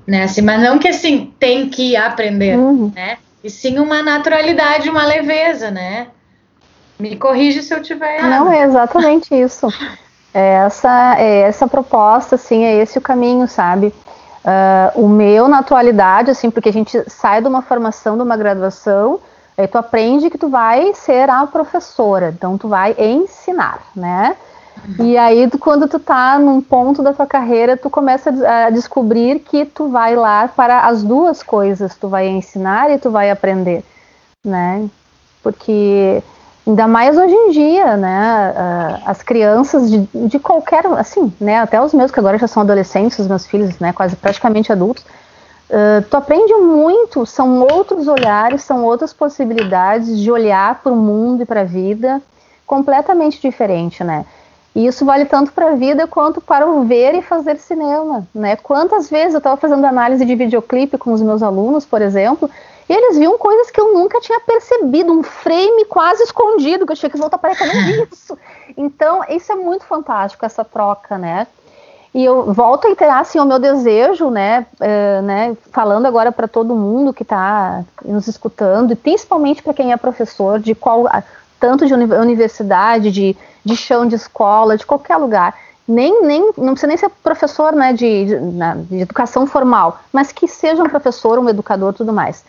né, 0.07 0.24
assim, 0.24 0.42
mas 0.42 0.61
não 0.61 0.78
que, 0.78 0.88
assim, 0.88 1.32
tem 1.38 1.70
que 1.70 1.97
aprender, 1.97 2.59
uhum. 2.59 2.92
né, 2.94 3.16
e 3.42 3.49
sim 3.49 3.78
uma 3.78 4.03
naturalidade, 4.03 4.90
uma 4.90 5.07
leveza, 5.07 5.70
né, 5.70 6.09
me 6.99 7.16
corrige 7.16 7.62
se 7.62 7.74
eu 7.74 7.82
tiver 7.82 8.18
errado. 8.18 8.30
Não, 8.30 8.53
é 8.53 8.62
exatamente 8.62 9.34
isso. 9.34 9.68
É 10.32 10.55
essa, 10.66 11.16
é 11.18 11.40
essa 11.40 11.66
proposta, 11.66 12.34
assim, 12.34 12.64
é 12.64 12.76
esse 12.76 12.99
o 12.99 13.03
caminho, 13.03 13.49
sabe? 13.49 13.86
Uh, 14.44 15.05
o 15.05 15.09
meu, 15.09 15.49
na 15.49 15.59
atualidade, 15.59 16.30
assim, 16.30 16.51
porque 16.51 16.68
a 16.68 16.72
gente 16.72 17.03
sai 17.11 17.40
de 17.40 17.49
uma 17.49 17.62
formação, 17.62 18.16
de 18.16 18.22
uma 18.22 18.36
graduação, 18.36 19.18
aí 19.57 19.66
tu 19.66 19.78
aprende 19.78 20.30
que 20.30 20.38
tu 20.38 20.49
vai 20.49 20.94
ser 20.94 21.28
a 21.30 21.47
professora, 21.47 22.32
então 22.36 22.59
tu 22.59 22.68
vai 22.68 22.94
ensinar, 22.99 23.80
né? 23.94 24.36
E 25.01 25.16
aí, 25.16 25.49
tu, 25.49 25.59
quando 25.59 25.88
tu 25.88 25.99
tá 25.99 26.38
num 26.38 26.61
ponto 26.61 27.03
da 27.03 27.12
tua 27.12 27.26
carreira, 27.26 27.76
tu 27.76 27.90
começa 27.90 28.30
a 28.30 28.70
descobrir 28.70 29.40
que 29.40 29.64
tu 29.64 29.88
vai 29.88 30.14
lá 30.14 30.47
para 30.49 30.80
as 30.80 31.03
duas 31.03 31.42
coisas, 31.42 31.97
tu 31.97 32.09
vai 32.09 32.28
ensinar 32.28 32.90
e 32.90 32.99
tu 32.99 33.11
vai 33.11 33.30
aprender, 33.30 33.82
né? 34.44 34.88
Porque 35.42 36.22
Ainda 36.67 36.89
mais 36.89 37.17
hoje 37.17 37.33
em 37.33 37.51
dia, 37.51 37.97
né? 37.97 38.53
Uh, 38.53 39.03
as 39.07 39.23
crianças 39.23 39.89
de, 39.89 40.09
de, 40.12 40.39
qualquer, 40.39 40.85
assim, 40.99 41.33
né? 41.41 41.61
Até 41.61 41.81
os 41.81 41.95
meus 41.95 42.11
que 42.11 42.19
agora 42.19 42.39
já 42.39 42.49
são 42.49 42.62
adolescentes, 42.62 43.19
os 43.21 43.29
meus 43.29 43.47
filhos, 43.47 43.79
né? 43.79 43.93
Quase 43.93 44.17
praticamente 44.17 44.73
adultos. 44.73 45.05
Uh, 45.71 46.03
tu 46.11 46.17
aprende 46.17 46.53
muito, 46.55 47.25
são 47.25 47.61
outros 47.61 48.09
olhares, 48.09 48.62
são 48.62 48.85
outras 48.85 49.12
possibilidades 49.12 50.19
de 50.19 50.31
olhar 50.31 50.81
para 50.83 50.93
o 50.93 50.97
mundo 50.97 51.43
e 51.43 51.47
para 51.47 51.61
a 51.61 51.64
vida 51.64 52.21
completamente 52.67 53.41
diferente, 53.41 54.03
né? 54.03 54.27
E 54.75 54.87
isso 54.87 55.05
vale 55.05 55.25
tanto 55.25 55.53
para 55.53 55.71
a 55.71 55.75
vida 55.75 56.07
quanto 56.07 56.41
para 56.41 56.67
o 56.67 56.85
ver 56.85 57.14
e 57.14 57.23
fazer 57.23 57.59
cinema, 57.59 58.27
né? 58.35 58.57
Quantas 58.57 59.09
vezes 59.09 59.35
eu 59.35 59.39
estava 59.39 59.57
fazendo 59.57 59.85
análise 59.85 60.25
de 60.25 60.35
videoclipe 60.35 60.99
com 60.99 61.12
os 61.12 61.23
meus 61.23 61.43
alunos, 61.43 61.85
por 61.85 62.03
exemplo, 62.03 62.51
e 62.89 62.93
eles 62.93 63.18
viam 63.18 63.37
coisas 63.37 63.70
que 63.70 63.80
eu 63.80 63.93
nunca 63.93 64.20
tinha 64.20 64.39
percebido, 64.41 65.12
um 65.12 65.22
frame 65.22 65.84
quase 65.87 66.22
escondido, 66.22 66.87
que 66.87 66.93
eu 66.93 66.97
tinha 66.97 67.11
que 67.11 67.18
voltar 67.18 67.39
para 67.39 67.57
cá, 67.57 67.66
não 67.66 67.74
vi 67.74 68.07
isso. 68.12 68.39
Então, 68.76 69.22
isso 69.28 69.51
é 69.51 69.57
muito 69.57 69.84
fantástico, 69.84 70.47
essa 70.47 70.64
troca, 70.64 71.18
né? 71.18 71.49
E 72.14 72.24
eu 72.24 72.53
volto 72.55 72.87
a 72.87 72.91
iterar, 72.91 73.18
assim, 73.18 73.39
o 73.39 73.45
meu 73.45 73.59
desejo, 73.59 74.30
né, 74.30 74.66
é, 74.80 75.20
né 75.20 75.57
falando 75.70 76.07
agora 76.07 76.32
para 76.32 76.49
todo 76.49 76.74
mundo 76.74 77.12
que 77.12 77.22
está 77.22 77.84
nos 78.05 78.26
escutando, 78.26 78.93
e 78.93 78.97
principalmente 78.97 79.62
para 79.62 79.74
quem 79.74 79.93
é 79.93 79.97
professor, 79.97 80.59
de 80.59 80.74
qual, 80.74 81.05
tanto 81.61 81.87
de 81.87 81.93
universidade, 81.93 83.11
de, 83.11 83.37
de 83.62 83.76
chão 83.76 84.07
de 84.07 84.14
escola, 84.14 84.78
de 84.78 84.87
qualquer 84.87 85.16
lugar, 85.16 85.55
nem, 85.87 86.22
nem 86.22 86.53
não 86.57 86.72
precisa 86.72 86.87
nem 86.87 86.97
ser 86.97 87.11
professor 87.22 87.74
né, 87.74 87.93
de, 87.93 88.24
de, 88.24 88.37
de 88.89 89.01
educação 89.03 89.47
formal, 89.47 89.99
mas 90.11 90.32
que 90.32 90.49
seja 90.49 90.82
um 90.82 90.89
professor, 90.89 91.39
um 91.39 91.49
educador 91.49 91.93
tudo 91.93 92.12
mais 92.12 92.45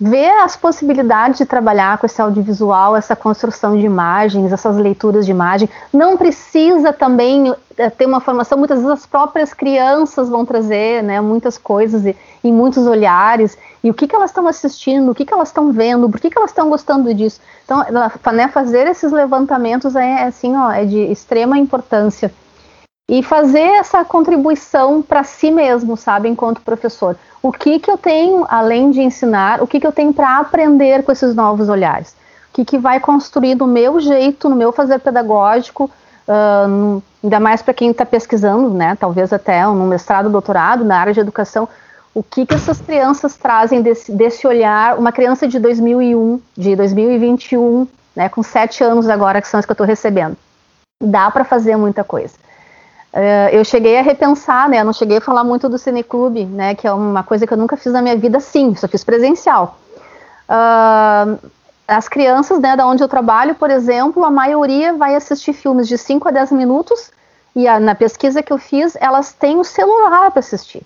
ver 0.00 0.30
as 0.42 0.56
possibilidades 0.56 1.38
de 1.38 1.46
trabalhar 1.46 1.98
com 1.98 2.06
esse 2.06 2.20
audiovisual, 2.20 2.96
essa 2.96 3.16
construção 3.16 3.76
de 3.76 3.86
imagens, 3.86 4.52
essas 4.52 4.76
leituras 4.76 5.24
de 5.24 5.30
imagem. 5.30 5.68
Não 5.92 6.16
precisa 6.16 6.92
também 6.92 7.54
é, 7.78 7.88
ter 7.88 8.06
uma 8.06 8.20
formação, 8.20 8.58
muitas 8.58 8.78
vezes 8.78 8.92
as 8.92 9.06
próprias 9.06 9.54
crianças 9.54 10.28
vão 10.28 10.44
trazer 10.44 11.02
né, 11.02 11.20
muitas 11.20 11.56
coisas 11.56 12.04
e, 12.04 12.14
e 12.44 12.52
muitos 12.52 12.86
olhares, 12.86 13.56
e 13.82 13.90
o 13.90 13.94
que, 13.94 14.06
que 14.06 14.14
elas 14.14 14.30
estão 14.30 14.46
assistindo, 14.46 15.10
o 15.10 15.14
que, 15.14 15.24
que 15.24 15.32
elas 15.32 15.48
estão 15.48 15.72
vendo, 15.72 16.10
por 16.10 16.20
que, 16.20 16.30
que 16.30 16.38
elas 16.38 16.50
estão 16.50 16.68
gostando 16.68 17.12
disso. 17.14 17.40
Então, 17.64 17.84
né, 18.32 18.48
fazer 18.48 18.86
esses 18.86 19.10
levantamentos 19.10 19.96
é, 19.96 20.24
assim, 20.24 20.54
ó, 20.56 20.70
é 20.70 20.84
de 20.84 20.98
extrema 20.98 21.58
importância 21.58 22.30
e 23.08 23.22
fazer 23.22 23.60
essa 23.60 24.04
contribuição 24.04 25.00
para 25.00 25.22
si 25.22 25.50
mesmo, 25.50 25.96
sabe, 25.96 26.28
enquanto 26.28 26.60
professor. 26.60 27.16
O 27.40 27.52
que 27.52 27.78
que 27.78 27.90
eu 27.90 27.96
tenho, 27.96 28.44
além 28.48 28.90
de 28.90 29.00
ensinar, 29.00 29.62
o 29.62 29.66
que 29.66 29.78
que 29.78 29.86
eu 29.86 29.92
tenho 29.92 30.12
para 30.12 30.38
aprender 30.38 31.04
com 31.04 31.12
esses 31.12 31.34
novos 31.34 31.68
olhares? 31.68 32.16
O 32.50 32.54
que 32.54 32.64
que 32.64 32.78
vai 32.78 32.98
construir 32.98 33.54
do 33.54 33.66
meu 33.66 34.00
jeito, 34.00 34.48
no 34.48 34.56
meu 34.56 34.72
fazer 34.72 34.98
pedagógico, 34.98 35.88
uh, 36.26 37.02
ainda 37.22 37.38
mais 37.38 37.62
para 37.62 37.74
quem 37.74 37.90
está 37.90 38.04
pesquisando, 38.04 38.70
né, 38.70 38.96
talvez 38.98 39.32
até 39.32 39.64
no 39.66 39.86
mestrado, 39.86 40.28
doutorado, 40.28 40.84
na 40.84 40.98
área 40.98 41.14
de 41.14 41.20
educação, 41.20 41.68
o 42.12 42.24
que 42.24 42.44
que 42.44 42.54
essas 42.54 42.80
crianças 42.80 43.36
trazem 43.36 43.82
desse, 43.82 44.10
desse 44.10 44.46
olhar, 44.48 44.98
uma 44.98 45.12
criança 45.12 45.46
de 45.46 45.60
2001, 45.60 46.40
de 46.56 46.74
2021, 46.74 47.86
né, 48.16 48.28
com 48.28 48.42
sete 48.42 48.82
anos 48.82 49.08
agora, 49.08 49.40
que 49.40 49.46
são 49.46 49.60
as 49.60 49.66
que 49.66 49.70
eu 49.70 49.74
estou 49.74 49.86
recebendo. 49.86 50.36
Dá 51.00 51.30
para 51.30 51.44
fazer 51.44 51.76
muita 51.76 52.02
coisa. 52.02 52.34
Uh, 53.16 53.48
eu 53.50 53.64
cheguei 53.64 53.98
a 53.98 54.02
repensar, 54.02 54.68
né? 54.68 54.80
Eu 54.80 54.84
não 54.84 54.92
cheguei 54.92 55.16
a 55.16 55.20
falar 55.22 55.42
muito 55.42 55.70
do 55.70 55.78
cineclube, 55.78 56.44
né? 56.44 56.74
Que 56.74 56.86
é 56.86 56.92
uma 56.92 57.22
coisa 57.22 57.46
que 57.46 57.52
eu 57.52 57.56
nunca 57.56 57.74
fiz 57.74 57.90
na 57.90 58.02
minha 58.02 58.14
vida, 58.14 58.40
sim, 58.40 58.74
só 58.74 58.86
fiz 58.86 59.02
presencial. 59.02 59.78
Uh, 60.50 61.38
as 61.88 62.08
crianças, 62.08 62.58
né, 62.58 62.76
da 62.76 62.86
onde 62.86 63.02
eu 63.02 63.08
trabalho, 63.08 63.54
por 63.54 63.70
exemplo, 63.70 64.22
a 64.22 64.30
maioria 64.30 64.92
vai 64.92 65.14
assistir 65.14 65.54
filmes 65.54 65.88
de 65.88 65.96
5 65.96 66.28
a 66.28 66.30
10 66.30 66.52
minutos, 66.52 67.10
e 67.54 67.66
a, 67.66 67.80
na 67.80 67.94
pesquisa 67.94 68.42
que 68.42 68.52
eu 68.52 68.58
fiz, 68.58 68.98
elas 69.00 69.32
têm 69.32 69.58
o 69.58 69.64
celular 69.64 70.30
para 70.30 70.40
assistir. 70.40 70.82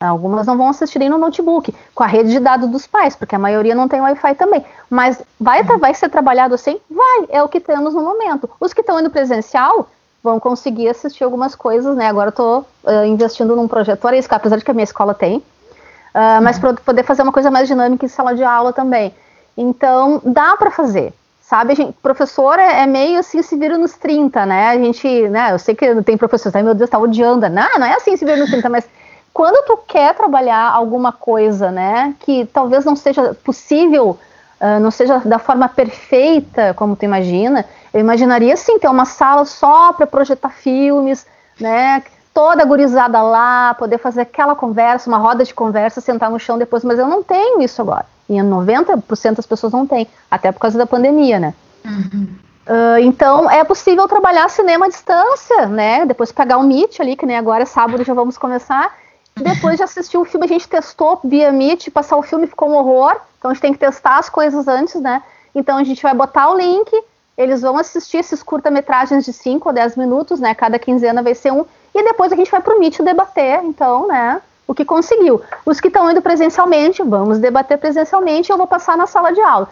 Algumas 0.00 0.46
não 0.46 0.56
vão 0.56 0.68
assistir 0.68 0.98
nem 0.98 1.10
no 1.10 1.18
notebook, 1.18 1.74
com 1.94 2.02
a 2.02 2.06
rede 2.06 2.30
de 2.30 2.40
dados 2.40 2.68
dos 2.70 2.86
pais, 2.86 3.14
porque 3.14 3.34
a 3.34 3.38
maioria 3.38 3.74
não 3.74 3.88
tem 3.88 4.00
Wi-Fi 4.00 4.34
também. 4.36 4.64
Mas 4.88 5.20
vai, 5.38 5.62
vai 5.62 5.92
ser 5.92 6.08
trabalhado 6.08 6.54
assim? 6.54 6.80
Vai, 6.90 7.26
é 7.28 7.42
o 7.42 7.48
que 7.48 7.60
temos 7.60 7.92
no 7.92 8.02
momento. 8.02 8.48
Os 8.58 8.72
que 8.72 8.80
estão 8.80 8.98
indo 8.98 9.10
presencial, 9.10 9.88
vão 10.24 10.40
conseguir 10.40 10.88
assistir 10.88 11.22
algumas 11.22 11.54
coisas, 11.54 11.94
né? 11.94 12.06
Agora 12.06 12.28
eu 12.28 12.32
tô 12.32 12.58
uh, 12.60 13.04
investindo 13.04 13.54
num 13.54 13.68
projetor, 13.68 14.14
isso, 14.14 14.26
apesar 14.30 14.56
de 14.56 14.64
que 14.64 14.70
a 14.70 14.74
minha 14.74 14.84
escola 14.84 15.12
tem, 15.12 15.36
uh, 15.36 16.42
mas 16.42 16.58
para 16.58 16.72
poder 16.72 17.02
fazer 17.02 17.20
uma 17.22 17.32
coisa 17.32 17.50
mais 17.50 17.68
dinâmica 17.68 18.06
em 18.06 18.08
sala 18.08 18.34
de 18.34 18.42
aula 18.42 18.72
também. 18.72 19.14
Então, 19.54 20.22
dá 20.24 20.56
para 20.56 20.70
fazer, 20.70 21.12
sabe? 21.42 21.74
Gente, 21.74 21.92
professor 22.02 22.58
é, 22.58 22.82
é, 22.82 22.86
meio 22.86 23.18
assim, 23.18 23.42
se 23.42 23.54
vira 23.54 23.76
nos 23.76 23.92
30, 23.92 24.46
né? 24.46 24.68
A 24.68 24.78
gente, 24.78 25.28
né? 25.28 25.52
Eu 25.52 25.58
sei 25.58 25.74
que 25.74 26.02
tem 26.02 26.16
professores, 26.16 26.56
ai 26.56 26.62
meu 26.62 26.74
Deus, 26.74 26.88
tá 26.88 26.98
odiando. 26.98 27.46
Não, 27.50 27.78
não 27.78 27.86
é 27.86 27.92
assim 27.92 28.16
se 28.16 28.24
vira 28.24 28.38
nos 28.38 28.50
30, 28.50 28.70
mas 28.70 28.88
quando 29.34 29.66
tu 29.66 29.76
quer 29.86 30.14
trabalhar 30.14 30.70
alguma 30.70 31.12
coisa, 31.12 31.70
né, 31.70 32.14
que 32.20 32.46
talvez 32.46 32.84
não 32.84 32.96
seja 32.96 33.34
possível, 33.44 34.16
uh, 34.60 34.80
não 34.80 34.90
seja 34.90 35.18
da 35.18 35.38
forma 35.38 35.68
perfeita 35.68 36.74
como 36.74 36.96
tu 36.96 37.04
imagina, 37.04 37.64
eu 37.92 38.00
imaginaria 38.00 38.56
sim 38.56 38.78
ter 38.78 38.88
uma 38.88 39.04
sala 39.04 39.44
só 39.44 39.92
para 39.92 40.06
projetar 40.06 40.50
filmes, 40.50 41.26
né? 41.60 42.02
Toda 42.32 42.64
gurizada 42.64 43.22
lá, 43.22 43.74
poder 43.74 43.98
fazer 43.98 44.22
aquela 44.22 44.56
conversa, 44.56 45.08
uma 45.08 45.18
roda 45.18 45.44
de 45.44 45.54
conversa, 45.54 46.00
sentar 46.00 46.30
no 46.30 46.38
chão 46.38 46.58
depois, 46.58 46.82
mas 46.82 46.98
eu 46.98 47.06
não 47.06 47.22
tenho 47.22 47.62
isso 47.62 47.80
agora. 47.80 48.06
E 48.28 48.34
90% 48.34 49.36
das 49.36 49.46
pessoas 49.46 49.72
não 49.72 49.86
têm, 49.86 50.08
até 50.30 50.50
por 50.50 50.58
causa 50.58 50.76
da 50.76 50.86
pandemia, 50.86 51.38
né? 51.38 51.54
Uhum. 51.84 52.28
Uh, 52.66 52.98
então 53.00 53.50
é 53.50 53.62
possível 53.62 54.08
trabalhar 54.08 54.48
cinema 54.48 54.86
à 54.86 54.88
distância, 54.88 55.66
né? 55.66 56.06
Depois 56.06 56.32
pegar 56.32 56.56
o 56.56 56.62
Meet 56.62 56.98
ali, 56.98 57.14
que 57.14 57.26
nem 57.26 57.36
agora 57.36 57.62
é 57.62 57.66
sábado 57.66 58.02
já 58.02 58.14
vamos 58.14 58.38
começar. 58.38 58.92
Depois 59.36 59.76
de 59.76 59.82
assistir 59.82 60.16
o 60.16 60.24
filme, 60.24 60.46
a 60.46 60.48
gente 60.48 60.68
testou 60.68 61.20
via 61.24 61.50
Meet, 61.50 61.90
passar 61.90 62.16
o 62.16 62.22
filme 62.22 62.46
ficou 62.46 62.70
um 62.70 62.74
horror. 62.74 63.16
Então 63.38 63.50
a 63.50 63.54
gente 63.54 63.62
tem 63.62 63.72
que 63.72 63.78
testar 63.78 64.18
as 64.18 64.28
coisas 64.28 64.68
antes, 64.68 65.00
né? 65.00 65.22
Então 65.54 65.76
a 65.76 65.84
gente 65.84 66.02
vai 66.02 66.14
botar 66.14 66.50
o 66.50 66.56
link, 66.56 66.90
eles 67.36 67.62
vão 67.62 67.76
assistir 67.76 68.18
esses 68.18 68.42
curta-metragens 68.42 69.24
de 69.24 69.32
5 69.32 69.68
ou 69.68 69.74
10 69.74 69.96
minutos, 69.96 70.38
né? 70.38 70.54
Cada 70.54 70.78
quinzena 70.78 71.22
vai 71.22 71.34
ser 71.34 71.52
um, 71.52 71.64
e 71.94 72.02
depois 72.02 72.32
a 72.32 72.36
gente 72.36 72.50
vai 72.50 72.60
para 72.60 72.74
o 72.74 72.78
Meet 72.78 73.00
debater, 73.00 73.62
então, 73.64 74.06
né? 74.06 74.40
O 74.66 74.74
que 74.74 74.84
conseguiu. 74.84 75.42
Os 75.66 75.80
que 75.80 75.88
estão 75.88 76.10
indo 76.10 76.22
presencialmente, 76.22 77.02
vamos 77.02 77.38
debater 77.38 77.76
presencialmente, 77.76 78.50
eu 78.50 78.56
vou 78.56 78.66
passar 78.66 78.96
na 78.96 79.06
sala 79.06 79.32
de 79.32 79.40
aula. 79.40 79.68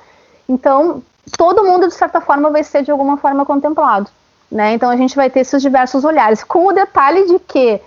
Então, 0.48 1.02
todo 1.38 1.64
mundo, 1.64 1.88
de 1.88 1.94
certa 1.94 2.20
forma, 2.20 2.50
vai 2.50 2.62
ser 2.62 2.82
de 2.82 2.90
alguma 2.90 3.16
forma 3.16 3.46
contemplado. 3.46 4.10
Né? 4.50 4.74
Então, 4.74 4.90
a 4.90 4.96
gente 4.96 5.16
vai 5.16 5.30
ter 5.30 5.40
esses 5.40 5.62
diversos 5.62 6.04
olhares, 6.04 6.44
com 6.44 6.66
o 6.66 6.72
detalhe 6.72 7.26
de 7.26 7.38
que 7.38 7.80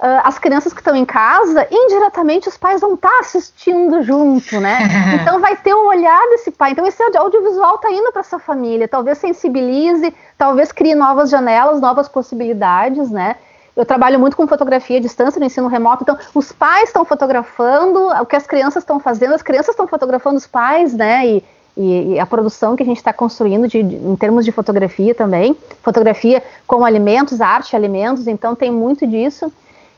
uh, 0.00 0.20
as 0.24 0.38
crianças 0.38 0.72
que 0.72 0.80
estão 0.80 0.96
em 0.96 1.04
casa, 1.04 1.66
indiretamente 1.70 2.48
os 2.48 2.56
pais 2.56 2.80
vão 2.80 2.94
estar 2.94 3.08
tá 3.08 3.18
assistindo 3.20 4.02
junto, 4.02 4.58
né? 4.60 4.78
Então 5.20 5.38
vai 5.40 5.56
ter 5.56 5.74
o 5.74 5.86
olhar 5.86 6.20
desse 6.30 6.50
pai. 6.50 6.72
Então 6.72 6.86
esse 6.86 7.02
audiovisual 7.16 7.76
está 7.76 7.90
indo 7.90 8.10
para 8.10 8.20
essa 8.20 8.38
família, 8.38 8.88
talvez 8.88 9.18
sensibilize, 9.18 10.14
talvez 10.38 10.72
crie 10.72 10.94
novas 10.94 11.28
janelas, 11.28 11.80
novas 11.80 12.08
possibilidades, 12.08 13.10
né? 13.10 13.36
Eu 13.76 13.86
trabalho 13.86 14.18
muito 14.18 14.36
com 14.36 14.46
fotografia 14.46 14.98
à 14.98 15.00
distância 15.00 15.38
no 15.38 15.46
ensino 15.46 15.68
remoto, 15.68 16.02
então 16.02 16.18
os 16.34 16.50
pais 16.50 16.88
estão 16.88 17.04
fotografando 17.04 18.08
o 18.08 18.26
que 18.26 18.36
as 18.36 18.46
crianças 18.46 18.82
estão 18.82 18.98
fazendo, 18.98 19.34
as 19.34 19.42
crianças 19.42 19.70
estão 19.70 19.86
fotografando 19.86 20.36
os 20.36 20.46
pais, 20.46 20.92
né? 20.94 21.26
E, 21.26 21.44
e, 21.76 22.14
e 22.14 22.18
a 22.18 22.26
produção 22.26 22.74
que 22.74 22.82
a 22.82 22.86
gente 22.86 22.98
está 22.98 23.12
construindo 23.12 23.68
de, 23.68 23.82
de, 23.82 23.96
em 23.96 24.16
termos 24.16 24.44
de 24.44 24.52
fotografia 24.52 25.14
também, 25.14 25.56
fotografia 25.82 26.42
com 26.66 26.84
alimentos, 26.84 27.40
arte, 27.40 27.76
alimentos, 27.76 28.26
então 28.26 28.54
tem 28.54 28.70
muito 28.70 29.06
disso. 29.06 29.52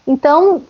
Então, 0.07 0.63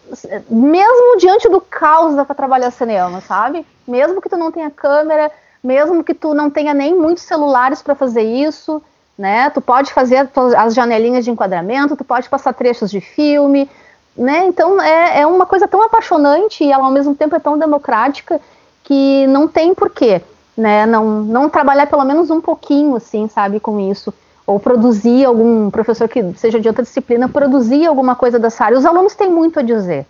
mesmo 0.50 1.16
diante 1.18 1.48
do 1.48 1.60
caos 1.60 2.14
dá 2.14 2.24
para 2.24 2.34
trabalhar 2.34 2.70
cinema, 2.70 3.20
sabe? 3.20 3.66
Mesmo 3.88 4.20
que 4.20 4.28
tu 4.28 4.36
não 4.36 4.52
tenha 4.52 4.70
câmera, 4.70 5.30
mesmo 5.64 6.04
que 6.04 6.12
tu 6.12 6.34
não 6.34 6.50
tenha 6.50 6.74
nem 6.74 6.94
muitos 6.94 7.22
celulares 7.22 7.80
para 7.80 7.94
fazer 7.94 8.22
isso, 8.22 8.82
né? 9.16 9.48
Tu 9.50 9.60
pode 9.60 9.92
fazer 9.92 10.28
as 10.56 10.74
janelinhas 10.74 11.24
de 11.24 11.30
enquadramento, 11.30 11.96
tu 11.96 12.04
pode 12.04 12.28
passar 12.28 12.52
trechos 12.52 12.90
de 12.90 13.00
filme, 13.00 13.70
né? 14.14 14.44
Então 14.44 14.80
é, 14.80 15.20
é 15.20 15.26
uma 15.26 15.46
coisa 15.46 15.66
tão 15.66 15.82
apaixonante 15.82 16.62
e 16.62 16.70
ela 16.70 16.84
ao 16.84 16.92
mesmo 16.92 17.14
tempo 17.14 17.34
é 17.34 17.38
tão 17.38 17.58
democrática 17.58 18.38
que 18.84 19.26
não 19.28 19.48
tem 19.48 19.74
porquê, 19.74 20.20
né? 20.54 20.84
Não, 20.84 21.22
não 21.22 21.48
trabalhar 21.48 21.86
pelo 21.86 22.04
menos 22.04 22.28
um 22.28 22.40
pouquinho, 22.40 22.96
assim, 22.96 23.28
sabe, 23.28 23.60
com 23.60 23.80
isso 23.80 24.12
ou 24.52 24.60
produzir 24.60 25.24
algum 25.24 25.70
professor 25.70 26.08
que 26.08 26.22
seja 26.36 26.60
de 26.60 26.68
outra 26.68 26.82
disciplina, 26.82 27.28
produzir 27.28 27.86
alguma 27.86 28.14
coisa 28.14 28.38
dessa 28.38 28.64
área. 28.64 28.78
Os 28.78 28.86
alunos 28.86 29.14
têm 29.14 29.30
muito 29.30 29.58
a 29.58 29.62
dizer. 29.62 30.06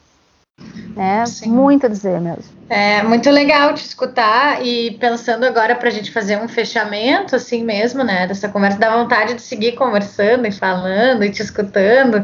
É, 0.96 1.24
muito 1.48 1.86
a 1.86 1.88
dizer 1.88 2.20
mesmo. 2.20 2.44
É 2.68 3.02
muito 3.02 3.28
legal 3.30 3.74
te 3.74 3.84
escutar 3.84 4.64
e 4.64 4.92
pensando 4.92 5.44
agora 5.44 5.74
para 5.74 5.88
a 5.88 5.90
gente 5.90 6.10
fazer 6.10 6.38
um 6.38 6.48
fechamento 6.48 7.34
assim 7.34 7.64
mesmo, 7.64 8.04
né, 8.04 8.26
dessa 8.26 8.48
conversa, 8.48 8.78
dá 8.78 8.96
vontade 8.96 9.34
de 9.34 9.42
seguir 9.42 9.72
conversando 9.72 10.46
e 10.46 10.52
falando 10.52 11.24
e 11.24 11.30
te 11.30 11.42
escutando, 11.42 12.22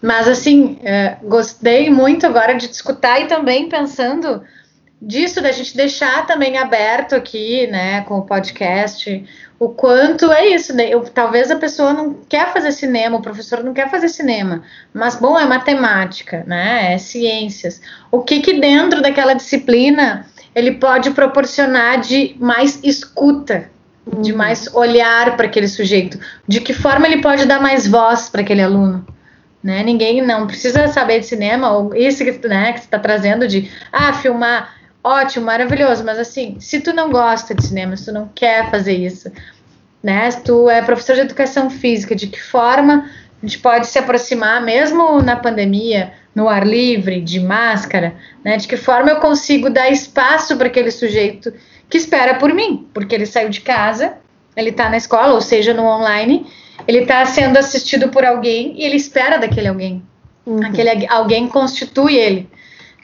mas 0.00 0.28
assim, 0.28 0.78
é, 0.84 1.16
gostei 1.22 1.90
muito 1.90 2.26
agora 2.26 2.54
de 2.54 2.68
te 2.68 2.74
escutar 2.74 3.20
e 3.20 3.26
também 3.26 3.68
pensando 3.68 4.42
disso, 5.00 5.42
da 5.42 5.52
gente 5.52 5.76
deixar 5.76 6.26
também 6.26 6.56
aberto 6.56 7.14
aqui, 7.14 7.66
né, 7.66 8.00
com 8.02 8.18
o 8.18 8.22
podcast, 8.22 9.24
o 9.58 9.68
quanto 9.70 10.30
é 10.32 10.48
isso, 10.48 10.74
né? 10.74 10.88
Eu, 10.88 11.00
talvez 11.02 11.50
a 11.50 11.56
pessoa 11.56 11.92
não 11.92 12.14
quer 12.28 12.52
fazer 12.52 12.72
cinema, 12.72 13.16
o 13.16 13.22
professor 13.22 13.64
não 13.64 13.72
quer 13.72 13.90
fazer 13.90 14.08
cinema, 14.08 14.62
mas 14.92 15.16
bom, 15.16 15.38
é 15.38 15.46
matemática, 15.46 16.44
né? 16.46 16.92
É 16.92 16.98
ciências. 16.98 17.80
O 18.10 18.20
que 18.20 18.40
que 18.40 18.60
dentro 18.60 19.00
daquela 19.00 19.32
disciplina 19.32 20.26
ele 20.54 20.72
pode 20.72 21.10
proporcionar 21.10 22.00
de 22.00 22.36
mais 22.38 22.80
escuta, 22.82 23.70
uhum. 24.06 24.20
de 24.20 24.32
mais 24.32 24.74
olhar 24.74 25.36
para 25.36 25.46
aquele 25.46 25.68
sujeito, 25.68 26.18
de 26.46 26.60
que 26.60 26.74
forma 26.74 27.06
ele 27.06 27.22
pode 27.22 27.46
dar 27.46 27.60
mais 27.60 27.86
voz 27.86 28.28
para 28.28 28.42
aquele 28.42 28.62
aluno. 28.62 29.06
Né? 29.62 29.82
Ninguém 29.82 30.24
não 30.24 30.46
precisa 30.46 30.86
saber 30.88 31.20
de 31.20 31.26
cinema, 31.26 31.72
ou 31.72 31.94
isso 31.94 32.24
que, 32.24 32.46
né, 32.46 32.72
que 32.72 32.80
você 32.80 32.84
está 32.84 32.98
trazendo 32.98 33.48
de 33.48 33.70
ah, 33.90 34.12
filmar 34.12 34.75
ótimo, 35.06 35.46
maravilhoso, 35.46 36.04
mas 36.04 36.18
assim, 36.18 36.56
se 36.58 36.80
tu 36.80 36.92
não 36.92 37.10
gosta 37.10 37.54
de 37.54 37.64
cinema, 37.64 37.96
se 37.96 38.06
tu 38.06 38.12
não 38.12 38.28
quer 38.34 38.68
fazer 38.70 38.94
isso, 38.94 39.30
né? 40.02 40.28
Se 40.30 40.42
tu 40.42 40.68
é 40.68 40.82
professor 40.82 41.14
de 41.14 41.22
educação 41.22 41.70
física, 41.70 42.16
de 42.16 42.26
que 42.26 42.42
forma 42.42 43.08
a 43.40 43.46
gente 43.46 43.58
pode 43.60 43.86
se 43.86 43.98
aproximar, 43.98 44.60
mesmo 44.62 45.22
na 45.22 45.36
pandemia, 45.36 46.12
no 46.34 46.48
ar 46.48 46.66
livre, 46.66 47.20
de 47.20 47.38
máscara, 47.38 48.16
né? 48.44 48.56
De 48.56 48.66
que 48.66 48.76
forma 48.76 49.10
eu 49.10 49.20
consigo 49.20 49.70
dar 49.70 49.88
espaço 49.88 50.56
para 50.56 50.66
aquele 50.66 50.90
sujeito 50.90 51.52
que 51.88 51.96
espera 51.96 52.34
por 52.34 52.52
mim, 52.52 52.88
porque 52.92 53.14
ele 53.14 53.26
saiu 53.26 53.48
de 53.48 53.60
casa, 53.60 54.14
ele 54.56 54.70
está 54.70 54.88
na 54.90 54.96
escola, 54.96 55.34
ou 55.34 55.40
seja, 55.40 55.72
no 55.72 55.84
online, 55.84 56.46
ele 56.88 57.02
está 57.02 57.24
sendo 57.26 57.56
assistido 57.56 58.08
por 58.08 58.24
alguém 58.24 58.74
e 58.76 58.84
ele 58.84 58.96
espera 58.96 59.38
daquele 59.38 59.68
alguém. 59.68 60.02
Uhum. 60.44 60.64
Aquele 60.64 61.06
alguém 61.06 61.46
constitui 61.46 62.16
ele. 62.16 62.48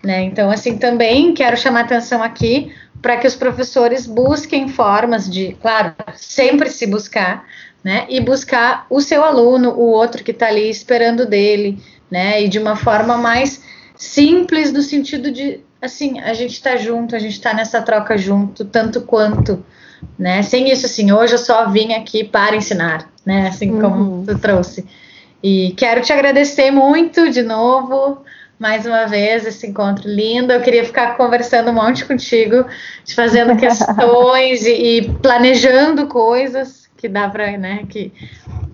Né? 0.03 0.23
Então, 0.23 0.51
assim, 0.51 0.77
também 0.77 1.33
quero 1.33 1.57
chamar 1.57 1.83
atenção 1.83 2.23
aqui 2.23 2.73
para 3.01 3.17
que 3.17 3.27
os 3.27 3.35
professores 3.35 4.07
busquem 4.07 4.69
formas 4.69 5.29
de, 5.29 5.57
claro, 5.61 5.95
sempre 6.15 6.71
se 6.71 6.87
buscar, 6.87 7.45
né? 7.83 8.07
E 8.09 8.21
buscar 8.21 8.87
o 8.89 9.01
seu 9.01 9.25
aluno, 9.25 9.71
o 9.71 9.91
outro 9.91 10.23
que 10.23 10.31
está 10.31 10.47
ali 10.47 10.71
esperando 10.71 11.27
dele, 11.27 11.83
né? 12.11 12.43
E 12.43 12.49
de 12.49 12.59
uma 12.59 12.77
forma 12.77 13.17
mais 13.17 13.63
simples, 13.97 14.73
no 14.73 14.83
sentido 14.83 15.33
de, 15.33 15.61
assim, 15.81 16.21
a 16.21 16.33
gente 16.33 16.53
está 16.53 16.77
junto, 16.77 17.17
a 17.17 17.19
gente 17.19 17.33
está 17.33 17.53
nessa 17.53 17.83
troca 17.83 18.17
junto, 18.17 18.65
tanto 18.65 19.01
quanto, 19.03 19.65
né? 20.17 20.43
Sem 20.43 20.71
isso, 20.71 20.87
assim, 20.87 21.11
hoje 21.11 21.35
eu 21.35 21.39
só 21.39 21.69
vim 21.69 21.93
aqui 21.93 22.23
para 22.23 22.55
ensinar, 22.55 23.11
né? 23.27 23.49
Assim 23.49 23.81
como 23.81 23.97
uhum. 23.97 24.25
tu 24.25 24.39
trouxe. 24.39 24.87
E 25.43 25.75
quero 25.77 26.03
te 26.03 26.13
agradecer 26.13 26.71
muito 26.71 27.31
de 27.31 27.43
novo 27.43 28.23
mais 28.63 28.87
uma 28.87 29.07
vez 29.07 29.45
esse 29.45 29.67
encontro 29.67 30.09
lindo. 30.09 30.53
Eu 30.53 30.61
queria 30.61 30.85
ficar 30.85 31.17
conversando 31.17 31.73
um 31.73 31.75
monte 31.75 32.05
contigo, 32.05 32.65
te 33.05 33.13
fazendo 33.13 33.57
questões 33.57 34.65
e, 34.65 34.71
e, 34.71 35.13
planejando 35.15 36.07
coisas 36.07 36.89
que 36.97 37.09
dá 37.09 37.29
para, 37.29 37.59
né, 37.59 37.83
que 37.89 38.13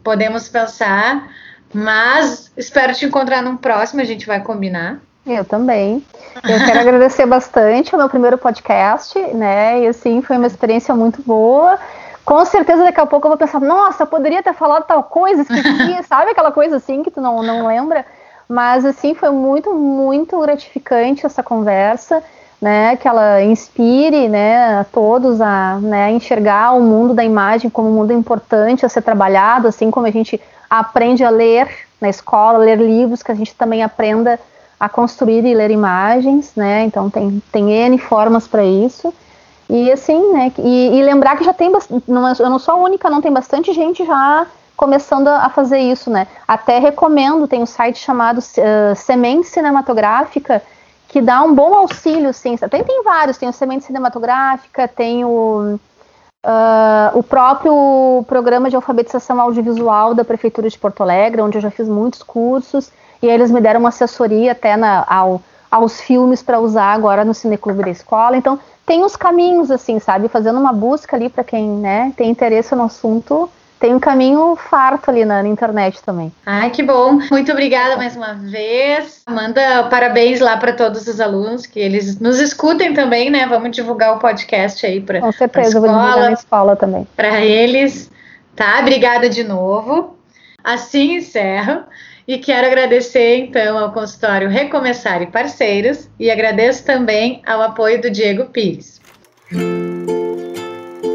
podemos 0.04 0.46
pensar. 0.46 1.30
Mas 1.72 2.52
espero 2.54 2.92
te 2.92 3.06
encontrar 3.06 3.42
num 3.42 3.56
próximo, 3.56 4.02
a 4.02 4.04
gente 4.04 4.26
vai 4.26 4.42
combinar. 4.42 5.00
Eu 5.26 5.42
também. 5.42 6.04
Eu 6.46 6.66
quero 6.66 6.80
agradecer 6.80 7.24
bastante 7.24 7.94
o 7.94 7.98
meu 7.98 8.10
primeiro 8.10 8.36
podcast, 8.36 9.18
né? 9.18 9.80
E 9.80 9.86
assim, 9.86 10.20
foi 10.20 10.36
uma 10.36 10.46
experiência 10.46 10.94
muito 10.94 11.22
boa. 11.22 11.78
Com 12.26 12.44
certeza 12.44 12.84
daqui 12.84 13.00
a 13.00 13.06
pouco 13.06 13.26
eu 13.26 13.30
vou 13.30 13.38
pensar, 13.38 13.58
nossa, 13.58 14.04
poderia 14.04 14.42
ter 14.42 14.52
falado 14.52 14.84
tal 14.84 15.02
coisa, 15.04 15.40
esqueci, 15.40 16.02
sabe 16.06 16.32
aquela 16.32 16.52
coisa 16.52 16.76
assim 16.76 17.02
que 17.02 17.10
tu 17.10 17.22
não, 17.22 17.42
não 17.42 17.66
lembra? 17.66 18.04
Mas, 18.48 18.84
assim, 18.84 19.14
foi 19.14 19.30
muito, 19.30 19.74
muito 19.74 20.40
gratificante 20.40 21.26
essa 21.26 21.42
conversa, 21.42 22.22
né? 22.60 22.96
Que 22.96 23.06
ela 23.06 23.42
inspire, 23.42 24.28
né, 24.28 24.80
a 24.80 24.84
todos 24.84 25.40
a 25.40 25.78
né, 25.80 26.10
enxergar 26.12 26.72
o 26.72 26.80
mundo 26.80 27.14
da 27.14 27.24
imagem 27.24 27.70
como 27.70 27.88
um 27.88 27.92
mundo 27.92 28.12
importante 28.12 28.86
a 28.86 28.88
ser 28.88 29.02
trabalhado, 29.02 29.68
assim 29.68 29.90
como 29.90 30.06
a 30.06 30.10
gente 30.10 30.40
aprende 30.68 31.22
a 31.22 31.30
ler 31.30 31.68
na 32.00 32.08
escola, 32.08 32.58
ler 32.58 32.78
livros, 32.78 33.22
que 33.22 33.32
a 33.32 33.34
gente 33.34 33.54
também 33.54 33.82
aprenda 33.82 34.38
a 34.78 34.88
construir 34.88 35.44
e 35.44 35.54
ler 35.54 35.70
imagens, 35.70 36.52
né? 36.56 36.84
Então 36.84 37.10
tem, 37.10 37.42
tem 37.52 37.70
N 37.70 37.98
formas 37.98 38.46
para 38.46 38.64
isso. 38.64 39.12
E 39.68 39.92
assim, 39.92 40.32
né? 40.32 40.52
E, 40.58 40.98
e, 40.98 41.02
lembrar 41.02 41.36
que 41.36 41.44
já 41.44 41.52
tem, 41.52 41.70
não, 42.06 42.26
é, 42.26 42.32
eu 42.38 42.48
não 42.48 42.58
sou 42.58 42.74
a 42.74 42.78
única, 42.78 43.10
não 43.10 43.20
tem 43.20 43.32
bastante 43.32 43.72
gente 43.72 44.04
já 44.06 44.46
começando 44.78 45.26
a 45.26 45.50
fazer 45.50 45.80
isso, 45.80 46.08
né? 46.08 46.28
Até 46.46 46.78
recomendo, 46.78 47.48
tem 47.48 47.60
um 47.60 47.66
site 47.66 47.98
chamado 47.98 48.38
uh, 48.38 48.94
Semente 48.94 49.48
Cinematográfica, 49.48 50.62
que 51.08 51.20
dá 51.20 51.42
um 51.42 51.52
bom 51.52 51.74
auxílio, 51.74 52.32
sim. 52.32 52.56
Tem, 52.56 52.84
tem 52.84 53.02
vários, 53.02 53.36
tem 53.36 53.48
o 53.48 53.52
Semente 53.52 53.84
Cinematográfica, 53.84 54.86
tem 54.86 55.24
o, 55.24 55.80
uh, 56.46 57.18
o 57.18 57.24
próprio 57.24 58.24
programa 58.28 58.70
de 58.70 58.76
alfabetização 58.76 59.40
audiovisual 59.40 60.14
da 60.14 60.24
Prefeitura 60.24 60.70
de 60.70 60.78
Porto 60.78 61.02
Alegre, 61.02 61.42
onde 61.42 61.58
eu 61.58 61.62
já 61.62 61.72
fiz 61.72 61.88
muitos 61.88 62.22
cursos, 62.22 62.92
e 63.20 63.26
eles 63.26 63.50
me 63.50 63.60
deram 63.60 63.80
uma 63.80 63.88
assessoria 63.88 64.52
até 64.52 64.76
na, 64.76 65.04
ao, 65.08 65.42
aos 65.68 66.00
filmes 66.00 66.40
para 66.40 66.60
usar 66.60 66.92
agora 66.92 67.24
no 67.24 67.34
Cineclube 67.34 67.82
da 67.82 67.90
escola. 67.90 68.36
Então, 68.36 68.60
tem 68.86 69.04
os 69.04 69.16
caminhos, 69.16 69.72
assim, 69.72 69.98
sabe? 69.98 70.28
Fazendo 70.28 70.60
uma 70.60 70.72
busca 70.72 71.16
ali 71.16 71.28
para 71.28 71.42
quem 71.42 71.68
né, 71.68 72.12
tem 72.16 72.30
interesse 72.30 72.76
no 72.76 72.84
assunto, 72.84 73.50
tem 73.78 73.94
um 73.94 74.00
caminho 74.00 74.56
farto 74.56 75.10
ali 75.10 75.24
na, 75.24 75.42
na, 75.42 75.48
internet 75.48 76.02
também. 76.02 76.32
Ai, 76.44 76.70
que 76.70 76.82
bom. 76.82 77.20
Muito 77.30 77.52
obrigada 77.52 77.96
mais 77.96 78.16
uma 78.16 78.34
vez. 78.34 79.22
Manda 79.28 79.84
parabéns 79.84 80.40
lá 80.40 80.56
para 80.56 80.72
todos 80.72 81.06
os 81.06 81.20
alunos, 81.20 81.66
que 81.66 81.78
eles 81.78 82.18
nos 82.18 82.40
escutem 82.40 82.92
também, 82.92 83.30
né? 83.30 83.46
Vamos 83.46 83.70
divulgar 83.70 84.16
o 84.16 84.18
podcast 84.18 84.84
aí 84.84 85.00
para 85.00 85.20
Com 85.20 85.32
certeza, 85.32 85.68
escola, 85.68 85.86
vou 85.86 85.96
divulgar 85.96 86.30
na 86.30 86.32
escola 86.32 86.76
também. 86.76 87.06
Para 87.16 87.40
eles. 87.40 88.10
Tá? 88.56 88.80
Obrigada 88.80 89.28
de 89.28 89.44
novo. 89.44 90.16
Assim 90.62 91.16
encerro. 91.16 91.82
E 92.26 92.36
quero 92.36 92.66
agradecer 92.66 93.36
então 93.36 93.78
ao 93.78 93.90
consultório 93.90 94.50
Recomeçar 94.50 95.22
e 95.22 95.26
Parceiros 95.26 96.10
e 96.20 96.30
agradeço 96.30 96.84
também 96.84 97.40
ao 97.46 97.62
apoio 97.62 98.02
do 98.02 98.10
Diego 98.10 98.44
Pires. 98.46 99.00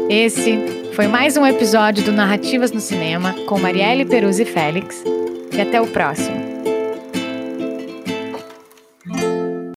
Esse 0.08 0.58
foi 0.92 1.08
mais 1.08 1.36
um 1.36 1.46
episódio 1.46 2.04
do 2.04 2.12
Narrativas 2.12 2.70
no 2.70 2.80
Cinema 2.80 3.34
com 3.46 3.58
Marielle 3.58 4.04
Peruzzi 4.04 4.44
Félix. 4.44 5.02
E 5.50 5.60
até 5.60 5.80
o 5.80 5.86
próximo. 5.86 6.53